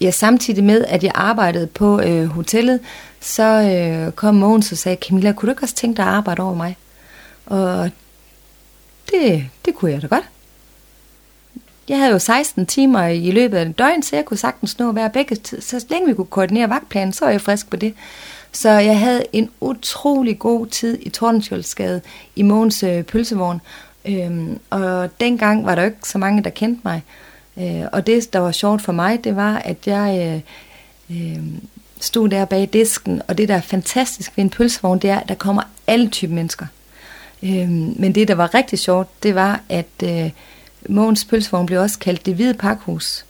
ja, 0.00 0.10
samtidig 0.10 0.64
med, 0.64 0.84
at 0.84 1.04
jeg 1.04 1.12
arbejdede 1.14 1.66
på 1.66 2.00
øh, 2.00 2.26
hotellet, 2.26 2.80
så 3.24 3.42
øh, 3.42 4.12
kom 4.12 4.34
Mogens 4.34 4.72
og 4.72 4.78
sagde, 4.78 4.98
Camilla, 5.08 5.32
kunne 5.32 5.46
du 5.46 5.52
ikke 5.52 5.62
også 5.62 5.74
tænke 5.74 5.96
dig 5.96 6.04
at 6.04 6.10
arbejde 6.10 6.42
over 6.42 6.54
mig? 6.54 6.76
Og 7.46 7.90
det, 9.10 9.46
det 9.64 9.74
kunne 9.74 9.90
jeg 9.90 10.02
da 10.02 10.06
godt. 10.06 10.24
Jeg 11.88 11.98
havde 11.98 12.12
jo 12.12 12.18
16 12.18 12.66
timer 12.66 13.06
i 13.06 13.30
løbet 13.30 13.58
af 13.58 13.62
en 13.62 13.72
døgn, 13.72 14.02
så 14.02 14.16
jeg 14.16 14.24
kunne 14.24 14.36
sagtens 14.36 14.78
nå 14.78 14.88
at 14.88 14.94
være 14.94 15.10
begge, 15.10 15.36
tid. 15.36 15.60
så 15.60 15.86
længe 15.90 16.08
vi 16.08 16.14
kunne 16.14 16.26
koordinere 16.26 16.68
vagtplanen, 16.68 17.12
så 17.12 17.24
var 17.24 17.32
jeg 17.32 17.40
frisk 17.40 17.70
på 17.70 17.76
det. 17.76 17.94
Så 18.52 18.70
jeg 18.70 18.98
havde 18.98 19.24
en 19.32 19.50
utrolig 19.60 20.38
god 20.38 20.66
tid 20.66 20.98
i 21.00 21.08
Tordenskjoldsgade 21.08 22.00
i 22.36 22.42
Mogens 22.42 22.82
øh, 22.82 23.02
pølsevogn. 23.02 23.60
Øhm, 24.04 24.58
og 24.70 25.20
dengang 25.20 25.66
var 25.66 25.74
der 25.74 25.82
jo 25.82 25.88
ikke 25.88 26.08
så 26.08 26.18
mange, 26.18 26.42
der 26.44 26.50
kendte 26.50 26.80
mig. 26.84 27.02
Øh, 27.58 27.82
og 27.92 28.06
det, 28.06 28.32
der 28.32 28.38
var 28.38 28.52
sjovt 28.52 28.82
for 28.82 28.92
mig, 28.92 29.24
det 29.24 29.36
var, 29.36 29.58
at 29.58 29.86
jeg 29.86 30.42
øh, 31.10 31.16
øh, 31.16 31.44
stod 32.04 32.28
der 32.28 32.44
bag 32.44 32.68
disken. 32.72 33.22
Og 33.28 33.38
det, 33.38 33.48
der 33.48 33.54
er 33.54 33.60
fantastisk 33.60 34.32
ved 34.36 34.44
en 34.44 34.50
pølsevogn, 34.50 34.98
det 34.98 35.10
er, 35.10 35.20
at 35.20 35.28
der 35.28 35.34
kommer 35.34 35.62
alle 35.86 36.08
typer 36.08 36.34
mennesker. 36.34 36.66
Øh, 37.42 37.70
men 37.70 38.14
det, 38.14 38.28
der 38.28 38.34
var 38.34 38.54
rigtig 38.54 38.78
sjovt, 38.78 39.22
det 39.22 39.34
var, 39.34 39.60
at 39.68 39.86
øh, 40.04 40.30
Mogens 40.88 41.24
pølsevogn 41.24 41.66
blev 41.66 41.80
også 41.80 41.98
kaldt 41.98 42.26
det 42.26 42.34
hvide 42.34 42.54
pakhus. 42.54 43.24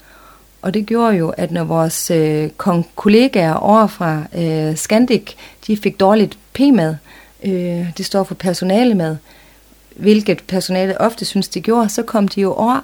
Og 0.61 0.73
det 0.73 0.85
gjorde 0.85 1.17
jo, 1.17 1.29
at 1.29 1.51
når 1.51 1.63
vores 1.63 2.11
øh, 2.11 2.49
kon- 2.63 2.87
kollegaer 2.95 3.53
over 3.53 3.87
fra 3.87 4.23
øh, 4.35 4.75
Scandic, 4.75 5.33
de 5.67 5.77
fik 5.77 5.99
dårligt 5.99 6.37
p-mad, 6.53 6.95
øh, 7.43 7.97
det 7.97 8.05
står 8.05 8.23
for 8.23 8.35
personalemad, 8.35 9.17
hvilket 9.95 10.43
personalet 10.43 10.97
ofte 10.99 11.25
synes, 11.25 11.47
de 11.47 11.61
gjorde, 11.61 11.89
så 11.89 12.03
kom 12.03 12.27
de 12.27 12.41
jo 12.41 12.53
over 12.53 12.81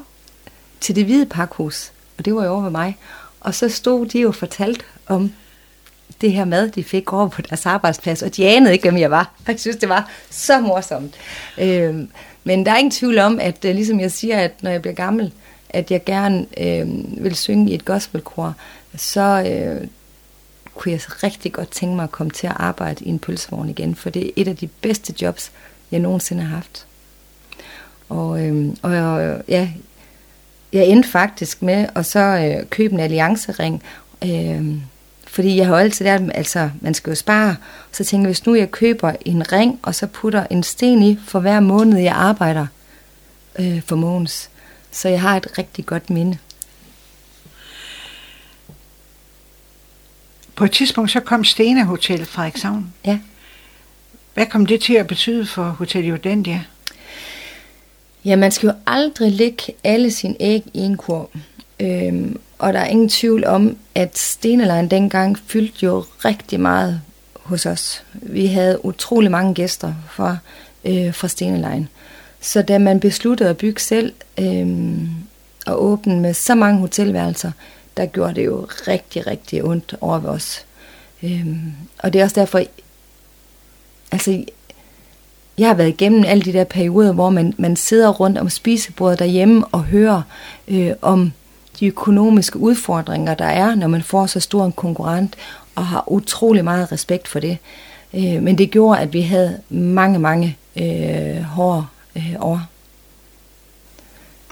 til 0.79 0.95
det 0.95 1.05
hvide 1.05 1.25
pakhus, 1.25 1.91
og 2.17 2.25
det 2.25 2.35
var 2.35 2.45
jo 2.45 2.51
over 2.51 2.61
ved 2.61 2.71
mig. 2.71 2.97
Og 3.39 3.55
så 3.55 3.69
stod 3.69 4.05
de 4.05 4.19
jo 4.19 4.31
fortalt 4.31 4.85
om 5.07 5.31
det 6.21 6.31
her 6.31 6.45
mad, 6.45 6.69
de 6.69 6.83
fik 6.83 7.13
over 7.13 7.27
på 7.27 7.41
deres 7.41 7.65
arbejdsplads, 7.65 8.21
og 8.21 8.35
de 8.35 8.47
anede 8.47 8.73
ikke, 8.73 8.89
hvem 8.89 8.99
jeg 8.99 9.11
var. 9.11 9.33
Jeg 9.47 9.59
synes, 9.59 9.77
det 9.77 9.89
var 9.89 10.09
så 10.29 10.59
morsomt. 10.59 11.15
Øh, 11.57 11.95
men 12.43 12.65
der 12.65 12.71
er 12.71 12.77
ingen 12.77 12.91
tvivl 12.91 13.17
om, 13.17 13.39
at 13.39 13.65
øh, 13.65 13.75
ligesom 13.75 13.99
jeg 13.99 14.11
siger, 14.11 14.39
at 14.39 14.63
når 14.63 14.71
jeg 14.71 14.81
bliver 14.81 14.95
gammel, 14.95 15.31
at 15.69 15.91
jeg 15.91 16.05
gerne 16.05 16.45
øh, 16.57 16.87
vil 17.23 17.35
synge 17.35 17.71
i 17.71 17.75
et 17.75 17.85
gospelkor, 17.85 18.55
så 18.95 19.43
øh, 19.47 19.87
kunne 20.75 20.91
jeg 20.91 21.23
rigtig 21.23 21.53
godt 21.53 21.71
tænke 21.71 21.95
mig 21.95 22.03
at 22.03 22.11
komme 22.11 22.31
til 22.31 22.47
at 22.47 22.53
arbejde 22.55 23.05
i 23.05 23.09
en 23.09 23.19
pølsevogn 23.19 23.69
igen, 23.69 23.95
for 23.95 24.09
det 24.09 24.25
er 24.25 24.31
et 24.35 24.47
af 24.47 24.57
de 24.57 24.67
bedste 24.67 25.13
jobs, 25.21 25.51
jeg 25.91 25.99
nogensinde 25.99 26.43
har 26.43 26.55
haft. 26.55 26.85
Og, 28.09 28.45
øh, 28.45 28.75
og 28.81 28.91
ja, 29.47 29.69
jeg 30.73 30.85
endte 30.85 31.09
faktisk 31.09 31.61
med 31.61 31.87
at 31.95 32.05
så 32.05 32.19
øh, 32.19 32.69
købe 32.69 32.93
en 32.93 32.99
alliancering, 32.99 33.83
øh, 34.23 34.77
fordi 35.31 35.57
jeg 35.57 35.65
har 35.65 35.73
jo 35.73 35.79
altid 35.79 36.05
lært, 36.05 36.21
altså 36.33 36.69
man 36.81 36.93
skal 36.93 37.11
jo 37.11 37.15
spare, 37.15 37.55
så 37.91 38.03
tænker 38.03 38.27
jeg, 38.27 38.29
hvis 38.29 38.45
nu 38.45 38.55
jeg 38.55 38.71
køber 38.71 39.13
en 39.25 39.51
ring, 39.51 39.79
og 39.83 39.95
så 39.95 40.07
putter 40.07 40.47
en 40.49 40.63
sten 40.63 41.03
i 41.03 41.19
for 41.25 41.39
hver 41.39 41.59
måned, 41.59 41.99
jeg 41.99 42.13
arbejder 42.13 42.67
øh, 43.59 43.81
for 43.85 43.95
Mogens, 43.95 44.49
så 44.91 45.09
jeg 45.09 45.21
har 45.21 45.37
et 45.37 45.57
rigtig 45.57 45.85
godt 45.85 46.09
minde. 46.09 46.37
På 50.55 50.65
et 50.65 50.71
tidspunkt 50.71 51.11
så 51.11 51.19
kom 51.19 51.43
Stena 51.43 51.83
Hotel 51.83 52.25
Frederikshavn. 52.25 52.93
Ja. 53.05 53.19
Hvad 54.33 54.45
kom 54.45 54.65
det 54.65 54.81
til 54.81 54.93
at 54.93 55.07
betyde 55.07 55.45
for 55.45 55.63
Hotel 55.63 56.05
Jordandia? 56.05 56.63
Ja, 58.25 58.35
man 58.35 58.51
skal 58.51 58.67
jo 58.67 58.73
aldrig 58.87 59.31
lægge 59.31 59.63
alle 59.83 60.11
sine 60.11 60.35
æg 60.39 60.63
i 60.73 60.79
en 60.79 60.97
kurv. 60.97 61.29
Øhm, 61.81 62.39
og 62.59 62.73
der 62.73 62.79
er 62.79 62.87
ingen 62.87 63.09
tvivl 63.09 63.45
om, 63.45 63.77
at 63.95 64.17
Stenelejen 64.17 64.91
dengang 64.91 65.37
fyldte 65.47 65.85
jo 65.85 66.05
rigtig 66.25 66.59
meget 66.59 67.01
hos 67.43 67.65
os. 67.65 68.03
Vi 68.13 68.47
havde 68.47 68.85
utrolig 68.85 69.31
mange 69.31 69.53
gæster 69.53 69.93
fra, 70.11 70.37
øh, 70.85 71.13
fra 71.13 71.27
Stenelejen. 71.27 71.89
Så 72.41 72.61
da 72.61 72.77
man 72.77 72.99
besluttede 72.99 73.49
at 73.49 73.57
bygge 73.57 73.81
selv 73.81 74.13
øhm, 74.39 75.09
og 75.65 75.83
åbne 75.83 76.19
med 76.19 76.33
så 76.33 76.55
mange 76.55 76.79
hotelværelser, 76.79 77.51
der 77.97 78.05
gjorde 78.05 78.35
det 78.35 78.45
jo 78.45 78.67
rigtig, 78.87 79.27
rigtig 79.27 79.63
ondt 79.63 79.95
over 80.01 80.19
ved 80.19 80.29
os. 80.29 80.65
Øh, 81.23 81.47
og 81.99 82.13
det 82.13 82.19
er 82.19 82.23
også 82.23 82.39
derfor, 82.39 82.61
altså 84.11 84.43
jeg 85.57 85.67
har 85.67 85.73
været 85.73 85.89
igennem 85.89 86.23
alle 86.27 86.43
de 86.43 86.53
der 86.53 86.63
perioder, 86.63 87.13
hvor 87.13 87.29
man, 87.29 87.53
man 87.57 87.75
sidder 87.75 88.09
rundt 88.09 88.37
om 88.37 88.49
spisebordet 88.49 89.19
derhjemme 89.19 89.65
og 89.65 89.83
hører 89.83 90.21
øh, 90.67 90.91
om 91.01 91.31
de 91.79 91.87
økonomiske 91.87 92.59
udfordringer, 92.59 93.33
der 93.33 93.45
er, 93.45 93.75
når 93.75 93.87
man 93.87 94.03
får 94.03 94.25
så 94.25 94.39
stor 94.39 94.65
en 94.65 94.71
konkurrent, 94.71 95.35
og 95.75 95.87
har 95.87 96.03
utrolig 96.11 96.63
meget 96.63 96.91
respekt 96.91 97.27
for 97.27 97.39
det. 97.39 97.57
Øh, 98.13 98.43
men 98.43 98.57
det 98.57 98.71
gjorde, 98.71 98.99
at 98.99 99.13
vi 99.13 99.21
havde 99.21 99.61
mange, 99.69 100.19
mange 100.19 100.57
øh, 100.75 101.41
hårde 101.41 101.85
øh, 102.15 102.35
over. 102.39 102.59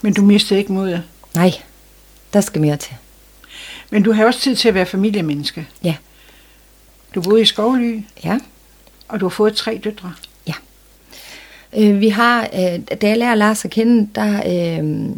Men 0.02 0.14
du 0.14 0.22
mistede 0.22 0.60
ikke 0.60 0.74
modet. 0.74 1.04
Nej, 1.36 1.52
der 2.34 2.42
skal 2.42 2.62
mere 2.62 2.78
til. 2.78 2.94
Men 3.90 4.04
du 4.04 4.12
har 4.12 4.26
også 4.26 4.40
tid 4.40 4.56
til 4.56 4.68
at 4.68 4.74
være 4.74 4.86
familiemenneske. 4.86 5.68
Ja. 5.84 5.96
Du 7.16 7.22
boede 7.22 7.42
i 7.42 7.46
Skovly, 7.46 8.02
Ja. 8.24 8.40
og 9.08 9.20
du 9.20 9.26
har 9.26 9.30
fået 9.30 9.56
tre 9.56 9.82
døtre. 9.84 10.14
Øh, 11.78 12.00
vi 12.00 12.10
har, 12.10 12.44
øh, 12.54 12.98
da 13.02 13.08
jeg 13.08 13.18
lærer 13.18 13.36
Lars 13.36 13.66
at 13.66 13.72
kende, 13.72 14.10
der 14.16 14.38
øh, 14.80 15.10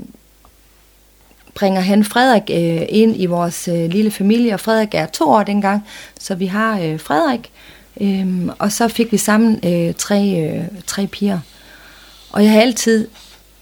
bringer 1.56 1.82
han 1.82 2.04
Frederik 2.04 2.44
øh, 2.50 2.86
ind 2.90 3.22
i 3.22 3.26
vores 3.26 3.68
øh, 3.68 3.90
lille 3.90 4.12
familie, 4.12 4.54
og 4.54 4.60
Frederik 4.60 4.90
er 4.94 5.06
to 5.06 5.30
år 5.30 5.44
dengang, 5.44 5.88
så 6.20 6.36
vi 6.36 6.46
har 6.46 6.80
øh, 6.80 7.00
Frederik, 7.00 7.52
øh, 8.02 8.48
og 8.60 8.72
så 8.72 8.88
fik 8.88 9.12
vi 9.12 9.18
sammen 9.18 9.60
øh, 9.66 9.94
tre, 9.94 10.50
øh, 10.50 10.64
tre 10.88 11.08
piger. 11.08 11.40
Og 12.32 12.44
jeg 12.44 12.52
har 12.52 12.62
altid 12.62 13.08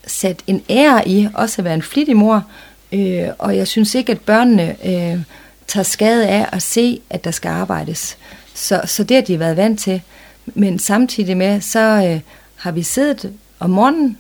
sat 0.08 0.44
en 0.48 0.64
ære 0.70 1.08
i 1.08 1.28
også 1.34 1.62
at 1.62 1.66
være 1.66 1.74
en 1.74 1.82
flittig 1.82 2.16
mor, 2.16 2.46
Øh, 2.92 3.28
og 3.38 3.58
jeg 3.58 3.68
synes 3.68 3.96
ikke, 3.96 4.12
at 4.12 4.22
børnene 4.22 4.76
øh, 4.86 5.22
tager 5.68 5.84
skade 5.84 6.28
af 6.28 6.50
at 6.52 6.62
se, 6.62 7.02
at 7.10 7.24
der 7.24 7.32
skal 7.32 7.50
arbejdes. 7.50 8.18
Så, 8.54 8.82
så 8.86 9.04
det 9.04 9.16
har 9.16 9.22
de 9.22 9.40
været 9.40 9.58
vant 9.58 9.80
til. 9.80 10.02
Men 10.46 10.80
samtidig 10.80 11.38
med, 11.38 11.62
så 11.62 11.80
øh, 11.80 12.22
har 12.56 12.72
vi 12.72 12.84
siddet 12.84 13.34
om 13.60 13.70
morgenen 13.70 14.18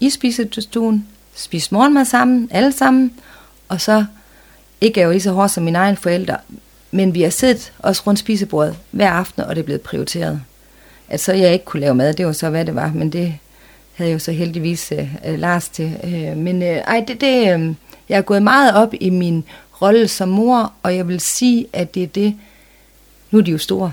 i 0.00 0.10
spisestuen, 0.10 1.06
spise 1.34 1.74
morgenmad 1.74 2.04
sammen, 2.04 2.48
alle 2.50 2.72
sammen, 2.72 3.12
og 3.68 3.80
så, 3.80 4.04
ikke 4.80 5.00
er 5.00 5.04
jo 5.04 5.10
lige 5.10 5.20
så 5.20 5.32
hårdt 5.32 5.52
som 5.52 5.64
mine 5.64 5.78
egne 5.78 5.96
forældre, 5.96 6.36
men 6.90 7.14
vi 7.14 7.22
har 7.22 7.30
siddet 7.30 7.72
også 7.78 8.02
rundt 8.06 8.20
spisebordet 8.20 8.76
hver 8.90 9.10
aften, 9.10 9.42
og 9.42 9.54
det 9.54 9.60
er 9.60 9.64
blevet 9.64 9.80
prioriteret. 9.80 10.40
At 11.08 11.20
så 11.20 11.32
jeg 11.32 11.52
ikke 11.52 11.64
kunne 11.64 11.80
lave 11.80 11.94
mad, 11.94 12.14
det 12.14 12.26
var 12.26 12.32
så, 12.32 12.50
hvad 12.50 12.64
det 12.64 12.74
var, 12.74 12.92
men 12.94 13.10
det 13.10 13.34
havde 13.94 14.10
jeg 14.10 14.14
jo 14.14 14.18
så 14.18 14.32
heldigvis 14.32 14.92
øh, 14.92 15.14
øh, 15.26 15.38
Lars 15.38 15.68
til. 15.68 15.96
Øh, 16.04 16.36
men 16.36 16.62
øh, 16.62 16.68
ej, 16.68 17.04
det, 17.08 17.20
det, 17.20 17.54
øh, 17.54 17.74
jeg 18.08 18.18
er 18.18 18.22
gået 18.22 18.42
meget 18.42 18.74
op 18.74 18.94
i 19.00 19.10
min 19.10 19.44
rolle 19.82 20.08
som 20.08 20.28
mor, 20.28 20.72
og 20.82 20.96
jeg 20.96 21.08
vil 21.08 21.20
sige, 21.20 21.66
at 21.72 21.94
det 21.94 22.02
er 22.02 22.06
det, 22.06 22.36
nu 23.30 23.38
er 23.38 23.42
de 23.42 23.50
jo 23.50 23.58
store, 23.58 23.92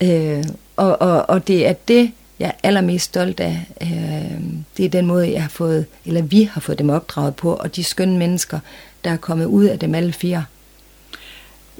øh, 0.00 0.44
og, 0.76 1.02
og, 1.02 1.30
og 1.30 1.48
det 1.48 1.66
er 1.66 1.72
det, 1.72 2.12
jeg 2.38 2.46
er 2.48 2.52
allermest 2.62 3.04
stolt 3.04 3.40
af. 3.40 3.66
Øh, 3.82 4.40
det 4.76 4.84
er 4.84 4.88
den 4.88 5.06
måde, 5.06 5.32
jeg 5.32 5.42
har 5.42 5.48
fået, 5.48 5.86
eller 6.04 6.22
vi 6.22 6.42
har 6.42 6.60
fået 6.60 6.78
dem 6.78 6.90
opdraget 6.90 7.36
på, 7.36 7.54
og 7.54 7.76
de 7.76 7.84
skønne 7.84 8.18
mennesker, 8.18 8.58
der 9.04 9.10
er 9.10 9.16
kommet 9.16 9.46
ud 9.46 9.64
af 9.64 9.78
dem 9.78 9.94
alle 9.94 10.12
fire. 10.12 10.44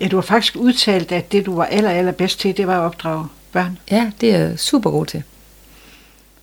Ja, 0.01 0.09
du 0.09 0.17
har 0.17 0.23
faktisk 0.23 0.57
udtalt, 0.57 1.13
at 1.13 1.33
det, 1.33 1.47
du 1.47 1.57
var 1.57 1.65
aller, 1.65 1.91
aller 1.91 2.13
bedst 2.13 2.41
til, 2.41 2.57
det 2.57 2.67
var 2.67 2.79
at 2.79 2.85
opdrage 2.85 3.27
børn. 3.53 3.79
Ja, 3.91 4.11
det 4.21 4.35
er 4.35 4.39
jeg 4.39 4.59
super 4.59 4.91
god 4.91 5.07
til. 5.07 5.23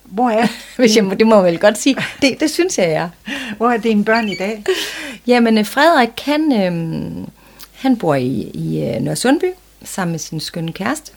Hvor 0.04 0.30
er 0.30 0.46
Hvis 0.76 0.96
jeg 0.96 1.04
må, 1.04 1.14
det 1.14 1.26
må 1.26 1.34
jeg 1.34 1.44
vel 1.44 1.58
godt 1.58 1.78
sige. 1.78 1.96
Det, 2.22 2.40
det 2.40 2.50
synes 2.50 2.78
jeg, 2.78 2.88
jeg 2.88 3.02
er. 3.02 3.08
Hvor 3.56 3.70
er 3.70 3.76
dine 3.76 4.04
børn 4.04 4.28
i 4.28 4.34
dag? 4.34 4.64
Jamen, 5.26 5.58
øh, 5.58 5.66
Frederik, 5.66 6.20
han, 6.20 6.52
øh, 6.52 7.26
han 7.72 7.96
bor 7.96 8.14
i, 8.14 8.50
i 8.54 8.82
øh, 8.82 9.00
Nørresundby 9.00 9.52
sammen 9.84 10.12
med 10.12 10.18
sin 10.18 10.40
skønne 10.40 10.72
kæreste 10.72 11.12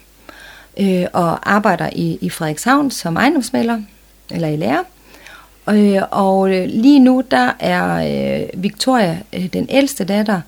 øh, 0.80 1.06
og 1.14 1.52
arbejder 1.52 1.90
i, 1.92 2.18
i 2.22 2.30
Frederikshavn 2.30 2.92
som 2.92 3.16
ejendomsmaler, 3.16 3.82
eller 4.32 4.48
i 4.48 4.56
lærer. 4.56 4.84
Øh, 5.70 6.02
og 6.12 6.54
øh, 6.56 6.66
lige 6.70 7.00
nu, 7.00 7.24
der 7.32 7.52
er 7.60 7.94
øh, 8.44 8.64
Victoria, 8.64 9.20
øh, 9.34 9.54
den 9.54 9.68
ældste 9.70 10.04
datter, 10.04 10.42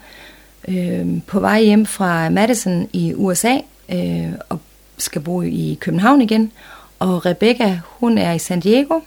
øh, 0.68 1.08
på 1.28 1.40
vej 1.40 1.62
hjem 1.62 1.86
fra 1.86 2.30
Madison 2.30 2.88
i 2.94 3.14
USA, 3.16 3.58
øh, 3.90 4.32
og 4.50 4.60
skal 4.98 5.22
bo 5.22 5.42
i 5.42 5.78
København 5.82 6.22
igen. 6.22 6.52
Og 7.00 7.26
Rebecca, 7.26 7.80
hun 7.86 8.18
er 8.18 8.34
i 8.34 8.40
San 8.40 8.60
Diego, 8.60 9.00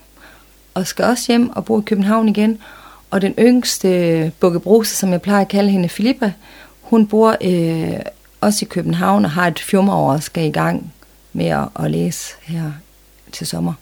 og 0.75 0.87
skal 0.87 1.05
også 1.05 1.25
hjem 1.33 1.51
og 1.51 1.65
bo 1.65 1.81
i 1.81 1.85
København 1.87 2.29
igen. 2.29 2.59
Og 3.11 3.23
den 3.23 3.35
yngste 3.39 4.33
bukkebruse, 4.41 4.97
som 4.97 5.11
jeg 5.11 5.23
plejer 5.23 5.41
at 5.41 5.49
kalde 5.49 5.71
hende, 5.71 5.89
Filippa, 5.89 6.33
hun 6.81 7.07
bor 7.07 7.37
øh, 7.41 8.01
også 8.41 8.65
i 8.65 8.69
København 8.69 9.25
og 9.25 9.31
har 9.31 9.47
et 9.47 9.59
fjummer 9.59 9.93
og 9.93 10.23
skal 10.23 10.45
i 10.45 10.51
gang 10.51 10.94
med 11.35 11.47
at, 11.47 11.69
at 11.79 11.91
læse 11.91 12.35
her 12.43 12.73
til 13.33 13.47
sommer. 13.47 13.75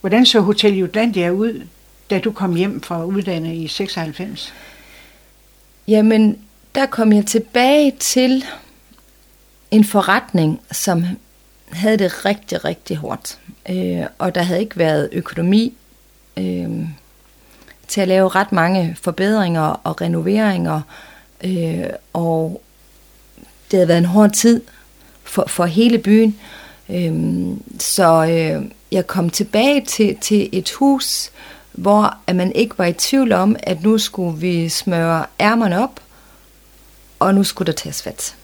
Hvordan 0.00 0.26
så 0.26 0.40
Hotel 0.40 0.74
Jutlandia 0.74 1.30
ud, 1.30 1.66
da 2.10 2.18
du 2.18 2.32
kom 2.32 2.54
hjem 2.54 2.82
fra 2.82 3.04
uddannet 3.04 3.54
i 3.54 3.68
96? 3.68 4.54
Jamen, 5.88 6.38
der 6.74 6.86
kom 6.86 7.12
jeg 7.12 7.26
tilbage 7.26 7.92
til 7.98 8.44
en 9.70 9.84
forretning, 9.84 10.60
som 10.72 11.04
havde 11.68 11.96
det 11.96 12.24
rigtig, 12.24 12.64
rigtig 12.64 12.96
hårdt. 12.96 13.38
Øh, 13.70 14.06
og 14.18 14.34
der 14.34 14.42
havde 14.42 14.60
ikke 14.60 14.78
været 14.78 15.08
økonomi 15.12 15.74
øh, 16.36 16.70
til 17.88 18.00
at 18.00 18.08
lave 18.08 18.28
ret 18.28 18.52
mange 18.52 18.96
forbedringer 19.02 19.62
og 19.62 20.00
renoveringer. 20.00 20.80
Øh, 21.44 21.84
og 22.12 22.62
det 23.70 23.76
havde 23.76 23.88
været 23.88 23.98
en 23.98 24.04
hård 24.04 24.30
tid 24.30 24.60
for, 25.30 25.44
for 25.48 25.66
hele 25.66 25.98
byen. 25.98 26.38
Øh, 26.88 27.12
så 27.78 28.24
øh, 28.24 28.70
jeg 28.92 29.06
kom 29.06 29.30
tilbage 29.30 29.84
til, 29.84 30.16
til 30.20 30.48
et 30.52 30.70
hus, 30.70 31.30
hvor 31.72 32.16
at 32.26 32.36
man 32.36 32.52
ikke 32.52 32.78
var 32.78 32.84
i 32.84 32.92
tvivl 32.92 33.32
om, 33.32 33.56
at 33.62 33.82
nu 33.82 33.98
skulle 33.98 34.38
vi 34.38 34.68
smøre 34.68 35.26
ærmerne 35.40 35.82
op, 35.82 36.00
og 37.18 37.34
nu 37.34 37.44
skulle 37.44 37.66
der 37.66 37.72
tages 37.72 38.02
fat. 38.02 38.34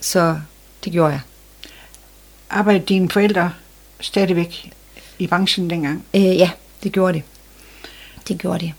Så 0.00 0.38
det 0.84 0.92
gjorde 0.92 1.12
jeg. 1.12 1.20
Arbejdede 2.50 2.84
dine 2.84 3.10
forældre 3.10 3.52
stadigvæk 4.00 4.72
i 5.18 5.26
branchen 5.26 5.70
dengang? 5.70 6.04
Øh, 6.14 6.22
ja, 6.22 6.50
det 6.82 6.92
gjorde 6.92 7.12
det. 7.12 7.22
Det 8.28 8.38
gjorde 8.38 8.58
det. 8.58 8.72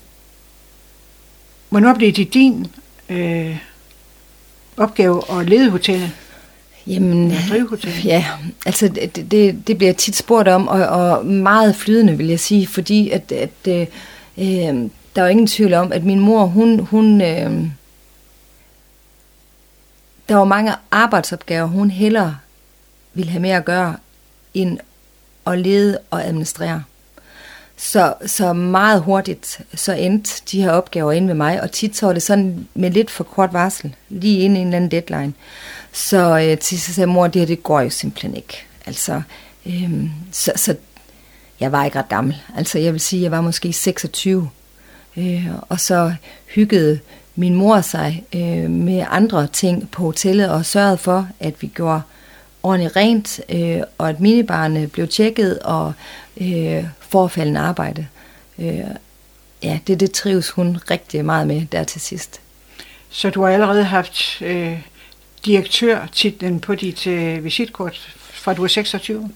Hvornår 1.70 1.94
blev 1.94 2.12
det 2.12 2.34
din 2.34 2.68
øh, 3.10 3.58
opgave 4.78 5.40
at 5.40 5.50
lede 5.50 5.70
hotellet? 5.70 6.12
Jamen, 6.88 7.32
ja, 8.06 8.26
altså 8.66 8.88
det, 8.88 9.32
det, 9.32 9.68
det 9.68 9.78
bliver 9.78 9.94
tit 9.94 10.16
spurgt 10.16 10.48
om, 10.48 10.68
og, 10.68 10.88
og 10.88 11.26
meget 11.26 11.76
flydende 11.76 12.18
vil 12.18 12.28
jeg 12.28 12.40
sige, 12.40 12.68
fordi 12.68 13.10
at, 13.10 13.32
at 13.32 13.68
øh, 13.68 13.88
øh 14.38 14.90
der 15.16 15.22
er 15.22 15.26
jo 15.26 15.32
ingen 15.32 15.48
tvivl 15.48 15.74
om, 15.74 15.92
at 15.92 16.04
min 16.04 16.20
mor, 16.20 16.46
hun, 16.46 16.80
hun 16.80 17.22
øh, 17.22 17.68
der 20.30 20.36
var 20.36 20.44
mange 20.44 20.74
arbejdsopgaver, 20.92 21.66
hun 21.66 21.92
hellere 21.92 22.38
ville 23.14 23.32
have 23.32 23.42
mere 23.42 23.58
at 23.58 23.66
gøre, 23.66 23.98
end 24.54 24.80
at 25.48 25.60
lede 25.60 26.00
og 26.12 26.26
administrere. 26.26 26.84
Så, 27.78 28.14
så 28.26 28.54
meget 28.54 29.02
hurtigt, 29.02 29.62
så 29.74 29.94
endte 29.94 30.42
de 30.52 30.62
her 30.62 30.72
opgaver 30.72 31.12
inde 31.12 31.28
ved 31.28 31.36
mig, 31.36 31.62
og 31.62 31.72
tit 31.72 31.98
så 31.98 32.06
var 32.06 32.14
det 32.14 32.24
sådan 32.24 32.68
med 32.74 32.92
lidt 32.92 33.12
for 33.12 33.24
kort 33.24 33.54
varsel, 33.54 33.96
lige 34.10 34.40
inden 34.40 34.58
en 34.58 34.68
eller 34.68 34.78
anden 34.78 34.92
deadline. 34.92 35.34
Så 35.92 36.40
øh, 36.40 36.58
til 36.58 36.82
sidst 36.82 36.96
sagde 36.96 37.08
mor, 37.08 37.28
det 37.28 37.42
her, 37.42 37.48
det 37.48 37.64
går 37.64 37.82
jo 37.82 37.90
simpelthen 37.90 38.36
ikke. 38.36 38.66
Altså, 38.86 39.22
øh, 39.66 40.10
så, 40.32 40.52
så 40.56 40.76
jeg 41.60 41.72
var 41.72 41.86
ikke 41.86 42.00
ret 42.00 42.10
gammel. 42.10 42.36
Altså, 42.58 42.80
jeg 42.80 42.94
vil 42.94 43.02
sige, 43.02 43.24
jeg 43.24 43.32
var 43.32 43.42
måske 43.42 43.74
26. 43.74 44.50
Øh, 45.18 45.48
og 45.70 45.80
så 45.80 46.14
hyggede 46.56 47.00
min 47.36 47.56
mor 47.56 47.82
sig 47.82 48.24
øh, 48.36 48.70
med 48.70 49.06
andre 49.10 49.48
ting 49.48 49.92
på 49.92 50.04
hotellet 50.04 50.50
og 50.50 50.66
sørgede 50.66 50.98
for, 50.98 51.28
at 51.40 51.62
vi 51.62 51.68
gjorde 51.68 52.02
ordentligt 52.66 52.96
rent, 52.96 53.40
øh, 53.50 53.82
og 53.98 54.10
at 54.10 54.20
minibarne 54.20 54.88
blev 54.88 55.08
tjekket 55.08 55.60
og 55.60 55.94
øh, 56.42 56.86
forfaldende 57.00 57.60
arbejde. 57.60 58.08
Øh, 58.60 58.80
ja, 59.64 59.80
det, 59.88 60.00
det 60.00 60.12
trives 60.12 60.50
hun 60.50 60.78
rigtig 60.92 61.26
meget 61.26 61.48
med 61.48 61.66
der 61.72 61.84
til 61.84 62.02
sidst. 62.02 62.42
Så 63.10 63.30
du 63.30 63.42
har 63.42 63.50
allerede 63.50 63.84
haft 63.84 64.42
øh, 64.42 64.80
direktørtitlen 65.46 66.60
på 66.60 66.76
dit 66.76 67.08
øh, 67.08 67.44
visitkort 67.44 68.16
fra 68.18 68.54
du 68.54 68.64
er 68.64 68.68
26? 68.68 69.30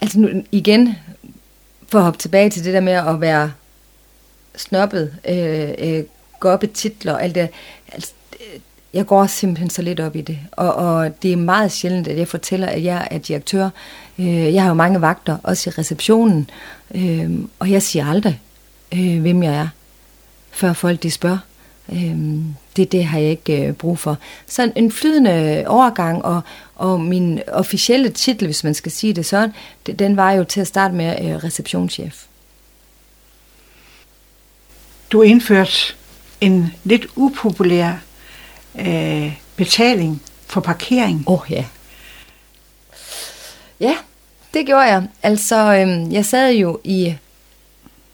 Altså 0.00 0.18
nu, 0.18 0.28
igen, 0.52 0.96
for 1.88 1.98
at 1.98 2.04
hoppe 2.04 2.18
tilbage 2.18 2.50
til 2.50 2.64
det 2.64 2.74
der 2.74 2.80
med 2.80 2.92
at 2.92 3.20
være 3.20 3.52
snobbet, 4.56 5.14
øh, 5.28 5.70
øh, 5.78 6.04
i 6.62 6.66
titler 6.66 7.12
og 7.12 7.22
alt 7.22 7.34
det. 7.34 7.48
Jeg 8.94 9.06
går 9.06 9.26
simpelthen 9.26 9.70
så 9.70 9.82
lidt 9.82 10.00
op 10.00 10.16
i 10.16 10.20
det. 10.20 10.38
Og, 10.52 10.74
og 10.74 11.22
det 11.22 11.32
er 11.32 11.36
meget 11.36 11.72
sjældent, 11.72 12.08
at 12.08 12.18
jeg 12.18 12.28
fortæller, 12.28 12.66
at 12.66 12.84
jeg 12.84 13.08
er 13.10 13.18
direktør. 13.18 13.70
Øh, 14.18 14.54
jeg 14.54 14.62
har 14.62 14.68
jo 14.68 14.74
mange 14.74 15.00
vagter, 15.00 15.36
også 15.42 15.70
i 15.70 15.72
receptionen. 15.78 16.50
Øh, 16.94 17.30
og 17.58 17.70
jeg 17.70 17.82
siger 17.82 18.06
aldrig, 18.06 18.40
øh, 18.92 19.20
hvem 19.20 19.42
jeg 19.42 19.54
er, 19.54 19.68
før 20.50 20.72
folk 20.72 21.02
de 21.02 21.10
spørger. 21.10 21.38
Øh, 21.92 22.16
det, 22.76 22.92
det 22.92 23.04
har 23.04 23.18
jeg 23.18 23.30
ikke 23.30 23.66
øh, 23.66 23.72
brug 23.72 23.98
for. 23.98 24.18
Så 24.46 24.72
en 24.76 24.92
flydende 24.92 25.64
overgang, 25.66 26.24
og, 26.24 26.40
og 26.74 27.00
min 27.00 27.40
officielle 27.48 28.08
titel, 28.08 28.46
hvis 28.46 28.64
man 28.64 28.74
skal 28.74 28.92
sige 28.92 29.12
det 29.12 29.26
sådan, 29.26 29.52
den 29.98 30.16
var 30.16 30.32
jo 30.32 30.44
til 30.44 30.60
at 30.60 30.66
starte 30.66 30.94
med 30.94 31.16
øh, 31.22 31.44
receptionschef. 31.44 32.24
Du 35.12 35.22
indførte 35.22 35.94
en 36.40 36.74
lidt 36.84 37.06
upopulær 37.16 37.92
øh, 38.78 39.38
betaling 39.56 40.22
for 40.46 40.60
parkering. 40.60 41.24
Åh 41.26 41.40
oh, 41.40 41.52
ja. 41.52 41.64
Ja, 43.80 43.96
det 44.54 44.66
gjorde 44.66 44.82
jeg. 44.82 45.08
Altså, 45.22 45.74
øhm, 45.74 46.12
jeg 46.12 46.24
sad 46.24 46.52
jo 46.52 46.80
i 46.84 47.14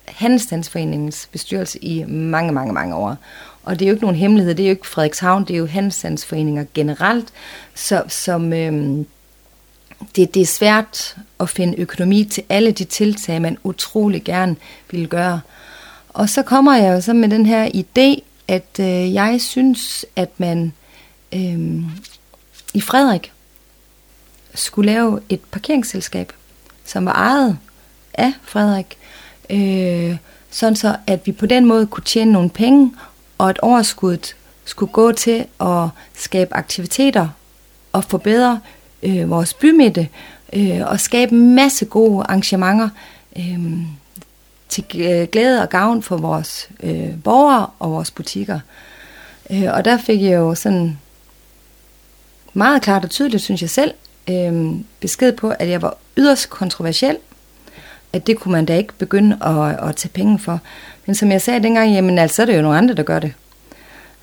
Handelsstandsforeningens 0.05 1.29
bestyrelse 1.33 1.85
i 1.85 2.05
mange, 2.05 2.53
mange, 2.53 2.73
mange 2.73 2.95
år. 2.95 3.17
Og 3.63 3.79
det 3.79 3.85
er 3.85 3.89
jo 3.89 3.95
ikke 3.95 4.05
nogen 4.05 4.19
hemmelighed, 4.19 4.55
det 4.55 4.63
er 4.63 4.69
jo 4.69 4.75
ikke 4.75 4.87
Frederikshavn, 4.87 5.45
det 5.45 5.55
er 5.55 5.59
jo 5.59 5.67
Handelsstandsforeninger 5.67 6.65
generelt, 6.75 7.29
så, 7.75 8.03
som 8.09 8.53
øhm, 8.53 9.07
det, 10.17 10.35
det 10.35 10.43
er 10.43 10.47
svært 10.47 11.17
at 11.41 11.49
finde 11.49 11.81
økonomi 11.81 12.25
til 12.25 12.43
alle 12.49 12.71
de 12.71 12.85
tiltag, 12.85 13.43
man 13.43 13.59
utrolig 13.65 14.25
gerne 14.25 14.57
vil 14.91 15.09
gøre. 15.09 15.41
Og 16.09 16.29
så 16.29 16.43
kommer 16.43 16.77
jeg 16.77 16.95
jo 16.95 17.01
så 17.01 17.13
med 17.13 17.29
den 17.29 17.47
her 17.47 17.69
idé, 17.69 18.23
at 18.49 18.81
øh, 18.81 19.15
jeg 19.15 19.41
synes, 19.41 20.07
at 20.17 20.41
man 20.41 20.73
øh, 21.35 21.83
i 22.75 22.81
Frederik 22.81 23.33
skulle 24.55 24.93
lave 24.93 25.21
et 25.29 25.41
parkeringsselskab, 25.41 26.33
som 26.85 27.07
var 27.07 27.13
ejet 27.13 27.59
af 28.15 28.33
Frederik, 28.43 28.99
øh, 29.51 30.17
sådan 30.51 30.77
så 30.77 30.97
at 31.07 31.27
vi 31.27 31.33
på 31.33 31.47
den 31.47 31.65
måde 31.67 31.87
kunne 31.87 32.05
tjene 32.05 32.33
nogle 32.33 32.51
penge, 32.51 32.93
og 33.39 33.51
at 33.51 33.59
overskuddet 33.59 34.37
skulle 34.65 34.93
gå 34.93 35.13
til 35.13 35.47
at 35.61 35.89
skabe 36.15 36.55
aktiviteter 36.55 37.29
og 37.93 38.05
forbedre 38.05 38.61
øh, 39.03 39.31
vores 39.31 39.55
bymitte 39.55 40.09
øh, 40.53 40.81
og 40.87 41.01
skabe 41.01 41.33
en 41.33 41.55
masse 41.55 41.85
gode 41.85 42.25
arrangementer 42.25 42.89
øh, 43.39 43.61
til 44.75 44.85
øh, 45.01 45.29
glæde 45.29 45.63
og 45.63 45.69
gavn 45.69 46.03
for 46.03 46.17
vores 46.17 46.69
øh, 46.83 47.23
borgere 47.25 47.67
og 47.79 47.91
vores 47.91 48.11
butikker. 48.11 48.61
Øh, 49.51 49.65
og 49.73 49.85
der 49.85 49.99
fik 49.99 50.23
jeg 50.23 50.33
jo 50.33 50.55
sådan 50.55 50.99
meget 52.53 52.83
klart 52.83 53.05
og 53.05 53.11
tydeligt, 53.11 53.43
synes 53.43 53.63
jeg 53.63 53.71
selv, 53.71 53.95
øh, 54.31 54.75
besked 55.01 55.33
på, 55.33 55.51
at 55.51 55.69
jeg 55.69 55.83
var 55.83 55.97
yderst 56.17 56.51
kontroversiel, 56.51 57.17
at 58.13 58.27
det 58.27 58.37
kunne 58.39 58.53
man 58.53 58.65
da 58.65 58.77
ikke 58.77 58.93
begynde 58.99 59.39
at, 59.47 59.89
at 59.89 59.97
tage 59.97 60.11
penge 60.15 60.39
for. 60.39 60.61
Men 61.07 61.15
som 61.15 61.31
jeg 61.31 61.43
sagde 61.43 61.63
dengang, 61.63 61.93
jamen 61.93 62.19
altså, 62.19 62.35
så 62.35 62.43
er 62.43 62.47
det 62.47 62.57
jo 62.57 62.63
nogle 62.63 62.79
andre, 62.79 62.95
der 62.95 63.03
gør 63.03 63.19
det. 63.19 63.33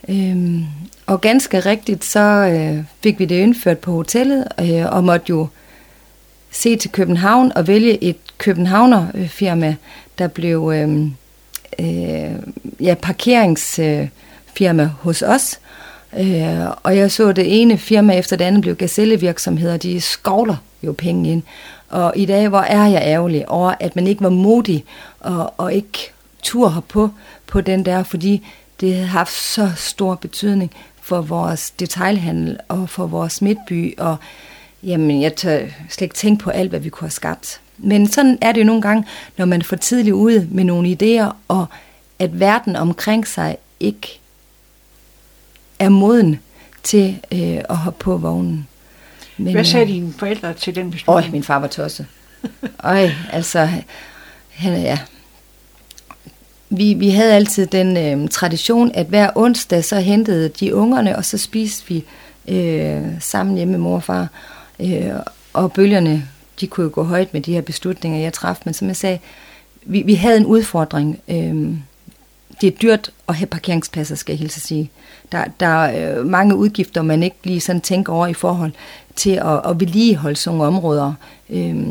Øhm, 0.09 0.65
og 1.05 1.21
ganske 1.21 1.59
rigtigt, 1.59 2.05
så 2.05 2.19
øh, 2.19 2.83
fik 3.03 3.19
vi 3.19 3.25
det 3.25 3.35
indført 3.35 3.79
på 3.79 3.91
hotellet, 3.91 4.47
øh, 4.61 4.85
og 4.85 5.03
måtte 5.03 5.25
jo 5.29 5.47
se 6.51 6.75
til 6.75 6.91
København 6.91 7.51
og 7.55 7.67
vælge 7.67 8.03
et 8.03 8.17
københavnerfirma, 8.37 9.67
øh, 9.67 9.75
der 10.17 10.27
blev 10.27 10.71
øh, 10.75 11.01
øh, 11.79 12.35
ja, 12.79 12.95
parkeringsfirma 13.01 14.83
øh, 14.83 14.89
hos 14.89 15.21
os. 15.21 15.59
Øh, 16.19 16.67
og 16.83 16.97
jeg 16.97 17.11
så 17.11 17.31
det 17.31 17.61
ene 17.61 17.77
firma 17.77 18.13
efter 18.13 18.35
det 18.35 18.45
andet 18.45 18.61
blev 18.61 18.75
gazellevirksomheder, 18.75 19.77
de 19.77 20.01
skovler 20.01 20.55
jo 20.83 20.91
penge 20.91 21.31
ind. 21.31 21.43
Og 21.89 22.13
i 22.15 22.25
dag, 22.25 22.47
hvor 22.47 22.59
er 22.59 22.87
jeg 22.87 23.01
ærgerlig 23.05 23.49
over, 23.49 23.73
at 23.79 23.95
man 23.95 24.07
ikke 24.07 24.23
var 24.23 24.29
modig 24.29 24.85
og, 25.19 25.53
og 25.57 25.73
ikke 25.73 26.11
tur 26.43 26.83
på, 26.87 27.09
på 27.47 27.61
den 27.61 27.85
der, 27.85 28.03
fordi 28.03 28.47
det 28.81 28.95
har 28.95 29.05
haft 29.05 29.33
så 29.33 29.71
stor 29.75 30.15
betydning 30.15 30.71
for 31.01 31.21
vores 31.21 31.71
detailhandel 31.71 32.57
og 32.67 32.89
for 32.89 33.05
vores 33.05 33.41
midtby, 33.41 33.99
og 33.99 34.17
jamen, 34.83 35.21
jeg 35.21 35.35
tør 35.35 35.59
slet 35.89 36.01
ikke 36.01 36.15
tænke 36.15 36.43
på 36.43 36.49
alt, 36.49 36.69
hvad 36.69 36.79
vi 36.79 36.89
kunne 36.89 37.05
have 37.05 37.11
skabt. 37.11 37.61
Men 37.77 38.07
sådan 38.07 38.37
er 38.41 38.51
det 38.51 38.61
jo 38.61 38.65
nogle 38.65 38.81
gange, 38.81 39.05
når 39.37 39.45
man 39.45 39.61
får 39.61 39.75
tidligt 39.75 40.13
ude 40.13 40.47
med 40.51 40.63
nogle 40.63 40.97
idéer, 41.01 41.35
og 41.47 41.65
at 42.19 42.39
verden 42.39 42.75
omkring 42.75 43.27
sig 43.27 43.57
ikke 43.79 44.19
er 45.79 45.89
moden 45.89 46.39
til 46.83 47.19
øh, 47.31 47.61
at 47.69 47.77
hoppe 47.77 48.03
på 48.03 48.17
vognen. 48.17 48.67
Men, 49.37 49.53
Hvad 49.53 49.63
sagde 49.63 49.85
øh, 49.85 49.91
dine 49.91 50.13
forældre 50.17 50.53
til 50.53 50.75
den 50.75 50.91
beslutning? 50.91 51.25
Øj, 51.25 51.31
min 51.31 51.43
far 51.43 51.59
var 51.59 51.67
tosset. 51.67 52.05
Øj, 52.83 53.09
altså, 53.31 53.69
han, 54.49 54.81
ja. 54.81 54.99
Vi, 56.69 56.93
vi 56.93 57.09
havde 57.09 57.33
altid 57.33 57.67
den 57.67 57.97
øh, 57.97 58.29
tradition, 58.29 58.91
at 58.93 59.05
hver 59.05 59.29
onsdag 59.35 59.83
så 59.83 59.99
hentede 59.99 60.49
de 60.49 60.75
ungerne, 60.75 61.15
og 61.15 61.25
så 61.25 61.37
spiste 61.37 61.87
vi 61.87 62.03
øh, 62.47 63.03
sammen 63.19 63.55
hjemme 63.55 63.71
med 63.71 63.79
mor 63.79 63.95
og 63.95 64.03
far. 64.03 64.27
Øh, 64.81 65.13
og 65.53 65.73
bølgerne, 65.73 66.27
de 66.61 66.67
kunne 66.67 66.83
jo 66.83 66.91
gå 66.93 67.03
højt 67.03 67.33
med 67.33 67.41
de 67.41 67.53
her 67.53 67.61
beslutninger, 67.61 68.19
jeg 68.19 68.33
træffede. 68.33 68.63
Men 68.65 68.73
som 68.73 68.87
jeg 68.87 68.95
sagde, 68.95 69.19
vi, 69.85 70.01
vi 70.01 70.13
havde 70.13 70.37
en 70.37 70.45
udfordring. 70.45 71.19
Øh, 71.27 71.75
det 72.61 72.67
er 72.67 72.77
dyrt 72.81 73.11
at 73.29 73.35
have 73.35 73.47
parkeringspladser, 73.47 74.15
skal 74.15 74.33
jeg 74.33 74.39
hilse 74.39 74.57
at 74.57 74.61
sige. 74.61 74.91
Der, 75.31 75.45
der 75.59 75.67
er 75.67 76.19
øh, 76.19 76.25
mange 76.25 76.55
udgifter, 76.55 77.01
man 77.01 77.23
ikke 77.23 77.37
lige 77.43 77.61
sådan 77.61 77.81
tænker 77.81 78.13
over 78.13 78.27
i 78.27 78.33
forhold 78.33 78.71
til 79.15 79.31
at, 79.31 79.61
at 79.69 79.79
vedligeholde 79.79 80.35
sådan 80.35 80.57
nogle 80.57 80.75
områder. 80.75 81.13
Øh, 81.49 81.87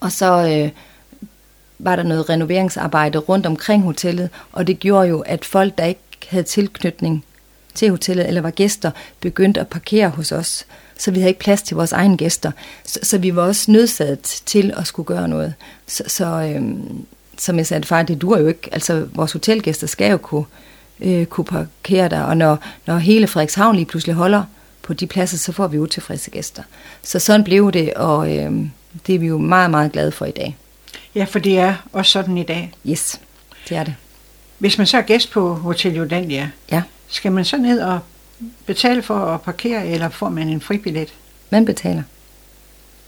og 0.00 0.12
så 0.12 0.48
øh, 0.48 0.70
var 1.78 1.96
der 1.96 2.02
noget 2.02 2.28
renoveringsarbejde 2.28 3.18
rundt 3.18 3.46
omkring 3.46 3.82
hotellet, 3.82 4.30
og 4.52 4.66
det 4.66 4.78
gjorde 4.78 5.08
jo, 5.08 5.20
at 5.20 5.44
folk, 5.44 5.78
der 5.78 5.84
ikke 5.84 6.00
havde 6.28 6.44
tilknytning 6.44 7.24
til 7.74 7.90
hotellet 7.90 8.28
eller 8.28 8.40
var 8.40 8.50
gæster, 8.50 8.90
begyndte 9.20 9.60
at 9.60 9.68
parkere 9.68 10.08
hos 10.08 10.32
os. 10.32 10.66
Så 10.98 11.10
vi 11.10 11.18
havde 11.18 11.30
ikke 11.30 11.40
plads 11.40 11.62
til 11.62 11.76
vores 11.76 11.92
egne 11.92 12.16
gæster. 12.16 12.52
Så, 12.84 12.98
så 13.02 13.18
vi 13.18 13.36
var 13.36 13.42
også 13.42 13.70
nødsaget 13.70 14.22
til 14.22 14.74
at 14.76 14.86
skulle 14.86 15.06
gøre 15.06 15.28
noget. 15.28 15.54
Så, 15.86 16.02
så 16.06 16.26
øhm, 16.26 17.06
som 17.38 17.58
jeg 17.58 17.66
sagde, 17.66 17.84
far, 17.84 18.02
det 18.02 18.22
dur 18.22 18.38
jo 18.38 18.48
ikke. 18.48 18.68
Altså, 18.72 19.06
vores 19.14 19.32
hotelgæster 19.32 19.86
skal 19.86 20.10
jo 20.10 20.16
kunne, 20.16 20.44
øh, 21.00 21.26
kunne 21.26 21.44
parkere 21.44 22.08
der, 22.08 22.22
og 22.22 22.36
når, 22.36 22.58
når 22.86 22.98
hele 22.98 23.26
Frederikshavn 23.26 23.76
lige 23.76 23.86
pludselig 23.86 24.14
holder 24.14 24.44
på 24.82 24.94
de 24.94 25.06
pladser, 25.06 25.38
så 25.38 25.52
får 25.52 25.66
vi 25.66 25.78
utilfredse 25.78 26.30
gæster. 26.30 26.62
Så 27.02 27.18
sådan 27.18 27.44
blev 27.44 27.72
det, 27.72 27.94
og 27.94 28.36
øh, 28.36 28.52
det 29.06 29.14
er 29.14 29.18
vi 29.18 29.26
jo 29.26 29.38
meget, 29.38 29.70
meget 29.70 29.92
glade 29.92 30.12
for 30.12 30.24
i 30.24 30.30
dag. 30.30 30.56
Ja, 31.14 31.24
for 31.24 31.38
det 31.38 31.58
er 31.58 31.74
også 31.92 32.12
sådan 32.12 32.38
i 32.38 32.42
dag. 32.42 32.72
Yes, 32.88 33.20
det 33.68 33.76
er 33.76 33.84
det. 33.84 33.94
Hvis 34.58 34.78
man 34.78 34.86
så 34.86 34.96
er 34.96 35.02
gæst 35.02 35.30
på 35.30 35.54
Hotel 35.54 35.94
Jordandia, 35.94 36.50
ja 36.70 36.82
skal 37.12 37.32
man 37.32 37.44
så 37.44 37.56
ned 37.56 37.80
og 37.80 38.00
betale 38.66 39.02
for 39.02 39.14
at 39.14 39.40
parkere, 39.40 39.86
eller 39.86 40.08
får 40.08 40.28
man 40.28 40.48
en 40.48 40.60
fribillet? 40.60 41.14
Man 41.50 41.64
betaler. 41.64 42.02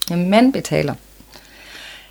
Ja, 0.09 0.15
man 0.15 0.51
betaler. 0.51 0.93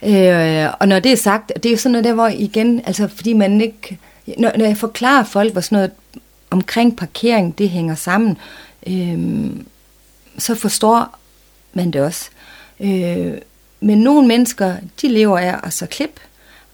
Øh, 0.02 0.68
og 0.80 0.88
når 0.88 0.98
det 0.98 1.12
er 1.12 1.16
sagt, 1.16 1.52
det 1.56 1.66
er 1.66 1.70
jo 1.70 1.76
sådan 1.76 1.92
noget 1.92 2.04
der, 2.04 2.12
hvor 2.12 2.26
igen, 2.26 2.82
altså 2.84 3.08
fordi 3.08 3.32
man 3.32 3.60
ikke, 3.60 3.98
når, 4.38 4.52
når 4.56 4.64
jeg 4.64 4.76
forklarer 4.76 5.24
folk, 5.24 5.52
hvor 5.52 5.60
sådan 5.60 5.76
noget 5.76 5.90
omkring 6.50 6.96
parkering, 6.96 7.58
det 7.58 7.70
hænger 7.70 7.94
sammen, 7.94 8.38
øh, 8.86 9.50
så 10.38 10.54
forstår 10.54 11.18
man 11.72 11.90
det 11.90 12.00
også. 12.00 12.30
Øh, 12.80 13.32
men 13.80 13.98
nogle 13.98 14.28
mennesker, 14.28 14.76
de 15.02 15.08
lever 15.08 15.38
af 15.38 15.60
at 15.62 15.72
så 15.72 15.86
klip. 15.86 16.20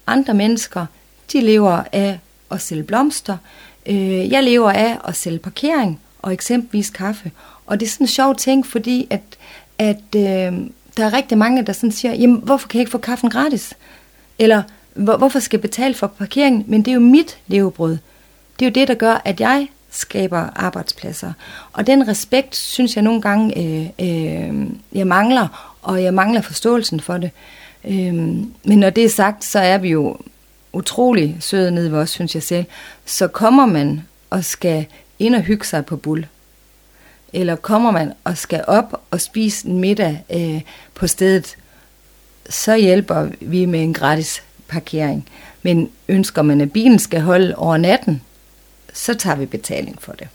Andre 0.06 0.34
mennesker, 0.34 0.86
de 1.32 1.40
lever 1.40 1.82
af 1.92 2.18
at 2.50 2.60
sælge 2.60 2.82
blomster. 2.82 3.32
Øh, 3.34 3.38
Øh, 3.86 4.32
jeg 4.32 4.42
lever 4.42 4.70
af 4.70 4.98
at 5.08 5.16
sælge 5.16 5.38
parkering 5.38 6.00
og 6.22 6.32
eksempelvis 6.32 6.90
kaffe. 6.90 7.30
Og 7.66 7.80
det 7.80 7.86
er 7.86 7.90
sådan 7.90 8.04
en 8.04 8.08
sjov 8.08 8.36
ting, 8.36 8.66
fordi 8.66 9.06
at, 9.10 9.20
at 9.78 10.16
øh, 10.16 10.60
der 10.96 11.04
er 11.04 11.12
rigtig 11.12 11.38
mange, 11.38 11.66
der 11.66 11.72
sådan 11.72 11.92
siger, 11.92 12.14
jamen 12.14 12.36
hvorfor 12.36 12.68
kan 12.68 12.78
jeg 12.78 12.82
ikke 12.82 12.90
få 12.90 12.98
kaffen 12.98 13.30
gratis? 13.30 13.74
Eller 14.38 14.62
hvor, 14.94 15.16
hvorfor 15.16 15.38
skal 15.38 15.56
jeg 15.56 15.62
betale 15.62 15.94
for 15.94 16.06
parkeringen? 16.06 16.64
Men 16.66 16.82
det 16.82 16.90
er 16.90 16.94
jo 16.94 17.00
mit 17.00 17.38
levebrød. 17.46 17.98
Det 18.58 18.66
er 18.66 18.70
jo 18.70 18.72
det, 18.72 18.88
der 18.88 18.94
gør, 18.94 19.22
at 19.24 19.40
jeg 19.40 19.68
skaber 19.90 20.48
arbejdspladser. 20.56 21.32
Og 21.72 21.86
den 21.86 22.08
respekt, 22.08 22.56
synes 22.56 22.96
jeg 22.96 23.04
nogle 23.04 23.22
gange, 23.22 23.58
øh, 23.58 23.86
øh, 23.98 24.66
jeg 24.92 25.06
mangler, 25.06 25.76
og 25.82 26.02
jeg 26.02 26.14
mangler 26.14 26.40
forståelsen 26.40 27.00
for 27.00 27.16
det. 27.16 27.30
Øh, 27.84 28.14
men 28.14 28.78
når 28.78 28.90
det 28.90 29.04
er 29.04 29.08
sagt, 29.08 29.44
så 29.44 29.58
er 29.58 29.78
vi 29.78 29.88
jo 29.88 30.16
utrolig 30.72 31.36
søde 31.40 31.70
nede 31.70 31.92
ved 31.92 31.98
os, 31.98 32.10
synes 32.10 32.34
jeg 32.34 32.42
selv. 32.42 32.64
Så 33.04 33.28
kommer 33.28 33.66
man 33.66 34.02
og 34.30 34.44
skal 34.44 34.86
ind 35.18 35.34
og 35.34 35.40
hygge 35.40 35.66
sig 35.66 35.86
på 35.86 35.96
bull, 35.96 36.26
eller 37.32 37.56
kommer 37.56 37.90
man 37.90 38.12
og 38.24 38.38
skal 38.38 38.64
op 38.66 39.02
og 39.10 39.20
spise 39.20 39.68
en 39.68 39.78
middag 39.78 40.24
øh, 40.34 40.60
på 40.94 41.06
stedet, 41.06 41.56
så 42.48 42.76
hjælper 42.76 43.28
vi 43.40 43.64
med 43.64 43.82
en 43.82 43.94
gratis 43.94 44.42
parkering. 44.68 45.28
Men 45.62 45.90
ønsker 46.08 46.42
man, 46.42 46.60
at 46.60 46.72
bilen 46.72 46.98
skal 46.98 47.20
holde 47.20 47.56
over 47.56 47.76
natten, 47.76 48.22
så 48.92 49.14
tager 49.14 49.36
vi 49.36 49.46
betaling 49.46 50.02
for 50.02 50.12
det. 50.12 50.28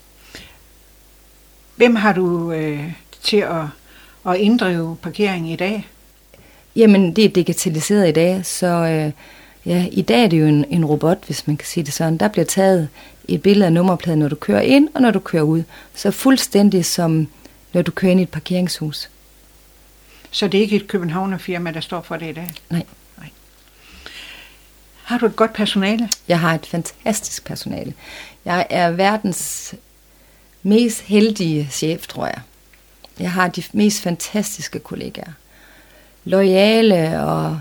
Hvem 1.75 1.95
har 1.95 2.13
du 2.13 2.51
øh, 2.51 2.91
til 3.23 3.37
at, 3.37 3.65
at 4.27 4.35
inddrive 4.37 4.97
parkering 5.01 5.51
i 5.51 5.55
dag? 5.55 5.87
Jamen, 6.75 7.15
det 7.15 7.25
er 7.25 7.29
digitaliseret 7.29 8.09
i 8.09 8.11
dag, 8.11 8.45
så 8.45 8.67
øh, 8.67 9.11
ja, 9.65 9.87
i 9.91 10.01
dag 10.01 10.23
er 10.23 10.27
det 10.27 10.39
jo 10.39 10.45
en, 10.45 10.65
en 10.69 10.85
robot, 10.85 11.25
hvis 11.25 11.47
man 11.47 11.57
kan 11.57 11.67
sige 11.67 11.83
det 11.83 11.93
sådan. 11.93 12.17
Der 12.17 12.27
bliver 12.27 12.45
taget 12.45 12.89
et 13.27 13.41
billede 13.41 13.65
af 13.65 13.73
nummerpladen, 13.73 14.19
når 14.19 14.27
du 14.27 14.35
kører 14.35 14.61
ind 14.61 14.89
og 14.93 15.01
når 15.01 15.11
du 15.11 15.19
kører 15.19 15.43
ud. 15.43 15.63
Så 15.95 16.11
fuldstændig 16.11 16.85
som 16.85 17.27
når 17.73 17.81
du 17.81 17.91
kører 17.91 18.11
ind 18.11 18.19
i 18.19 18.23
et 18.23 18.29
parkeringshus. 18.29 19.09
Så 20.31 20.47
det 20.47 20.57
er 20.57 20.61
ikke 20.61 20.75
et 20.75 20.87
københavnerfirma, 20.87 21.71
der 21.71 21.79
står 21.79 22.01
for 22.01 22.15
det 22.15 22.29
i 22.29 22.33
dag? 22.33 22.51
Nej. 22.69 22.83
Nej. 23.17 23.29
Har 25.03 25.17
du 25.17 25.25
et 25.25 25.35
godt 25.35 25.53
personale? 25.53 26.09
Jeg 26.27 26.39
har 26.39 26.55
et 26.55 26.65
fantastisk 26.65 27.45
personale. 27.45 27.93
Jeg 28.45 28.67
er 28.69 28.89
verdens 28.89 29.75
mest 30.63 31.01
heldige 31.01 31.67
chef, 31.71 32.07
tror 32.07 32.25
jeg. 32.25 32.39
Jeg 33.19 33.31
har 33.31 33.47
de 33.47 33.63
mest 33.71 34.01
fantastiske 34.01 34.79
kollegaer. 34.79 35.31
Loyale 36.23 37.21
og... 37.21 37.59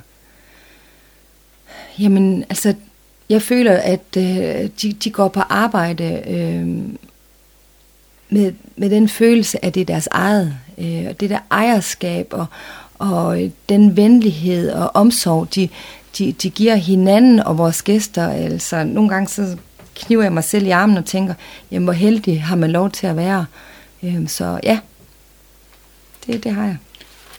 Jamen, 1.99 2.45
altså, 2.49 2.75
jeg 3.29 3.43
føler, 3.43 3.77
at 3.77 4.17
øh, 4.17 4.71
de, 4.83 4.93
de 4.93 5.11
går 5.11 5.29
på 5.29 5.41
arbejde 5.41 6.23
øh, 6.27 6.67
med, 8.29 8.53
med 8.77 8.91
den 8.91 9.09
følelse, 9.09 9.65
at 9.65 9.75
det 9.75 9.81
er 9.81 9.85
deres 9.85 10.09
eget. 10.11 10.55
Øh, 10.79 11.15
det 11.21 11.31
der 11.31 11.39
ejerskab 11.51 12.27
og, 12.31 12.47
og 12.99 13.51
den 13.69 13.97
venlighed 13.97 14.71
og 14.71 14.91
omsorg, 14.95 15.55
de, 15.55 15.69
de, 16.19 16.33
de 16.33 16.51
giver 16.51 16.75
hinanden 16.75 17.41
og 17.41 17.59
vores 17.59 17.83
gæster. 17.83 18.29
Altså, 18.29 18.85
nogle 18.85 19.09
gange 19.09 19.29
så 19.29 19.57
kniver 19.95 20.23
jeg 20.23 20.33
mig 20.33 20.45
selv 20.45 20.67
i 20.67 20.71
armen 20.71 20.97
og 20.97 21.05
tænker, 21.05 21.35
jamen 21.71 21.85
hvor 21.85 21.93
heldig 21.93 22.43
har 22.43 22.57
man 22.57 22.71
lov 22.71 22.91
til 22.91 23.07
at 23.07 23.17
være. 23.17 23.47
Øh, 24.03 24.29
så 24.29 24.61
ja, 24.63 24.79
det, 26.27 26.45
det 26.45 26.53
har 26.53 26.65
jeg. 26.65 26.77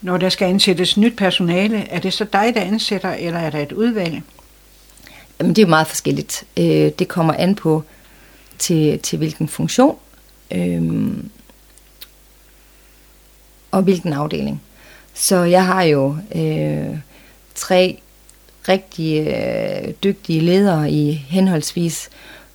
Når 0.01 0.17
der 0.17 0.29
skal 0.29 0.45
ansættes 0.45 0.97
nyt 0.97 1.15
personale, 1.17 1.77
er 1.89 1.99
det 1.99 2.13
så 2.13 2.25
dig, 2.33 2.51
der 2.55 2.61
ansætter, 2.61 3.13
eller 3.13 3.39
er 3.39 3.49
der 3.49 3.59
et 3.59 3.71
udvalg? 3.71 4.21
Jamen, 5.39 5.55
det 5.55 5.61
er 5.61 5.67
meget 5.67 5.87
forskelligt. 5.87 6.43
Øh, 6.57 6.91
det 6.99 7.07
kommer 7.07 7.33
an 7.33 7.55
på 7.55 7.83
til, 8.59 8.99
til 8.99 9.17
hvilken 9.17 9.47
funktion 9.47 9.97
øh, 10.51 11.13
og 13.71 13.81
hvilken 13.81 14.13
afdeling. 14.13 14.61
Så 15.13 15.35
jeg 15.35 15.65
har 15.65 15.83
jo 15.83 16.17
øh, 16.35 16.97
tre 17.55 17.99
rigtig 18.69 19.27
øh, 19.27 19.93
dygtige 20.03 20.39
ledere 20.39 20.91
i 20.91 21.11
henholdsvis 21.11 22.09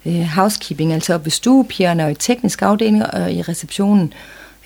øh, 0.07 0.23
housekeeping, 0.23 0.93
altså 0.93 1.15
op 1.15 1.25
ved 1.25 1.31
stuepigerne 1.31 2.05
og 2.05 2.11
i 2.11 2.15
teknisk 2.15 2.63
afdeling 2.63 3.07
og 3.07 3.33
i 3.33 3.43
receptionen. 3.43 4.13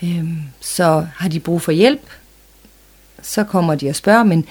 Øh, 0.03 0.25
så 0.59 1.07
har 1.15 1.29
de 1.29 1.39
brug 1.39 1.61
for 1.61 1.71
hjælp, 1.71 2.09
så 3.21 3.43
kommer 3.43 3.75
de 3.75 3.89
og 3.89 3.95
spørger, 3.95 4.23
men 4.23 4.45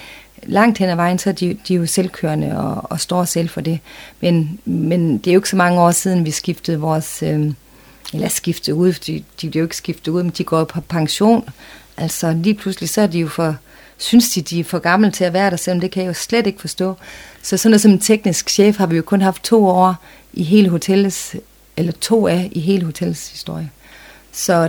langt 0.46 0.78
hen 0.78 0.88
ad 0.88 0.96
vejen, 0.96 1.18
så 1.18 1.30
er 1.30 1.34
de, 1.34 1.58
de 1.68 1.74
er 1.74 1.78
jo 1.78 1.86
selvkørende 1.86 2.58
og, 2.58 2.90
og 2.90 3.00
står 3.00 3.24
selv 3.24 3.48
for 3.48 3.60
det. 3.60 3.78
Men, 4.20 4.60
men 4.64 5.18
det 5.18 5.30
er 5.30 5.34
jo 5.34 5.38
ikke 5.38 5.48
så 5.48 5.56
mange 5.56 5.80
år 5.80 5.90
siden, 5.90 6.24
vi 6.24 6.30
skiftede 6.30 6.80
vores, 6.80 7.22
øh, 7.22 7.52
eller 8.12 8.28
skiftede 8.28 8.76
ud, 8.76 8.92
de, 8.92 9.24
de 9.40 9.50
bliver 9.50 9.62
jo 9.62 9.66
ikke 9.66 9.76
skiftet 9.76 10.12
ud, 10.12 10.22
men 10.22 10.32
de 10.38 10.44
går 10.44 10.64
på 10.64 10.80
pension. 10.80 11.48
Altså 11.96 12.32
lige 12.32 12.54
pludselig, 12.54 12.88
så 12.88 13.00
er 13.00 13.06
de 13.06 13.18
jo 13.18 13.28
for, 13.28 13.56
synes 13.96 14.30
de, 14.30 14.42
de 14.42 14.60
er 14.60 14.64
for 14.64 14.78
gamle 14.78 15.10
til 15.10 15.24
at 15.24 15.32
være 15.32 15.50
der, 15.50 15.56
selvom 15.56 15.80
det 15.80 15.90
kan 15.90 16.02
jeg 16.02 16.08
jo 16.08 16.14
slet 16.14 16.46
ikke 16.46 16.60
forstå. 16.60 16.94
Så 17.42 17.56
sådan 17.56 17.70
noget 17.70 17.80
som 17.80 17.90
en 17.90 18.00
teknisk 18.00 18.50
chef 18.50 18.76
har 18.76 18.86
vi 18.86 18.96
jo 18.96 19.02
kun 19.02 19.20
haft 19.20 19.42
to 19.42 19.66
år 19.66 19.94
i 20.32 20.42
hele 20.42 20.68
hotellets, 20.68 21.36
eller 21.76 21.92
to 21.92 22.26
af 22.26 22.48
i 22.52 22.60
hele 22.60 22.84
hotellets 22.84 23.30
historie. 23.30 23.70
Så 24.32 24.68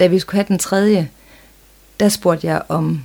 da 0.00 0.06
vi 0.06 0.18
skulle 0.18 0.36
have 0.36 0.48
den 0.48 0.58
tredje, 0.58 1.08
der 2.00 2.08
spurgte 2.08 2.46
jeg 2.46 2.62
om, 2.68 3.04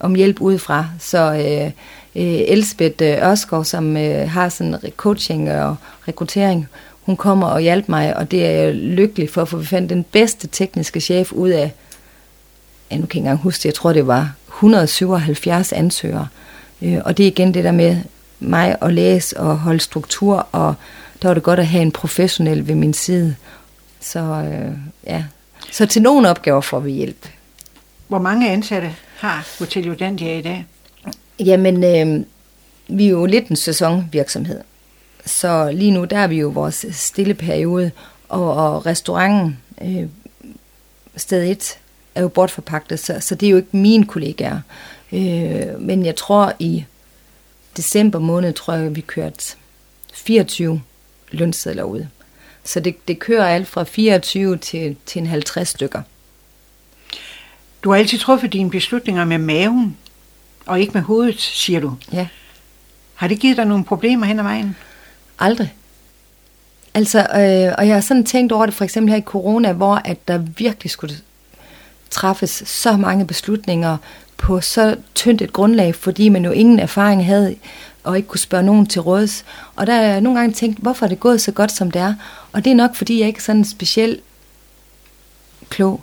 om 0.00 0.14
hjælp 0.14 0.40
udefra. 0.40 0.86
Så 0.98 1.18
øh, 1.18 1.70
øh, 2.16 2.40
Elsbeth 2.46 3.02
øh, 3.02 3.30
Ørskov, 3.30 3.64
som 3.64 3.96
øh, 3.96 4.30
har 4.30 4.48
sådan 4.48 4.76
coaching 4.96 5.50
og 5.50 5.76
rekruttering, 6.08 6.68
hun 7.02 7.16
kommer 7.16 7.46
og 7.46 7.60
hjælper 7.60 7.90
mig, 7.90 8.16
og 8.16 8.30
det 8.30 8.46
er 8.46 8.50
jeg 8.50 8.74
lykkelig 8.74 9.30
for, 9.30 9.44
for 9.44 9.56
vi 9.56 9.66
fandt 9.66 9.90
den 9.90 10.04
bedste 10.04 10.46
tekniske 10.46 11.00
chef 11.00 11.32
ud 11.32 11.48
af, 11.48 11.72
jeg 12.90 12.98
nu 12.98 13.06
kan 13.06 13.08
ikke 13.08 13.18
engang 13.18 13.38
huske 13.38 13.58
det, 13.62 13.66
jeg 13.66 13.74
tror 13.74 13.92
det 13.92 14.06
var 14.06 14.32
177 14.48 15.72
ansøgere. 15.72 16.28
Øh, 16.82 16.98
og 17.04 17.16
det 17.16 17.22
er 17.22 17.26
igen 17.26 17.54
det 17.54 17.64
der 17.64 17.72
med 17.72 17.96
mig 18.40 18.76
at 18.82 18.92
læse 18.94 19.40
og 19.40 19.58
holde 19.58 19.80
struktur, 19.80 20.46
og 20.52 20.74
der 21.22 21.28
var 21.28 21.34
det 21.34 21.42
godt 21.42 21.58
at 21.58 21.66
have 21.66 21.82
en 21.82 21.92
professionel 21.92 22.68
ved 22.68 22.74
min 22.74 22.94
side. 22.94 23.36
Så 24.00 24.20
øh, 24.20 24.72
ja, 25.06 25.24
så 25.70 25.86
til 25.86 26.02
nogle 26.02 26.30
opgaver 26.30 26.60
får 26.60 26.80
vi 26.80 26.92
hjælp. 26.92 27.28
Hvor 28.08 28.18
mange 28.18 28.50
ansatte 28.50 28.94
har 29.20 29.48
Hotel 29.58 29.86
Jodandia 29.86 30.38
i 30.38 30.42
dag? 30.42 30.66
Jamen, 31.38 31.84
øh, 31.84 32.24
vi 32.88 33.06
er 33.06 33.10
jo 33.10 33.26
lidt 33.26 33.48
en 33.48 33.56
sæsonvirksomhed. 33.56 34.60
Så 35.26 35.70
lige 35.72 35.90
nu, 35.90 36.04
der 36.04 36.18
er 36.18 36.26
vi 36.26 36.38
jo 36.38 36.48
vores 36.48 36.86
stille 36.92 37.34
periode, 37.34 37.90
og, 38.28 38.54
og 38.54 38.86
restauranten, 38.86 39.58
øh, 39.82 40.08
sted 41.16 41.50
1, 41.50 41.78
er 42.14 42.22
jo 42.22 42.28
bortforpagtet, 42.28 43.00
så, 43.00 43.20
så 43.20 43.34
det 43.34 43.46
er 43.46 43.50
jo 43.50 43.56
ikke 43.56 43.76
mine 43.76 44.06
kollegaer. 44.06 44.60
Øh, 45.12 45.80
men 45.80 46.06
jeg 46.06 46.16
tror 46.16 46.52
i 46.58 46.84
december 47.76 48.18
måned, 48.18 48.52
tror 48.52 48.74
jeg, 48.74 48.96
vi 48.96 49.00
kørte 49.00 49.56
24 50.14 50.82
lønsedler 51.30 51.82
ud. 51.82 52.06
Så 52.64 52.80
det, 52.80 53.08
det 53.08 53.18
kører 53.18 53.46
alt 53.46 53.68
fra 53.68 53.84
24 53.84 54.56
til, 54.56 54.96
til 55.06 55.20
en 55.20 55.26
50 55.26 55.68
stykker. 55.68 56.02
Du 57.82 57.90
har 57.90 57.96
altid 57.96 58.18
truffet 58.18 58.52
dine 58.52 58.70
beslutninger 58.70 59.24
med 59.24 59.38
maven, 59.38 59.96
og 60.66 60.80
ikke 60.80 60.92
med 60.92 61.02
hovedet, 61.02 61.40
siger 61.40 61.80
du. 61.80 61.94
Ja. 62.12 62.26
Har 63.14 63.28
det 63.28 63.38
givet 63.38 63.56
dig 63.56 63.64
nogle 63.64 63.84
problemer 63.84 64.26
hen 64.26 64.38
ad 64.38 64.44
vejen? 64.44 64.76
Aldrig. 65.38 65.74
Altså, 66.94 67.18
øh, 67.18 67.74
og 67.78 67.86
jeg 67.86 67.94
har 67.94 68.00
sådan 68.00 68.24
tænkt 68.24 68.52
over 68.52 68.66
det 68.66 68.74
for 68.74 68.84
eksempel 68.84 69.10
her 69.10 69.18
i 69.18 69.22
corona, 69.22 69.72
hvor 69.72 70.00
at 70.04 70.28
der 70.28 70.38
virkelig 70.38 70.90
skulle 70.90 71.14
træffes 72.10 72.62
så 72.66 72.96
mange 72.96 73.26
beslutninger 73.26 73.96
på 74.36 74.60
så 74.60 74.96
tyndt 75.14 75.42
et 75.42 75.52
grundlag, 75.52 75.94
fordi 75.94 76.28
man 76.28 76.44
jo 76.44 76.50
ingen 76.50 76.78
erfaring 76.78 77.26
havde 77.26 77.56
og 78.04 78.16
ikke 78.16 78.28
kunne 78.28 78.40
spørge 78.40 78.64
nogen 78.64 78.86
til 78.86 79.00
råds. 79.00 79.44
Og 79.76 79.86
der 79.86 79.94
har 79.94 80.02
jeg 80.02 80.20
nogle 80.20 80.38
gange 80.38 80.54
tænkt, 80.54 80.78
hvorfor 80.78 81.06
er 81.06 81.08
det 81.08 81.20
gået 81.20 81.40
så 81.40 81.52
godt, 81.52 81.72
som 81.72 81.90
det 81.90 82.02
er? 82.02 82.14
Og 82.52 82.64
det 82.64 82.70
er 82.70 82.74
nok, 82.74 82.94
fordi 82.94 83.20
jeg 83.20 83.28
ikke 83.28 83.38
er 83.38 83.42
sådan 83.42 83.64
specielt 83.64 84.20
klog, 85.68 86.00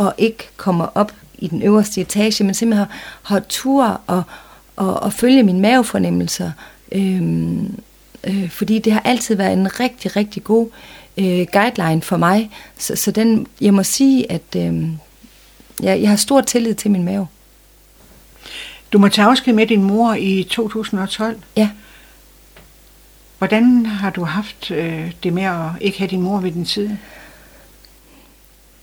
og 0.00 0.14
ikke 0.18 0.48
kommer 0.56 0.86
op 0.94 1.12
i 1.38 1.48
den 1.48 1.62
øverste 1.62 2.00
etage, 2.00 2.44
men 2.44 2.54
simpelthen 2.54 2.86
har, 2.86 2.96
har 3.22 3.40
tur 3.48 4.00
og, 4.06 4.22
og, 4.76 5.02
og 5.02 5.12
følge 5.12 5.42
mine 5.42 5.60
mavefornemmelser. 5.60 6.52
Øhm, 6.92 7.78
øh, 8.24 8.50
fordi 8.50 8.78
det 8.78 8.92
har 8.92 9.00
altid 9.00 9.34
været 9.34 9.52
en 9.52 9.80
rigtig, 9.80 10.16
rigtig 10.16 10.44
god 10.44 10.68
øh, 11.16 11.46
guideline 11.52 12.02
for 12.02 12.16
mig. 12.16 12.50
Så, 12.78 12.96
så 12.96 13.10
den, 13.10 13.46
jeg 13.60 13.74
må 13.74 13.82
sige, 13.82 14.32
at 14.32 14.56
øh, 14.56 14.88
jeg, 15.82 16.00
jeg 16.00 16.08
har 16.08 16.16
stor 16.16 16.40
tillid 16.40 16.74
til 16.74 16.90
min 16.90 17.04
mave. 17.04 17.26
Du 18.92 18.98
må 18.98 19.08
tage 19.08 19.28
afsked 19.28 19.52
med 19.52 19.66
din 19.66 19.82
mor 19.82 20.14
i 20.14 20.46
2012. 20.50 21.36
Ja. 21.56 21.70
Hvordan 23.38 23.86
har 23.86 24.10
du 24.10 24.24
haft 24.24 24.70
øh, 24.70 25.12
det 25.22 25.32
med 25.32 25.42
at 25.42 25.68
ikke 25.80 25.98
have 25.98 26.10
din 26.10 26.22
mor 26.22 26.40
ved 26.40 26.52
din 26.52 26.66
side? 26.66 26.98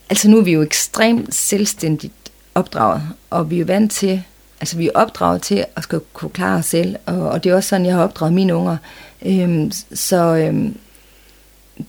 Altså 0.09 0.29
nu 0.29 0.37
er 0.37 0.43
vi 0.43 0.51
jo 0.51 0.61
ekstremt 0.61 1.35
selvstændigt 1.35 2.13
opdraget, 2.55 3.01
og 3.29 3.49
vi 3.49 3.55
er 3.55 3.59
jo 3.59 3.65
vant 3.65 3.91
til, 3.91 4.23
altså 4.59 4.77
vi 4.77 4.87
er 4.87 4.91
opdraget 4.95 5.41
til 5.41 5.65
at 5.75 5.83
skal 5.83 5.99
kunne 6.13 6.31
klare 6.31 6.57
os 6.57 6.65
selv, 6.65 6.95
og, 7.05 7.29
og 7.29 7.43
det 7.43 7.49
er 7.49 7.55
også 7.55 7.69
sådan, 7.69 7.85
jeg 7.85 7.95
har 7.95 8.03
opdraget 8.03 8.33
mine 8.33 8.55
unger. 8.55 8.77
Øhm, 9.25 9.71
så 9.93 10.35
øhm, 10.35 10.77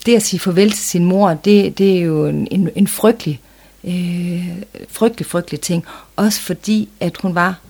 det 0.06 0.16
at 0.16 0.22
sige 0.22 0.40
farvel 0.40 0.70
til 0.70 0.84
sin 0.84 1.04
mor, 1.04 1.34
det, 1.34 1.78
det 1.78 1.96
er 1.96 2.00
jo 2.00 2.26
en, 2.26 2.48
en, 2.50 2.70
en 2.74 2.86
frygtelig, 2.86 3.40
øh, 3.84 4.48
frygtelig, 4.88 5.26
frygtelig 5.26 5.60
ting. 5.60 5.84
Også 6.16 6.40
fordi, 6.40 6.88
at 7.00 7.16
hun 7.16 7.34
var 7.34 7.60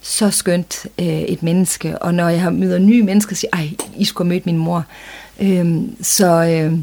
så 0.00 0.30
skønt 0.30 0.86
øh, 0.98 1.06
et 1.06 1.42
menneske, 1.42 1.98
og 1.98 2.14
når 2.14 2.28
jeg 2.28 2.42
har 2.42 2.50
møder 2.50 2.78
nye 2.78 3.02
mennesker, 3.02 3.36
siger 3.36 3.50
ej, 3.52 3.70
I 3.96 4.04
skulle 4.04 4.28
have 4.28 4.34
mødt 4.34 4.46
min 4.46 4.58
mor. 4.58 4.84
Øhm, 5.40 5.96
så 6.02 6.26
øh, 6.26 6.78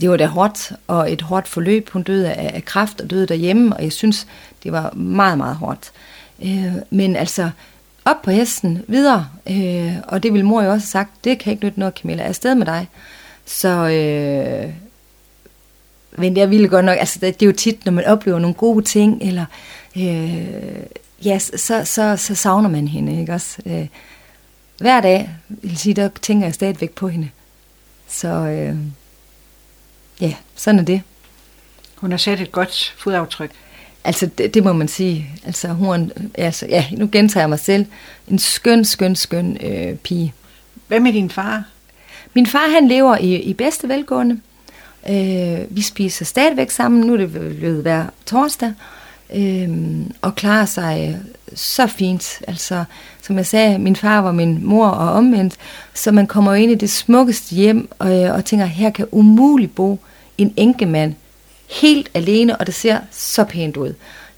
det 0.00 0.10
var 0.10 0.16
da 0.16 0.26
hårdt, 0.26 0.72
og 0.86 1.12
et 1.12 1.22
hårdt 1.22 1.48
forløb. 1.48 1.90
Hun 1.90 2.02
døde 2.02 2.32
af, 2.32 2.50
af 2.54 2.64
kræft 2.64 3.00
og 3.00 3.10
døde 3.10 3.26
derhjemme, 3.26 3.76
og 3.76 3.82
jeg 3.82 3.92
synes, 3.92 4.26
det 4.62 4.72
var 4.72 4.92
meget, 4.92 5.38
meget 5.38 5.56
hårdt. 5.56 5.92
Øh, 6.44 6.72
men 6.90 7.16
altså, 7.16 7.50
op 8.04 8.22
på 8.22 8.30
hesten, 8.30 8.84
videre, 8.88 9.28
øh, 9.50 9.94
og 10.08 10.22
det 10.22 10.32
vil 10.32 10.44
mor 10.44 10.62
jo 10.62 10.70
også 10.70 10.86
have 10.86 11.06
sagt, 11.06 11.24
det 11.24 11.38
kan 11.38 11.52
ikke 11.52 11.64
nytte 11.64 11.78
noget, 11.78 11.94
Camilla, 11.94 12.22
er 12.22 12.28
afsted 12.28 12.54
med 12.54 12.66
dig. 12.66 12.88
Så, 13.46 13.68
øh, 13.68 14.72
men 16.18 16.36
jeg 16.36 16.50
ville 16.50 16.68
godt 16.68 16.84
nok, 16.84 16.96
altså 17.00 17.18
det, 17.18 17.40
det 17.40 17.46
er 17.46 17.50
jo 17.50 17.56
tit, 17.56 17.84
når 17.84 17.92
man 17.92 18.04
oplever 18.04 18.38
nogle 18.38 18.54
gode 18.54 18.84
ting, 18.84 19.22
eller 19.22 19.44
øh, 19.96 20.46
ja, 21.24 21.38
så, 21.38 21.82
så, 21.84 22.16
så 22.16 22.34
savner 22.34 22.68
man 22.68 22.88
hende, 22.88 23.20
ikke 23.20 23.32
også? 23.32 23.58
Øh, 23.66 23.86
hver 24.78 25.00
dag, 25.00 25.30
vil 25.48 25.78
sige, 25.78 25.94
der 25.94 26.08
tænker 26.22 26.46
jeg 26.46 26.54
stadigvæk 26.54 26.90
på 26.90 27.08
hende. 27.08 27.28
Så 28.08 28.28
øh, 28.28 28.76
ja, 30.20 30.34
sådan 30.54 30.80
er 30.80 30.84
det. 30.84 31.02
Hun 31.96 32.10
har 32.10 32.18
sat 32.18 32.40
et 32.40 32.52
godt 32.52 32.94
fodaftryk. 32.98 33.50
Altså, 34.04 34.26
det, 34.26 34.54
det 34.54 34.64
må 34.64 34.72
man 34.72 34.88
sige. 34.88 35.26
Altså, 35.46 35.68
hun 35.68 36.12
altså, 36.34 36.66
ja, 36.66 36.86
nu 36.92 37.08
gentager 37.12 37.42
jeg 37.42 37.48
mig 37.48 37.58
selv. 37.58 37.86
En 38.28 38.38
skøn, 38.38 38.84
skøn, 38.84 39.16
skøn 39.16 39.58
øh, 39.60 39.96
pige. 39.96 40.34
Hvad 40.88 41.00
med 41.00 41.12
din 41.12 41.30
far? 41.30 41.64
Min 42.34 42.46
far, 42.46 42.70
han 42.70 42.88
lever 42.88 43.16
i, 43.16 43.34
i 43.34 43.54
bedste 43.54 43.88
velgående. 43.88 44.40
Øh, 45.08 45.76
vi 45.76 45.82
spiser 45.82 46.24
stadigvæk 46.24 46.70
sammen. 46.70 47.00
Nu 47.00 47.12
er 47.12 47.16
det 47.16 47.30
blevet 47.30 47.82
hver 47.82 48.06
torsdag. 48.26 48.72
Øh, 49.34 49.70
og 50.22 50.34
klarer 50.34 50.64
sig 50.64 51.20
så 51.54 51.86
fint. 51.86 52.42
Altså, 52.48 52.84
som 53.22 53.36
jeg 53.36 53.46
sagde, 53.46 53.78
min 53.78 53.96
far 53.96 54.20
var 54.20 54.32
min 54.32 54.66
mor 54.66 54.86
og 54.86 55.12
omvendt. 55.12 55.54
Så 55.94 56.12
man 56.12 56.26
kommer 56.26 56.54
ind 56.54 56.72
i 56.72 56.74
det 56.74 56.90
smukkeste 56.90 57.54
hjem 57.54 57.88
og, 57.98 58.22
øh, 58.22 58.34
og 58.34 58.44
tænker, 58.44 58.66
her 58.66 58.90
kan 58.90 59.06
umuligt 59.10 59.74
bo 59.74 60.00
en 60.38 60.54
enkemand 60.56 61.14
helt 61.70 62.10
alene, 62.14 62.56
og 62.56 62.66
det 62.66 62.74
ser 62.74 62.98
så 63.10 63.44
pænt 63.44 63.76
ud. 63.76 63.94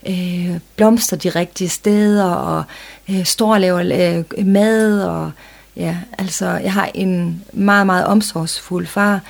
Øh, 0.09 0.59
blomster 0.77 1.17
de 1.17 1.29
rigtige 1.29 1.69
steder, 1.69 2.25
og 2.25 2.65
øh, 3.11 3.25
står 3.25 3.55
og 3.55 3.61
laver 3.61 4.25
øh, 4.39 4.47
mad, 4.47 5.03
og 5.03 5.33
ja, 5.77 5.97
altså, 6.19 6.47
jeg 6.47 6.73
har 6.73 6.91
en 6.95 7.45
meget, 7.53 7.87
meget 7.87 8.07
omsorgsfuld 8.07 8.87
far, 8.87 9.21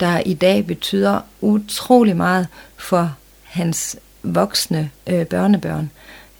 der 0.00 0.18
i 0.26 0.34
dag 0.34 0.66
betyder 0.66 1.20
utrolig 1.40 2.16
meget 2.16 2.46
for 2.76 3.14
hans 3.42 3.96
voksne 4.22 4.90
øh, 5.06 5.26
børnebørn. 5.26 5.90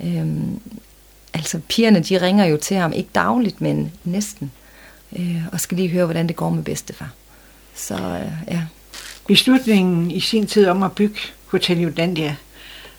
Øh, 0.00 0.26
altså, 1.38 1.60
pigerne, 1.68 2.00
de 2.00 2.22
ringer 2.22 2.44
jo 2.44 2.56
til 2.56 2.76
ham, 2.76 2.92
ikke 2.92 3.10
dagligt, 3.14 3.60
men 3.60 3.92
næsten, 4.04 4.52
øh, 5.18 5.42
og 5.52 5.60
skal 5.60 5.76
lige 5.76 5.88
høre, 5.88 6.04
hvordan 6.04 6.28
det 6.28 6.36
går 6.36 6.50
med 6.50 6.62
bedstefar. 6.62 7.10
Så 7.74 7.94
øh, 7.94 8.32
ja. 8.48 8.62
Beslutningen 9.26 10.10
i 10.10 10.20
sin 10.20 10.46
tid 10.46 10.66
om 10.66 10.82
at 10.82 10.92
bygge 10.92 11.20
Hotel 11.46 11.80
Jodandia, 11.80 12.36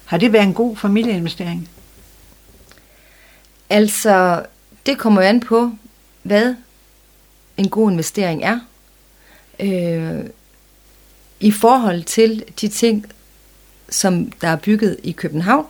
har 0.05 0.17
det 0.17 0.33
været 0.33 0.43
en 0.43 0.53
god 0.53 0.77
familieinvestering? 0.77 1.69
Altså, 3.69 4.45
det 4.85 4.97
kommer 4.97 5.21
jo 5.21 5.27
an 5.27 5.39
på, 5.39 5.71
hvad 6.23 6.55
en 7.57 7.69
god 7.69 7.91
investering 7.91 8.43
er, 8.43 8.59
øh, 9.59 10.25
i 11.39 11.51
forhold 11.51 12.03
til 12.03 12.43
de 12.61 12.67
ting, 12.67 13.05
som 13.89 14.31
der 14.31 14.47
er 14.47 14.55
bygget 14.55 14.97
i 15.03 15.11
København 15.11 15.65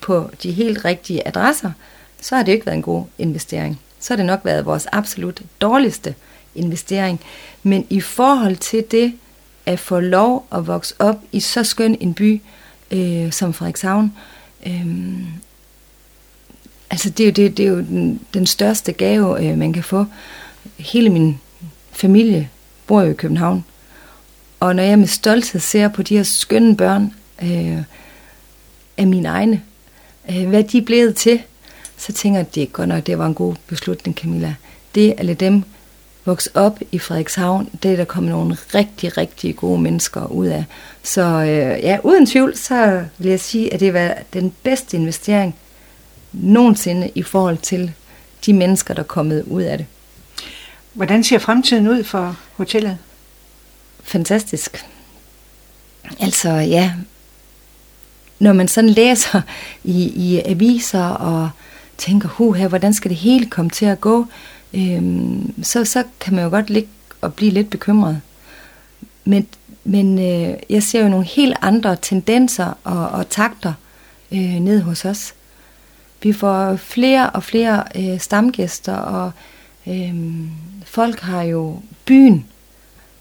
på 0.00 0.30
de 0.42 0.52
helt 0.52 0.84
rigtige 0.84 1.28
adresser, 1.28 1.72
så 2.20 2.36
har 2.36 2.42
det 2.42 2.52
ikke 2.52 2.66
været 2.66 2.76
en 2.76 2.82
god 2.82 3.04
investering. 3.18 3.80
Så 4.00 4.12
har 4.12 4.16
det 4.16 4.26
nok 4.26 4.40
været 4.44 4.66
vores 4.66 4.86
absolut 4.92 5.42
dårligste 5.60 6.14
investering. 6.54 7.20
Men 7.62 7.86
i 7.90 8.00
forhold 8.00 8.56
til 8.56 8.84
det 8.90 9.12
at 9.66 9.78
få 9.78 10.00
lov 10.00 10.46
at 10.52 10.66
vokse 10.66 10.94
op 10.98 11.16
i 11.32 11.40
så 11.40 11.64
skøn 11.64 11.96
en 12.00 12.14
by 12.14 12.42
øh, 12.90 13.32
som 13.32 13.52
Frederikshavn, 13.52 14.12
øh, 14.66 14.86
altså 16.90 17.10
det 17.10 17.20
er 17.20 17.26
jo, 17.26 17.32
det, 17.32 17.56
det 17.56 17.64
er 17.64 17.68
jo 17.68 17.76
den, 17.76 18.20
den 18.34 18.46
største 18.46 18.92
gave, 18.92 19.46
øh, 19.46 19.58
man 19.58 19.72
kan 19.72 19.84
få. 19.84 20.04
Hele 20.76 21.10
min 21.10 21.40
familie 21.92 22.48
bor 22.86 23.02
jo 23.02 23.10
i 23.10 23.14
København. 23.14 23.64
Og 24.60 24.76
når 24.76 24.82
jeg 24.82 24.98
med 24.98 25.06
stolthed 25.06 25.60
ser 25.60 25.88
på 25.88 26.02
de 26.02 26.16
her 26.16 26.22
skønne 26.22 26.76
børn 26.76 27.14
øh, 27.42 27.82
af 28.96 29.06
mine 29.06 29.28
egne, 29.28 29.62
hvad 30.30 30.64
de 30.64 30.78
er 30.78 30.82
blevet 30.82 31.16
til, 31.16 31.42
så 31.96 32.12
tænker 32.12 32.38
jeg, 32.38 32.54
det 32.54 32.62
er 32.62 32.66
godt 32.66 32.88
nok, 32.88 33.06
det 33.06 33.18
var 33.18 33.26
en 33.26 33.34
god 33.34 33.54
beslutning, 33.66 34.16
Camilla. 34.16 34.54
Det 34.94 35.14
at 35.18 35.24
lade 35.24 35.44
dem 35.44 35.62
vokse 36.24 36.50
op 36.54 36.78
i 36.92 36.98
Frederikshavn, 36.98 37.68
det 37.82 37.92
er 37.92 37.96
der 37.96 38.04
kommet 38.04 38.32
nogle 38.32 38.56
rigtig, 38.74 39.16
rigtig 39.16 39.56
gode 39.56 39.80
mennesker 39.80 40.26
ud 40.26 40.46
af. 40.46 40.64
Så 41.02 41.22
øh, 41.22 41.84
ja, 41.84 41.98
uden 42.02 42.26
tvivl, 42.26 42.56
så 42.56 43.04
vil 43.18 43.30
jeg 43.30 43.40
sige, 43.40 43.74
at 43.74 43.80
det 43.80 43.94
var 43.94 44.18
den 44.32 44.52
bedste 44.62 44.96
investering 44.96 45.56
nogensinde 46.32 47.10
i 47.14 47.22
forhold 47.22 47.58
til 47.58 47.92
de 48.46 48.52
mennesker, 48.52 48.94
der 48.94 49.02
er 49.02 49.06
kommet 49.06 49.44
ud 49.46 49.62
af 49.62 49.78
det. 49.78 49.86
Hvordan 50.92 51.24
ser 51.24 51.38
fremtiden 51.38 51.88
ud 51.88 52.04
for 52.04 52.36
hotellet? 52.56 52.98
Fantastisk. 54.02 54.84
Altså 56.20 56.50
ja, 56.50 56.92
når 58.40 58.52
man 58.52 58.68
sådan 58.68 58.90
læser 58.90 59.40
i, 59.84 60.02
i 60.02 60.42
aviser 60.44 61.04
og 61.04 61.50
tænker, 61.98 62.28
hu 62.28 62.52
her, 62.52 62.68
hvordan 62.68 62.94
skal 62.94 63.08
det 63.08 63.18
hele 63.18 63.46
komme 63.46 63.70
til 63.70 63.86
at 63.86 64.00
gå, 64.00 64.26
øhm, 64.74 65.62
så, 65.62 65.84
så 65.84 66.04
kan 66.20 66.34
man 66.34 66.44
jo 66.44 66.50
godt 66.50 66.70
ligge 66.70 66.88
og 67.20 67.34
blive 67.34 67.50
lidt 67.50 67.70
bekymret. 67.70 68.20
Men, 69.24 69.46
men 69.84 70.18
øh, 70.18 70.56
jeg 70.70 70.82
ser 70.82 71.02
jo 71.02 71.08
nogle 71.08 71.26
helt 71.26 71.56
andre 71.62 71.96
tendenser 71.96 72.72
og, 72.84 73.08
og 73.08 73.28
takter 73.28 73.72
øh, 74.32 74.54
ned 74.54 74.80
hos 74.80 75.04
os. 75.04 75.34
Vi 76.22 76.32
får 76.32 76.76
flere 76.76 77.30
og 77.30 77.42
flere 77.42 77.84
øh, 77.96 78.20
stamgæster, 78.20 78.96
og 78.96 79.32
øh, 79.86 80.14
folk 80.84 81.20
har 81.20 81.42
jo 81.42 81.80
byen, 82.04 82.46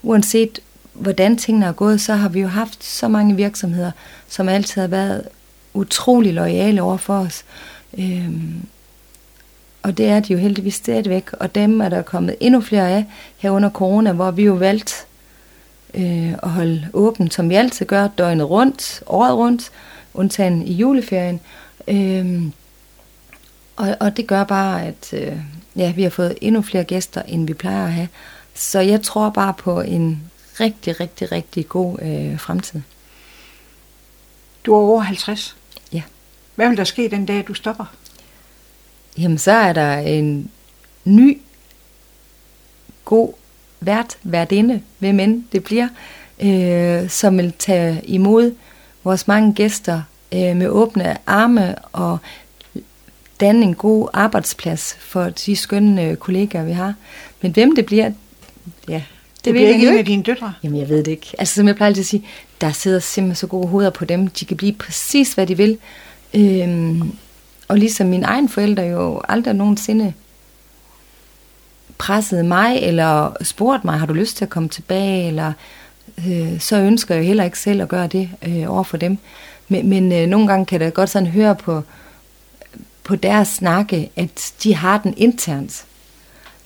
uanset 0.04 0.60
hvordan 1.00 1.38
tingene 1.38 1.66
er 1.66 1.72
gået, 1.72 2.02
så 2.02 2.14
har 2.14 2.30
vi 2.30 2.42
jo 2.42 2.48
haft 2.48 2.84
så 2.84 3.08
mange 3.08 3.36
virksomheder, 3.36 3.92
som 4.28 4.50
altid 4.50 4.82
har 4.82 4.88
været 4.88 5.28
utrolig 5.74 6.34
lojale 6.34 6.82
over 6.82 6.98
for 6.98 7.20
os. 7.20 7.44
Øhm, 7.98 8.62
og 9.84 9.98
det 9.98 10.06
er 10.06 10.20
de 10.20 10.34
jo 10.34 10.40
heldigvis 10.40 10.76
stadigvæk, 10.76 11.34
og 11.34 11.56
dem 11.56 11.82
er 11.82 11.90
der 11.90 12.02
kommet 12.02 12.36
endnu 12.40 12.62
flere 12.62 12.90
af 12.90 13.06
her 13.38 13.52
under 13.52 13.70
corona, 13.70 14.12
hvor 14.12 14.32
vi 14.32 14.44
jo 14.44 14.54
valgt 14.54 15.08
øh, 15.94 16.34
at 16.44 16.50
holde 16.50 16.88
åbent, 16.94 17.34
som 17.34 17.50
vi 17.50 17.56
altid 17.56 17.86
gør, 17.86 18.08
døgnet 18.08 18.50
rundt, 18.50 19.04
året 19.06 19.36
rundt, 19.36 19.72
undtagen 20.14 20.62
i 20.62 20.74
juleferien. 20.74 21.40
Øhm, 21.88 22.54
og, 23.76 23.98
og 24.00 24.18
det 24.18 24.28
gør 24.28 24.44
bare, 24.44 24.86
at 24.86 25.14
øh, 25.14 25.38
ja, 25.76 25.92
vi 25.92 26.04
har 26.04 26.10
fået 26.10 26.38
endnu 26.42 26.62
flere 26.62 26.84
gæster, 26.84 27.22
end 27.22 27.48
vi 27.48 27.54
plejer 27.54 27.86
at 27.86 27.94
have. 27.94 28.08
Så 28.54 28.80
jeg 28.80 29.02
tror 29.02 29.30
bare 29.30 29.54
på 29.54 29.82
en 29.82 30.29
rigtig, 30.60 31.00
rigtig, 31.00 31.32
rigtig 31.32 31.70
god 31.70 32.00
øh, 32.02 32.40
fremtid. 32.40 32.82
Du 34.66 34.74
er 34.74 34.78
over 34.78 35.02
50. 35.02 35.56
Ja. 35.94 36.02
Hvad 36.56 36.68
vil 36.68 36.78
der 36.78 36.84
ske 36.84 37.10
den 37.10 37.26
dag, 37.26 37.44
du 37.48 37.54
stopper? 37.54 37.86
Jamen, 39.18 39.38
så 39.38 39.52
er 39.52 39.74
der 39.74 39.98
en 39.98 40.52
ny, 41.06 41.42
god 43.06 43.34
vært, 43.80 44.18
værtinde, 44.24 44.82
hvem 45.00 45.20
end 45.20 45.44
det 45.52 45.64
bliver, 45.64 45.88
øh, 46.40 47.10
som 47.10 47.38
vil 47.38 47.54
tage 47.60 48.02
imod 48.04 48.56
vores 49.04 49.28
mange 49.28 49.54
gæster 49.54 50.02
øh, 50.32 50.56
med 50.56 50.68
åbne 50.68 51.18
arme 51.28 51.76
og 51.76 52.18
danne 53.40 53.66
en 53.66 53.76
god 53.76 54.10
arbejdsplads 54.14 54.96
for 55.00 55.30
de 55.30 55.56
skønne 55.56 56.16
kollegaer, 56.16 56.64
vi 56.64 56.72
har. 56.72 56.94
Men 57.42 57.52
hvem 57.52 57.76
det 57.76 57.86
bliver, 57.86 58.12
ja, 58.88 59.04
det, 59.40 59.46
det 59.46 59.54
bliver 59.54 59.70
ikke 59.70 59.88
en 59.88 59.98
af 59.98 60.06
dine 60.06 60.24
døtre? 60.24 60.54
Jamen, 60.64 60.80
jeg 60.80 60.90
ved 60.90 60.98
det 60.98 61.12
ikke. 61.12 61.28
Altså, 61.38 61.56
som 61.56 61.68
jeg 61.68 61.76
plejer 61.76 61.90
altid 61.90 62.02
at 62.02 62.08
sige, 62.08 62.26
der 62.62 62.72
sidder 62.72 63.00
simpelthen 63.00 63.36
så 63.36 63.48
gode 63.48 63.68
hoveder 63.68 63.90
på 63.90 64.06
dem. 64.06 64.28
De 64.28 64.46
kan 64.46 64.58
blive 64.58 64.74
præcis, 64.74 65.34
hvad 65.34 65.48
de 65.48 65.58
vil. 65.58 65.78
Øhm, 66.34 67.12
og 67.68 67.78
ligesom 67.78 68.08
mine 68.08 68.26
egne 68.26 68.50
forældre 68.50 68.84
jo 68.84 69.22
aldrig 69.30 69.54
nogensinde 69.54 70.14
pressede 71.98 72.44
mig, 72.44 72.78
eller 72.82 73.36
spurgte 73.42 73.88
mig, 73.88 74.00
har 74.00 74.06
du 74.06 74.14
lyst 74.14 74.38
til 74.38 74.46
at 74.46 74.50
komme 74.50 74.70
tilbage, 74.70 75.28
eller 75.28 75.54
øh, 76.28 76.60
så 76.60 76.78
ønsker 76.78 77.16
jeg 77.16 77.26
heller 77.26 77.44
ikke 77.44 77.60
selv 77.60 77.82
at 77.82 77.88
gøre 77.88 78.08
det 78.08 78.30
øh, 78.48 78.72
over 78.74 78.84
for 78.84 78.98
dem. 78.98 79.18
Men, 79.68 79.90
men 79.90 80.12
øh, 80.12 80.28
nogle 80.28 80.48
gange 80.48 80.66
kan 80.66 80.80
det 80.80 80.94
godt 80.94 81.10
sådan 81.10 81.28
høre 81.28 81.56
på, 81.56 81.82
på 83.04 83.16
deres 83.16 83.48
snakke, 83.48 84.10
at 84.16 84.54
de 84.64 84.76
har 84.76 84.98
den 84.98 85.14
internt. 85.18 85.86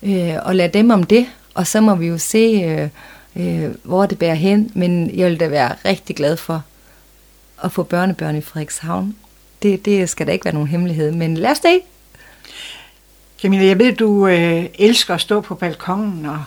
Øh, 0.04 0.36
og 0.44 0.56
lad 0.56 0.70
dem 0.70 0.90
om 0.90 1.04
det, 1.04 1.28
og 1.54 1.68
så 1.68 1.82
må 1.82 1.95
vi 1.95 2.08
jo 2.08 2.18
se, 2.18 2.38
øh, 2.38 2.89
øh, 3.36 3.76
hvor 3.84 4.06
det 4.06 4.20
bærer 4.20 4.36
hen. 4.36 4.72
Men 4.76 5.18
jeg 5.18 5.30
vil 5.30 5.39
da 5.39 5.47
være 5.47 5.76
rigtig 5.86 6.16
glad 6.16 6.38
for 6.38 6.64
at 7.64 7.72
få 7.72 7.84
børnebørn 7.84 8.38
i 8.38 8.41
Frederikshavn. 8.41 9.16
Det, 9.64 9.86
det 9.86 10.10
skal 10.10 10.28
da 10.28 10.32
ikke 10.32 10.45
være 10.45 10.54
nogen 10.54 10.70
hemmelighed, 10.70 11.12
men 11.12 11.38
lad 11.38 11.51
os 11.51 11.60
det. 11.60 11.80
Camilla, 13.41 13.66
jeg 13.66 13.80
ved, 13.80 13.93
du 13.93 14.28
øh, 14.28 14.66
elsker 14.80 15.14
at 15.14 15.22
stå 15.22 15.41
på 15.41 15.56
balkongen 15.56 16.26
og 16.26 16.43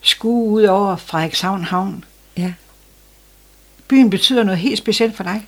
skue 0.00 0.50
ud 0.50 0.62
over 0.62 0.96
Frederikshavn 0.96 1.64
Havn. 1.64 2.04
Ja. 2.36 2.52
Byen 3.88 4.10
betyder 4.10 4.44
noget 4.44 4.58
helt 4.58 4.78
specielt 4.78 5.16
for 5.16 5.22
dig. 5.22 5.46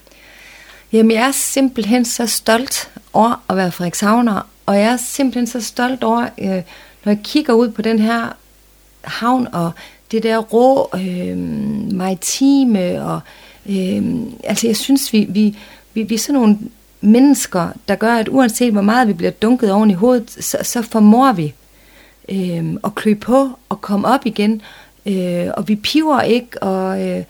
Jamen, 0.93 1.11
jeg 1.11 1.29
er 1.29 1.33
simpelthen 1.33 2.05
så 2.05 2.27
stolt 2.27 2.91
over 3.13 3.43
at 3.49 3.57
være 3.57 3.73
Frederikshavner, 3.73 4.41
og 4.67 4.77
jeg 4.77 4.93
er 4.93 4.97
simpelthen 4.97 5.47
så 5.47 5.61
stolt 5.61 6.05
over, 6.05 6.29
øh, 6.39 6.63
når 7.05 7.13
jeg 7.13 7.19
kigger 7.25 7.53
ud 7.53 7.71
på 7.71 7.83
den 7.83 7.99
her 7.99 8.33
havn, 9.05 9.49
og 9.53 9.71
det 10.11 10.23
der 10.23 10.39
rå 10.39 10.91
øh, 10.95 11.39
maritime, 11.95 13.05
og 13.05 13.21
øh, 13.69 14.03
altså 14.45 14.67
jeg 14.67 14.77
synes, 14.77 15.13
vi, 15.13 15.27
vi, 15.29 15.59
vi, 15.95 16.03
vi 16.03 16.15
er 16.15 16.19
sådan 16.19 16.41
nogle 16.41 16.59
mennesker, 17.01 17.69
der 17.89 17.95
gør, 17.95 18.15
at 18.15 18.29
uanset 18.29 18.73
hvor 18.73 18.83
meget 18.83 19.09
vi 19.09 19.13
bliver 19.13 19.31
dunket 19.31 19.73
oven 19.73 19.91
i 19.91 19.95
hovedet, 19.95 20.31
så, 20.31 20.59
så 20.63 20.83
formår 20.83 21.33
vi 21.33 21.55
øh, 22.29 22.75
at 22.85 22.95
klø 22.95 23.15
på 23.15 23.51
og 23.69 23.81
komme 23.81 24.09
op 24.09 24.27
igen, 24.27 24.63
øh, 25.07 25.47
og 25.57 25.69
vi 25.69 25.77
piver 25.77 26.21
ikke, 26.21 26.63
og 26.63 27.01
øh, 27.03 27.25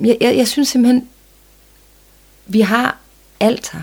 jeg, 0.00 0.16
jeg, 0.20 0.36
jeg 0.36 0.48
synes 0.48 0.68
simpelthen, 0.68 1.08
vi 2.46 2.60
har 2.60 2.98
alt 3.40 3.70
her. 3.72 3.82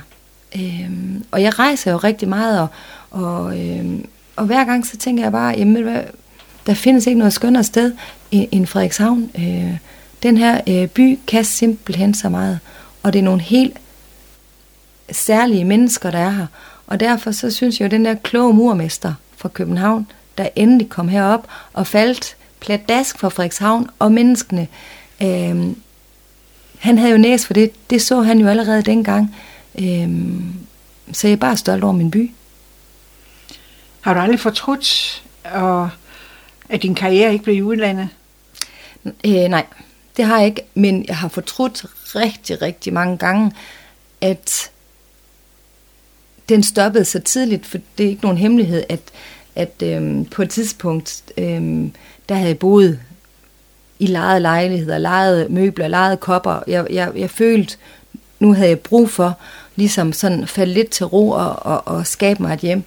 Øh, 0.56 0.92
og 1.32 1.42
jeg 1.42 1.60
rejser 1.60 1.92
jo 1.92 1.98
rigtig 1.98 2.30
meget, 2.30 2.60
og, 2.60 2.68
og, 3.12 3.60
øh, 3.60 4.00
og 4.36 4.46
hver 4.46 4.66
gang 4.66 4.86
så 4.86 4.98
tænker 4.98 5.24
jeg 5.24 5.32
bare, 5.32 5.56
jamen 5.58 5.84
hvad, 5.84 6.02
der 6.66 6.74
findes 6.74 7.08
ikke 7.08 7.20
noget 7.20 7.34
skønnere 7.34 7.64
sted 7.64 7.94
end 8.32 8.66
Frederikshavn. 8.66 9.32
Øh, 9.38 9.78
den 10.24 10.38
her 10.38 10.62
øh, 10.68 10.88
by 10.88 11.20
kan 11.28 11.46
simpelthen 11.46 12.14
så 12.14 12.30
meget, 12.30 12.60
og 13.04 13.14
det 13.14 13.20
er 13.20 13.24
nogle 13.24 13.42
helt 13.42 13.78
særlige 15.12 15.66
mennesker, 15.66 16.12
der 16.12 16.20
er 16.20 16.30
her. 16.30 16.48
Og 16.88 17.00
derfor 17.00 17.32
så 17.32 17.52
synes 17.52 17.80
jeg 17.80 17.82
jo, 17.82 17.86
at 17.86 17.92
den 17.92 18.06
der 18.06 18.14
kloge 18.14 18.54
murmester 18.54 19.14
fra 19.38 19.50
København, 19.50 20.08
der 20.38 20.48
endelig 20.56 20.90
kom 20.90 21.08
herop 21.08 21.48
og 21.74 21.88
faldt 21.88 22.36
pladask 22.60 23.20
for 23.20 23.30
Frederikshavn 23.30 23.90
og 24.00 24.12
menneskene, 24.12 24.68
øh, 25.22 25.68
han 26.80 26.98
havde 26.98 27.12
jo 27.12 27.18
næs 27.18 27.46
for 27.46 27.54
det. 27.54 27.90
Det 27.90 28.02
så 28.02 28.22
han 28.22 28.40
jo 28.40 28.48
allerede 28.48 28.82
dengang. 28.82 29.36
Øh, 29.80 30.10
så 31.12 31.28
jeg 31.28 31.34
er 31.34 31.38
bare 31.38 31.58
stolt 31.58 31.84
over 31.84 31.94
min 31.94 32.12
by. 32.12 32.32
Har 34.02 34.14
du 34.14 34.20
aldrig 34.20 34.40
fortrudt, 34.40 35.24
at 35.44 35.88
at 36.70 36.84
din 36.84 36.96
karriere 36.96 37.34
ikke 37.34 37.44
blev 37.44 37.56
i 37.56 37.62
udlandet? 37.62 38.10
Øh, 39.06 39.34
nej, 39.34 39.66
det 40.18 40.26
har 40.26 40.38
jeg 40.38 40.46
ikke, 40.46 40.62
men 40.74 41.06
jeg 41.08 41.18
har 41.18 41.28
fortrudt 41.28 41.86
rigtig, 42.16 42.62
rigtig 42.62 42.94
mange 42.94 43.18
gange, 43.18 43.52
at 44.22 44.72
den 46.50 46.64
stoppede 46.64 47.06
så 47.06 47.20
tidligt, 47.20 47.66
for 47.66 47.78
det 47.98 48.06
er 48.06 48.10
ikke 48.10 48.22
nogen 48.22 48.38
hemmelighed, 48.38 48.84
at, 48.90 49.00
at 49.56 49.84
øhm, 49.84 50.26
på 50.26 50.42
et 50.42 50.50
tidspunkt, 50.50 51.24
øhm, 51.38 51.94
der 52.30 52.36
havde 52.36 52.48
jeg 52.48 52.60
boet 52.60 53.00
i 54.00 54.08
lejede 54.08 54.40
lejligheder, 54.40 54.98
lejede 54.98 55.50
møbler, 55.50 55.88
lejede 55.88 56.18
kopper. 56.18 56.64
Jeg, 56.68 56.88
jeg, 56.90 57.12
jeg 57.16 57.30
følte, 57.30 57.78
nu 58.40 58.54
havde 58.54 58.70
jeg 58.70 58.80
brug 58.80 59.10
for 59.10 59.40
ligesom 59.76 60.14
sådan 60.14 60.48
falde 60.48 60.74
lidt 60.74 60.90
til 60.90 61.06
ro 61.06 61.30
og, 61.30 61.66
og, 61.66 61.88
og 61.88 62.08
skabe 62.08 62.42
mig 62.42 62.54
et 62.54 62.60
hjem. 62.60 62.84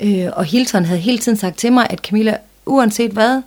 Øh, 0.00 0.28
og 0.32 0.44
Hilton 0.44 0.84
havde 0.84 1.00
hele 1.00 1.18
tiden 1.18 1.38
sagt 1.38 1.58
til 1.58 1.72
mig, 1.72 1.86
at 1.90 1.98
Camilla, 1.98 2.36
uanset 2.66 3.10
hvad, 3.10 3.42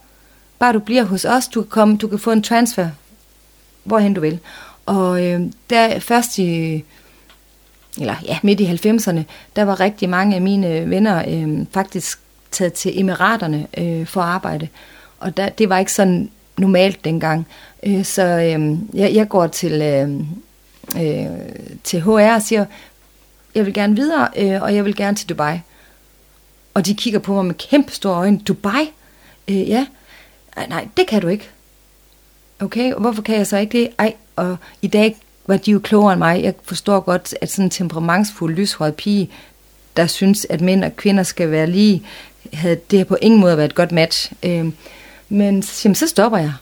bare 0.60 0.74
du 0.74 0.80
bliver 0.80 1.04
hos 1.04 1.26
os, 1.26 1.48
du 1.48 1.62
kan, 1.62 1.70
komme, 1.70 1.98
du 1.98 2.08
kan 2.08 2.20
få 2.20 2.32
en 2.32 2.44
transfer, 2.44 2.90
hvorhen 3.84 4.14
du 4.14 4.22
vil. 4.22 4.40
Og 4.86 5.26
øh, 5.26 5.42
der 5.70 6.00
først 6.00 6.38
i, 6.38 6.84
eller 8.00 8.16
ja, 8.26 8.40
midt 8.44 8.60
i 8.60 8.66
90'erne, 8.66 9.22
der 9.56 9.64
var 9.64 9.80
rigtig 9.80 10.10
mange 10.10 10.36
af 10.36 10.42
mine 10.42 10.90
venner 10.90 11.24
øh, 11.28 11.66
faktisk 11.72 12.20
taget 12.52 12.74
til 12.74 13.00
Emiraterne 13.00 13.68
øh, 13.78 14.08
for 14.08 14.22
at 14.22 14.28
arbejde. 14.28 14.68
Og 15.20 15.38
der, 15.38 15.50
det 15.50 15.70
var 15.70 15.78
ikke 15.78 15.94
sådan 15.94 16.32
normalt 16.58 17.06
dengang. 17.06 17.48
Øh, 17.84 18.06
så 18.06 18.24
øh, 18.24 18.78
jeg, 18.94 19.14
jeg 19.14 19.30
går 19.30 19.48
til, 19.48 19.82
øh, 19.82 20.10
øh, 21.04 21.28
til 21.84 22.02
HR 22.02 22.34
og 22.36 22.42
siger, 22.42 22.66
jeg 23.56 23.66
vil 23.66 23.74
gerne 23.74 23.96
videre, 23.96 24.28
øh, 24.38 24.62
og 24.62 24.76
jeg 24.76 24.86
vil 24.86 24.96
gerne 24.96 25.18
til 25.18 25.30
Dubai. 25.30 25.60
Og 26.74 26.86
de 26.86 26.96
kigger 26.96 27.20
på 27.20 27.34
mig 27.34 27.46
med 27.46 27.56
kæmpe 27.56 27.92
store 27.92 28.16
øjne. 28.16 28.40
Dubai? 28.40 28.92
Øh, 29.48 29.70
ja. 29.70 29.86
Ej, 30.58 30.68
nej, 30.68 30.88
det 30.98 31.08
kan 31.08 31.22
du 31.22 31.28
ikke. 31.28 31.50
Okay, 32.60 32.94
og 32.94 33.02
hvorfor 33.02 33.22
kan 33.22 33.36
jeg 33.38 33.48
så 33.48 33.58
ikke 33.58 33.78
det? 33.78 33.90
Ej, 34.00 34.14
og 34.36 34.58
i 34.82 34.88
dag 34.88 35.18
var 35.48 35.58
de 35.58 35.72
jo 35.72 35.80
klogere 35.80 36.14
end 36.14 36.20
mig. 36.20 36.44
Jeg 36.44 36.54
forstår 36.64 37.00
godt, 37.00 37.36
at 37.42 37.52
sådan 37.52 37.66
en 37.66 37.70
temperamentsfuld, 37.70 38.56
lyshåret 38.56 38.96
pige, 38.96 39.30
der 39.98 40.08
synes, 40.08 40.48
at 40.50 40.62
mænd 40.62 40.84
og 40.84 40.96
kvinder 40.96 41.24
skal 41.24 41.52
være 41.52 41.68
lige, 41.68 42.04
havde 42.54 42.80
det 42.92 43.00
her 43.00 43.06
på 43.06 43.18
ingen 43.22 43.40
måde 43.40 43.58
været 43.58 43.70
et 43.70 43.76
godt 43.76 43.92
match. 43.92 44.32
Øh, 44.44 44.66
men 45.30 45.64
jamen, 45.84 45.96
så 45.96 46.08
stopper 46.08 46.38
jeg. 46.38 46.54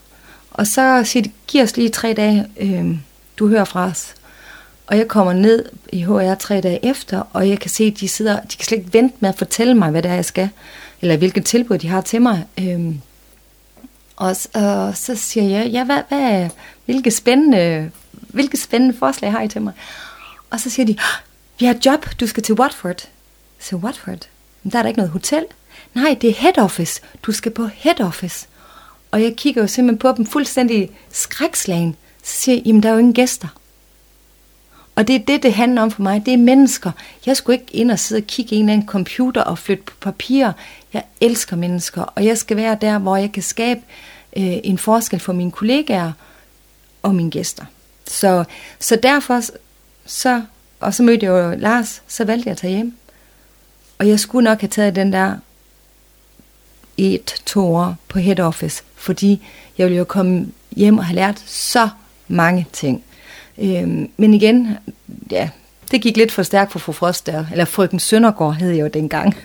Og 0.52 0.68
så 0.68 1.02
siger 1.06 1.24
de, 1.24 1.32
giv 1.48 1.64
os 1.64 1.78
lige 1.78 1.90
tre 1.90 2.14
dage, 2.14 2.46
øh, 2.58 2.96
du 3.38 3.48
hører 3.48 3.66
fra 3.66 3.86
os. 3.86 4.16
Og 4.88 4.98
jeg 4.98 5.08
kommer 5.08 5.34
ned 5.34 5.66
i 5.92 6.04
HR 6.04 6.36
tre 6.36 6.62
dage 6.62 6.86
efter, 6.86 7.24
og 7.34 7.50
jeg 7.50 7.60
kan 7.60 7.70
se, 7.70 7.84
at 7.84 8.00
de 8.00 8.08
sidder, 8.08 8.40
de 8.40 8.58
kan 8.58 8.66
slet 8.66 8.78
ikke 8.78 8.94
vente 8.94 9.16
med 9.20 9.30
at 9.30 9.38
fortælle 9.38 9.74
mig, 9.74 9.92
hvad 9.92 10.04
det 10.04 10.12
er, 10.12 10.16
jeg 10.16 10.26
skal, 10.26 10.50
eller 11.02 11.18
hvilket 11.18 11.46
tilbud 11.46 11.78
de 11.78 11.88
har 11.88 12.02
til 12.02 12.22
mig. 12.22 12.46
Øhm, 12.60 13.02
og, 14.16 14.36
og 14.54 14.98
så 14.98 15.16
siger 15.16 15.60
jeg, 15.60 15.70
ja, 15.72 15.84
hvad, 15.84 16.02
hvad, 16.08 16.50
hvilke, 16.86 17.12
spændende, 17.12 17.92
hvilke 18.12 18.58
spændende 18.58 18.98
forslag 18.98 19.32
har 19.32 19.42
I 19.42 19.48
til 19.48 19.62
mig? 19.62 19.74
Og 20.50 20.60
så 20.60 20.70
siger 20.70 20.86
de, 20.86 20.98
vi 21.60 21.66
har 21.66 21.74
et 21.74 21.86
job, 21.86 22.06
du 22.20 22.28
skal 22.28 22.44
til 22.44 22.56
Watford. 22.56 23.08
Så 23.60 23.76
Watford? 23.76 24.28
Men 24.64 24.72
der 24.72 24.78
er 24.78 24.84
der 24.84 24.88
ikke 24.88 25.00
noget 25.00 25.12
hotel. 25.12 25.46
Nej, 25.94 26.18
det 26.22 26.30
er 26.30 26.34
head 26.34 26.58
office. 26.58 27.02
Du 27.24 27.32
skal 27.32 27.52
på 27.52 27.66
head 27.66 28.02
office. 28.02 28.48
Og 29.12 29.24
jeg 29.24 29.36
kigger 29.36 29.62
jo 29.62 29.68
simpelthen 29.68 30.00
på 30.00 30.14
dem 30.18 30.26
fuldstændig 30.26 30.92
skrækslagen. 31.12 31.96
Så 32.24 32.36
siger 32.36 32.56
jeg, 32.56 32.66
jamen 32.66 32.84
der 32.84 32.90
er 32.90 32.94
jo 32.94 33.00
ingen 33.00 33.14
gæster. 33.14 33.48
Og 34.96 35.08
det 35.08 35.16
er 35.16 35.20
det, 35.20 35.44
det 35.44 35.54
handler 35.54 35.82
om 35.82 35.92
for 35.92 36.02
mig. 36.02 36.26
Det 36.26 36.34
er 36.34 36.38
mennesker. 36.38 36.92
Jeg 37.26 37.38
skulle 37.38 37.60
ikke 37.60 37.76
ind 37.76 37.92
og 37.92 38.00
sidde 38.00 38.20
og 38.20 38.28
kigge 38.28 38.56
i 38.56 38.60
en 38.60 38.66
eller 38.66 38.74
anden 38.74 38.88
computer 38.88 39.42
og 39.42 39.58
flytte 39.58 39.84
på 39.84 39.94
papir. 40.00 40.52
Jeg 40.94 41.04
elsker 41.22 41.56
mennesker, 41.56 42.02
og 42.02 42.26
jeg 42.26 42.38
skal 42.38 42.58
være 42.58 42.78
der, 42.82 43.00
hvor 43.00 43.18
jeg 43.18 43.32
kan 43.32 43.44
skabe 43.44 43.80
øh, 44.38 44.58
en 44.64 44.78
forskel 44.78 45.20
for 45.20 45.34
mine 45.34 45.52
kollegaer 45.52 46.12
og 47.04 47.16
mine 47.16 47.32
gæster. 47.32 47.66
Så, 48.08 48.44
så 48.80 48.96
derfor, 48.96 49.42
så, 50.06 50.42
og 50.80 50.94
så 50.94 51.04
mødte 51.04 51.26
jeg 51.26 51.32
jo 51.32 51.56
Lars, 51.60 52.04
så 52.08 52.26
valgte 52.26 52.48
jeg 52.48 52.52
at 52.52 52.58
tage 52.58 52.76
hjem. 52.76 52.98
Og 53.98 54.08
jeg 54.08 54.20
skulle 54.20 54.44
nok 54.44 54.62
have 54.62 54.70
taget 54.70 54.96
den 54.96 55.14
der 55.14 55.36
et, 56.98 57.42
to 57.46 57.76
år 57.76 57.96
på 58.08 58.20
head 58.20 58.40
office, 58.40 58.84
fordi 58.96 59.48
jeg 59.78 59.86
ville 59.86 59.98
jo 59.98 60.04
komme 60.04 60.48
hjem 60.72 60.98
og 60.98 61.06
have 61.06 61.16
lært 61.16 61.44
så 61.46 61.90
mange 62.28 62.68
ting. 62.74 63.04
Øhm, 63.62 64.10
men 64.18 64.34
igen, 64.34 64.78
ja, 65.32 65.50
det 65.92 66.02
gik 66.02 66.18
lidt 66.18 66.32
for 66.32 66.44
stærkt 66.44 66.72
for 66.72 66.80
fru 66.80 66.92
Frost 66.92 67.28
der, 67.28 67.46
eller 67.52 67.66
frøken 67.66 68.00
Søndergaard 68.00 68.56
hed 68.56 68.72
jeg 68.72 68.82
jo 68.82 68.88
dengang. 68.88 69.36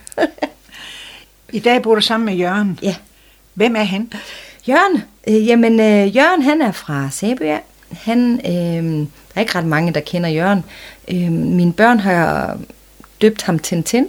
I 1.52 1.58
dag 1.58 1.82
bor 1.82 1.94
du 1.94 2.00
sammen 2.00 2.26
med 2.26 2.34
Jørgen. 2.34 2.78
Ja. 2.82 2.96
Hvem 3.54 3.76
er 3.76 3.82
han? 3.82 4.12
Jørgen? 4.68 5.02
Øh, 5.28 5.46
jamen, 5.46 5.80
øh, 5.80 6.16
Jørgen 6.16 6.42
han 6.42 6.62
er 6.62 6.72
fra 6.72 7.08
Sæbø. 7.10 7.54
Han, 7.92 8.40
øh, 8.46 9.06
der 9.06 9.06
er 9.34 9.40
ikke 9.40 9.58
ret 9.58 9.66
mange, 9.66 9.92
der 9.92 10.00
kender 10.00 10.28
Jørgen. 10.28 10.64
Øh, 11.08 11.32
mine 11.32 11.72
børn 11.72 12.00
har 12.00 12.58
døbt 13.20 13.42
ham 13.42 13.58
Tintin, 13.58 14.06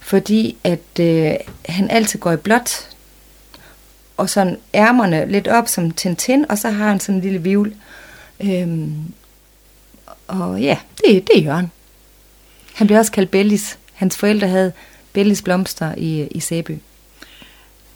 fordi 0.00 0.56
at 0.64 1.00
øh, 1.00 1.32
han 1.68 1.90
altid 1.90 2.18
går 2.18 2.32
i 2.32 2.36
blåt, 2.36 2.88
og 4.16 4.30
sådan 4.30 4.58
ærmerne 4.74 5.32
lidt 5.32 5.48
op 5.48 5.68
som 5.68 5.90
Tintin, 5.90 6.44
og 6.48 6.58
så 6.58 6.70
har 6.70 6.88
han 6.88 7.00
sådan 7.00 7.14
en 7.14 7.20
lille 7.20 7.42
vivl. 7.42 7.74
Øhm, 8.42 9.12
og 10.26 10.60
ja, 10.62 10.78
det, 10.96 11.26
det 11.26 11.38
er 11.38 11.42
Jørgen. 11.42 11.70
Han 12.74 12.86
blev 12.86 12.98
også 12.98 13.12
kaldt 13.12 13.30
Bellis. 13.30 13.78
Hans 13.92 14.16
forældre 14.16 14.48
havde 14.48 14.72
Bellis 15.12 15.42
blomster 15.42 15.94
i, 15.94 16.26
i 16.26 16.40
Sæby. 16.40 16.78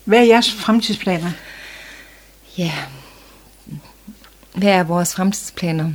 Hvad 0.04 0.18
er 0.18 0.22
jeres 0.22 0.52
fremtidsplaner? 0.52 1.30
Ja, 2.58 2.72
hvad 4.54 4.68
er 4.68 4.82
vores 4.82 5.14
fremtidsplaner? 5.14 5.92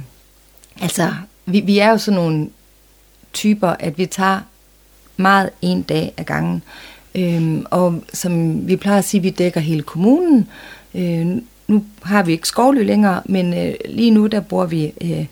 Altså, 0.82 1.14
vi, 1.46 1.60
vi 1.60 1.80
er 1.80 1.90
jo 1.90 1.98
sådan 1.98 2.20
nogle 2.20 2.50
typer, 3.34 3.70
at 3.70 3.98
vi 3.98 4.06
tager 4.06 4.40
meget 5.18 5.50
en 5.62 5.82
dag 5.82 6.14
ad 6.18 6.24
gangen. 6.24 6.64
Øhm, 7.16 7.66
og 7.72 8.04
som 8.14 8.68
vi 8.68 8.76
plejer 8.76 8.98
at 8.98 9.06
sige, 9.06 9.22
vi 9.22 9.30
dækker 9.30 9.60
hele 9.60 9.82
kommunen. 9.82 10.50
Øh, 10.96 11.38
nu 11.72 11.84
har 12.02 12.24
vi 12.24 12.32
ikke 12.32 12.48
Skovly 12.48 12.84
længere, 12.84 13.22
men 13.26 13.54
øh, 13.54 13.74
lige 13.86 14.12
nu 14.12 14.28
der 14.28 14.40
bor 14.40 14.66
vi 14.66 14.94
øh, 15.02 15.26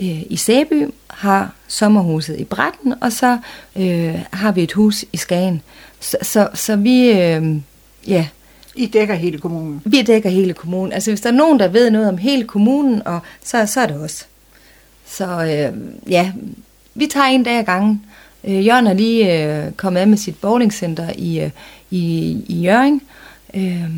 øh, 0.00 0.22
i 0.30 0.36
Sæby, 0.36 0.88
har 1.10 1.54
sommerhuset 1.68 2.40
i 2.40 2.44
Bratten, 2.44 2.94
og 3.00 3.12
så 3.12 3.38
øh, 3.76 4.18
har 4.32 4.52
vi 4.52 4.62
et 4.62 4.72
hus 4.72 5.04
i 5.12 5.16
Skagen. 5.16 5.62
Så, 6.00 6.16
så, 6.22 6.48
så 6.54 6.76
vi, 6.76 7.10
øh, 7.10 7.56
ja. 8.06 8.28
I 8.74 8.86
dækker 8.86 9.14
hele 9.14 9.38
kommunen? 9.38 9.82
Vi 9.84 10.02
dækker 10.02 10.30
hele 10.30 10.54
kommunen. 10.54 10.92
Altså 10.92 11.10
hvis 11.10 11.20
der 11.20 11.28
er 11.28 11.34
nogen, 11.34 11.60
der 11.60 11.68
ved 11.68 11.90
noget 11.90 12.08
om 12.08 12.18
hele 12.18 12.44
kommunen, 12.44 13.02
og 13.06 13.20
så, 13.44 13.66
så 13.66 13.80
er 13.80 13.86
det 13.86 13.96
os. 13.96 14.26
Så 15.06 15.24
øh, 15.24 15.78
ja, 16.10 16.32
vi 16.94 17.06
tager 17.06 17.26
en 17.26 17.42
dag 17.42 17.58
ad 17.58 17.64
gangen. 17.64 18.04
Øh, 18.44 18.66
Jørgen 18.66 18.86
er 18.86 18.92
lige 18.92 19.44
øh, 19.44 19.72
kommet 19.72 20.00
af 20.00 20.08
med 20.08 20.18
sit 20.18 20.36
bowlingcenter 20.36 21.10
i, 21.16 21.40
øh, 21.40 21.50
i, 21.90 22.36
i 22.48 22.60
Jørgen. 22.60 23.00
Øh, 23.54 23.90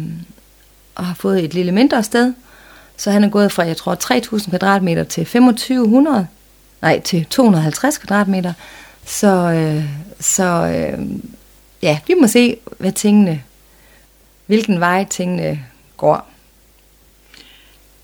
og 0.94 1.06
har 1.06 1.14
fået 1.14 1.44
et 1.44 1.54
lille 1.54 1.72
mindre 1.72 2.02
sted. 2.02 2.34
Så 2.96 3.10
han 3.10 3.24
er 3.24 3.28
gået 3.28 3.52
fra, 3.52 3.62
jeg 3.62 3.76
tror, 3.76 3.94
3.000 4.38 4.50
kvadratmeter 4.50 5.04
til 5.04 5.24
2500, 5.24 6.26
nej, 6.82 7.00
til 7.00 7.24
250 7.24 7.98
kvadratmeter. 7.98 8.52
Så, 9.04 9.26
øh, 9.26 9.84
så 10.20 10.44
øh, 10.44 11.06
ja, 11.82 11.98
vi 12.06 12.14
må 12.20 12.26
se, 12.26 12.56
hvad 12.78 12.92
tingene, 12.92 13.42
hvilken 14.46 14.80
vej 14.80 15.04
tingene 15.04 15.64
går. 15.96 16.28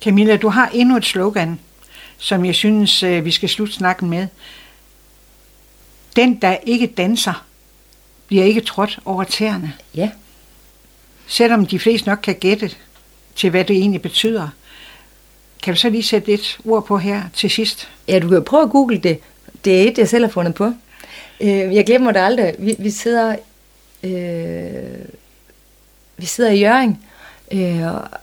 Camilla, 0.03 0.37
du 0.37 0.49
har 0.49 0.71
endnu 0.73 0.97
et 0.97 1.05
slogan, 1.05 1.59
som 2.19 2.45
jeg 2.45 2.55
synes, 2.55 3.03
øh, 3.03 3.25
vi 3.25 3.31
skal 3.31 3.49
slutte 3.49 3.75
snakken 3.75 4.11
med. 4.11 4.27
Den, 6.17 6.35
der 6.43 6.57
ikke 6.63 6.87
danser, 6.87 7.45
bliver 8.27 8.45
ikke 8.45 8.61
trådt 8.61 8.99
over 9.05 9.25
tæerne. 9.25 9.73
Ja 9.95 10.11
selvom 11.31 11.67
de 11.67 11.79
fleste 11.79 12.09
nok 12.09 12.19
kan 12.23 12.35
gætte 12.35 12.71
til, 13.37 13.51
hvad 13.51 13.65
det 13.65 13.77
egentlig 13.77 14.03
betyder. 14.03 14.49
Kan 15.63 15.75
du 15.75 15.81
så 15.81 15.91
lige 15.91 16.03
sætte 16.03 16.33
et 16.33 16.59
ord 16.65 16.87
på 16.87 16.99
her 16.99 17.23
til 17.35 17.51
sidst? 17.51 17.89
Ja, 18.09 18.19
du 18.19 18.29
kan 18.29 18.45
prøve 18.45 18.63
at 18.63 18.71
google 18.71 18.99
det. 18.99 19.19
Det 19.65 19.83
er 19.83 19.91
et, 19.91 19.99
jeg 19.99 20.09
selv 20.09 20.25
har 20.25 20.31
fundet 20.31 20.55
på. 20.55 20.73
Øh, 21.41 21.75
jeg 21.75 21.87
glemmer 21.87 22.13
det 22.13 22.21
aldrig. 22.21 22.55
Vi, 22.59 22.77
vi 22.79 22.91
sidder 22.91 23.37
øh, 24.03 25.07
vi 26.17 26.27
sidder 26.27 26.51
i 26.51 26.61
Jøring 26.61 27.05
øh, 27.53 27.83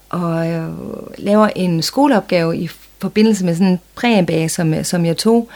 og 0.10 0.48
øh, 0.48 0.70
laver 1.18 1.48
en 1.56 1.82
skoleopgave 1.82 2.58
i 2.58 2.70
forbindelse 3.00 3.46
med 3.46 3.56
sådan 3.56 3.68
en 3.68 3.80
præambage, 3.96 4.50
som, 4.50 4.84
som 4.84 5.06
jeg 5.06 5.18
tog. 5.18 5.50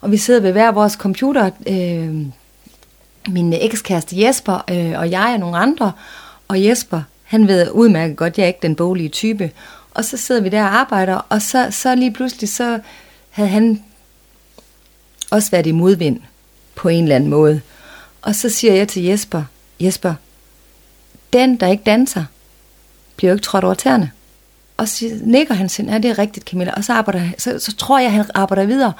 Og 0.00 0.10
vi 0.10 0.16
sidder 0.16 0.40
ved 0.40 0.52
hver 0.52 0.72
vores 0.72 0.92
computer, 0.92 1.50
øh, 1.66 2.16
min 3.28 3.52
ekskæreste 3.52 4.22
Jesper 4.22 4.64
øh, 4.70 4.98
og 4.98 5.10
jeg 5.10 5.30
og 5.34 5.40
nogle 5.40 5.56
andre, 5.56 5.92
og 6.48 6.64
Jesper, 6.64 7.02
han 7.24 7.48
ved 7.48 7.70
udmærket 7.70 8.16
godt, 8.16 8.32
at 8.32 8.38
jeg 8.38 8.44
er 8.44 8.48
ikke 8.48 8.62
den 8.62 8.76
boglige 8.76 9.08
type. 9.08 9.50
Og 9.94 10.04
så 10.04 10.16
sidder 10.16 10.40
vi 10.40 10.48
der 10.48 10.62
og 10.62 10.74
arbejder, 10.74 11.14
og 11.28 11.42
så, 11.42 11.68
så 11.70 11.94
lige 11.94 12.12
pludselig, 12.12 12.48
så 12.48 12.80
havde 13.30 13.48
han 13.48 13.84
også 15.30 15.50
været 15.50 15.66
i 15.66 15.72
modvind 15.72 16.20
på 16.74 16.88
en 16.88 17.02
eller 17.02 17.16
anden 17.16 17.30
måde. 17.30 17.60
Og 18.22 18.34
så 18.34 18.48
siger 18.48 18.74
jeg 18.74 18.88
til 18.88 19.02
Jesper, 19.02 19.42
Jesper, 19.80 20.14
den, 21.32 21.56
der 21.56 21.66
ikke 21.66 21.82
danser, 21.86 22.24
bliver 23.16 23.30
jo 23.30 23.34
ikke 23.34 23.44
trådt 23.44 23.64
over 23.64 23.74
tæerne. 23.74 24.10
Og 24.76 24.88
så 24.88 25.18
nikker 25.22 25.54
han 25.54 25.68
sin, 25.68 25.88
ja, 25.88 25.98
det 25.98 26.10
er 26.10 26.18
rigtigt, 26.18 26.48
Camilla. 26.48 26.72
Og 26.76 26.84
så, 26.84 26.92
arbejder, 26.92 27.28
så, 27.38 27.58
så 27.58 27.76
tror 27.76 27.98
jeg, 27.98 28.12
han 28.12 28.24
arbejder 28.34 28.64
videre. 28.64 28.92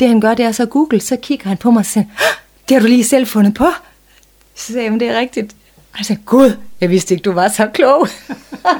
Det 0.00 0.08
han 0.08 0.20
gør, 0.20 0.34
det 0.34 0.44
er 0.44 0.52
så 0.52 0.66
Google, 0.66 1.00
så 1.00 1.16
kigger 1.16 1.48
han 1.48 1.56
på 1.56 1.70
mig 1.70 1.80
og 1.80 1.86
siger, 1.86 2.04
det 2.68 2.74
har 2.74 2.80
du 2.80 2.86
lige 2.86 3.04
selv 3.04 3.26
fundet 3.26 3.54
på. 3.54 3.66
Så 4.54 4.66
siger 4.66 4.82
jeg, 4.82 4.92
det 4.92 5.08
er 5.08 5.18
rigtigt. 5.18 5.56
Altså, 5.94 6.16
gud, 6.26 6.56
jeg 6.80 6.90
vidste 6.90 7.14
ikke, 7.14 7.22
du 7.22 7.32
var 7.32 7.48
så 7.48 7.66
klog. 7.66 8.08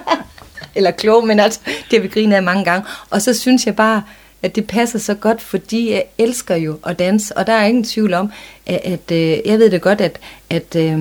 Eller 0.75 0.91
klog, 0.91 1.27
men 1.27 1.41
altså, 1.41 1.61
det 1.65 1.99
har 1.99 2.01
vi 2.01 2.09
grinet 2.09 2.37
af 2.37 2.43
mange 2.43 2.65
gange. 2.65 2.87
Og 3.11 3.23
så 3.23 3.35
synes 3.35 3.67
jeg 3.67 3.77
bare, 3.77 4.03
at 4.43 4.57
det 4.57 4.67
passer 4.67 4.99
så 4.99 5.15
godt, 5.15 5.43
fordi 5.43 5.93
jeg 5.93 6.05
elsker 6.19 6.57
jo 6.57 6.79
at 6.87 6.99
danse, 6.99 7.37
og 7.37 7.47
der 7.47 7.53
er 7.53 7.65
ingen 7.65 7.85
tvivl 7.85 8.15
om, 8.15 8.33
at, 8.67 8.81
at 8.85 9.11
øh, 9.13 9.39
jeg 9.47 9.59
ved 9.59 9.71
det 9.71 9.83
godt, 9.83 10.01
at, 10.01 10.19
at 10.51 10.77
øh, 10.77 10.99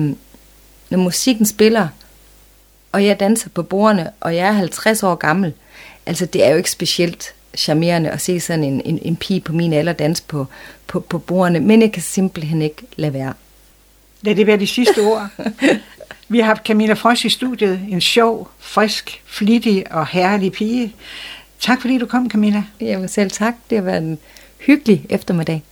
når 0.90 0.98
musikken 0.98 1.46
spiller, 1.46 1.88
og 2.92 3.04
jeg 3.04 3.20
danser 3.20 3.48
på 3.50 3.62
bordene, 3.62 4.10
og 4.20 4.36
jeg 4.36 4.48
er 4.48 4.52
50 4.52 5.02
år 5.02 5.14
gammel, 5.14 5.52
altså 6.06 6.26
det 6.26 6.44
er 6.44 6.50
jo 6.50 6.56
ikke 6.56 6.70
specielt 6.70 7.34
charmerende 7.56 8.10
at 8.10 8.20
se 8.20 8.40
sådan 8.40 8.64
en, 8.64 8.82
en, 8.84 8.98
en 9.02 9.16
pige 9.16 9.40
på 9.40 9.52
min 9.52 9.72
alder 9.72 9.92
danse 9.92 10.22
på, 10.22 10.46
på, 10.86 11.00
på 11.00 11.18
bordene, 11.18 11.60
men 11.60 11.82
jeg 11.82 11.92
kan 11.92 12.02
simpelthen 12.02 12.62
ikke 12.62 12.82
lade 12.96 13.12
være. 13.12 13.34
Lad 14.22 14.34
det 14.34 14.46
være 14.46 14.56
de 14.56 14.66
sidste 14.66 14.98
ord. 15.00 15.28
Vi 16.32 16.38
har 16.38 16.46
haft 16.46 16.66
Camilla 16.66 16.94
Frost 16.94 17.24
i 17.24 17.28
studiet, 17.28 17.80
en 17.88 18.00
sjov, 18.00 18.50
frisk, 18.58 19.22
flittig 19.26 19.92
og 19.92 20.06
herlig 20.06 20.52
pige. 20.52 20.94
Tak 21.60 21.80
fordi 21.80 21.98
du 21.98 22.06
kom, 22.06 22.30
Camilla. 22.30 22.64
Jamen 22.80 23.08
selv 23.08 23.30
tak. 23.30 23.54
Det 23.70 23.78
har 23.78 23.84
været 23.84 24.02
en 24.02 24.18
hyggelig 24.66 25.06
eftermiddag. 25.08 25.62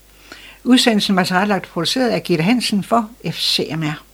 Udsendelsen 0.64 1.16
var 1.16 1.24
tilrettelagt 1.24 1.68
produceret 1.68 2.08
af 2.08 2.22
Gitte 2.22 2.44
Hansen 2.44 2.82
for 2.82 3.10
FCMR. 3.26 4.07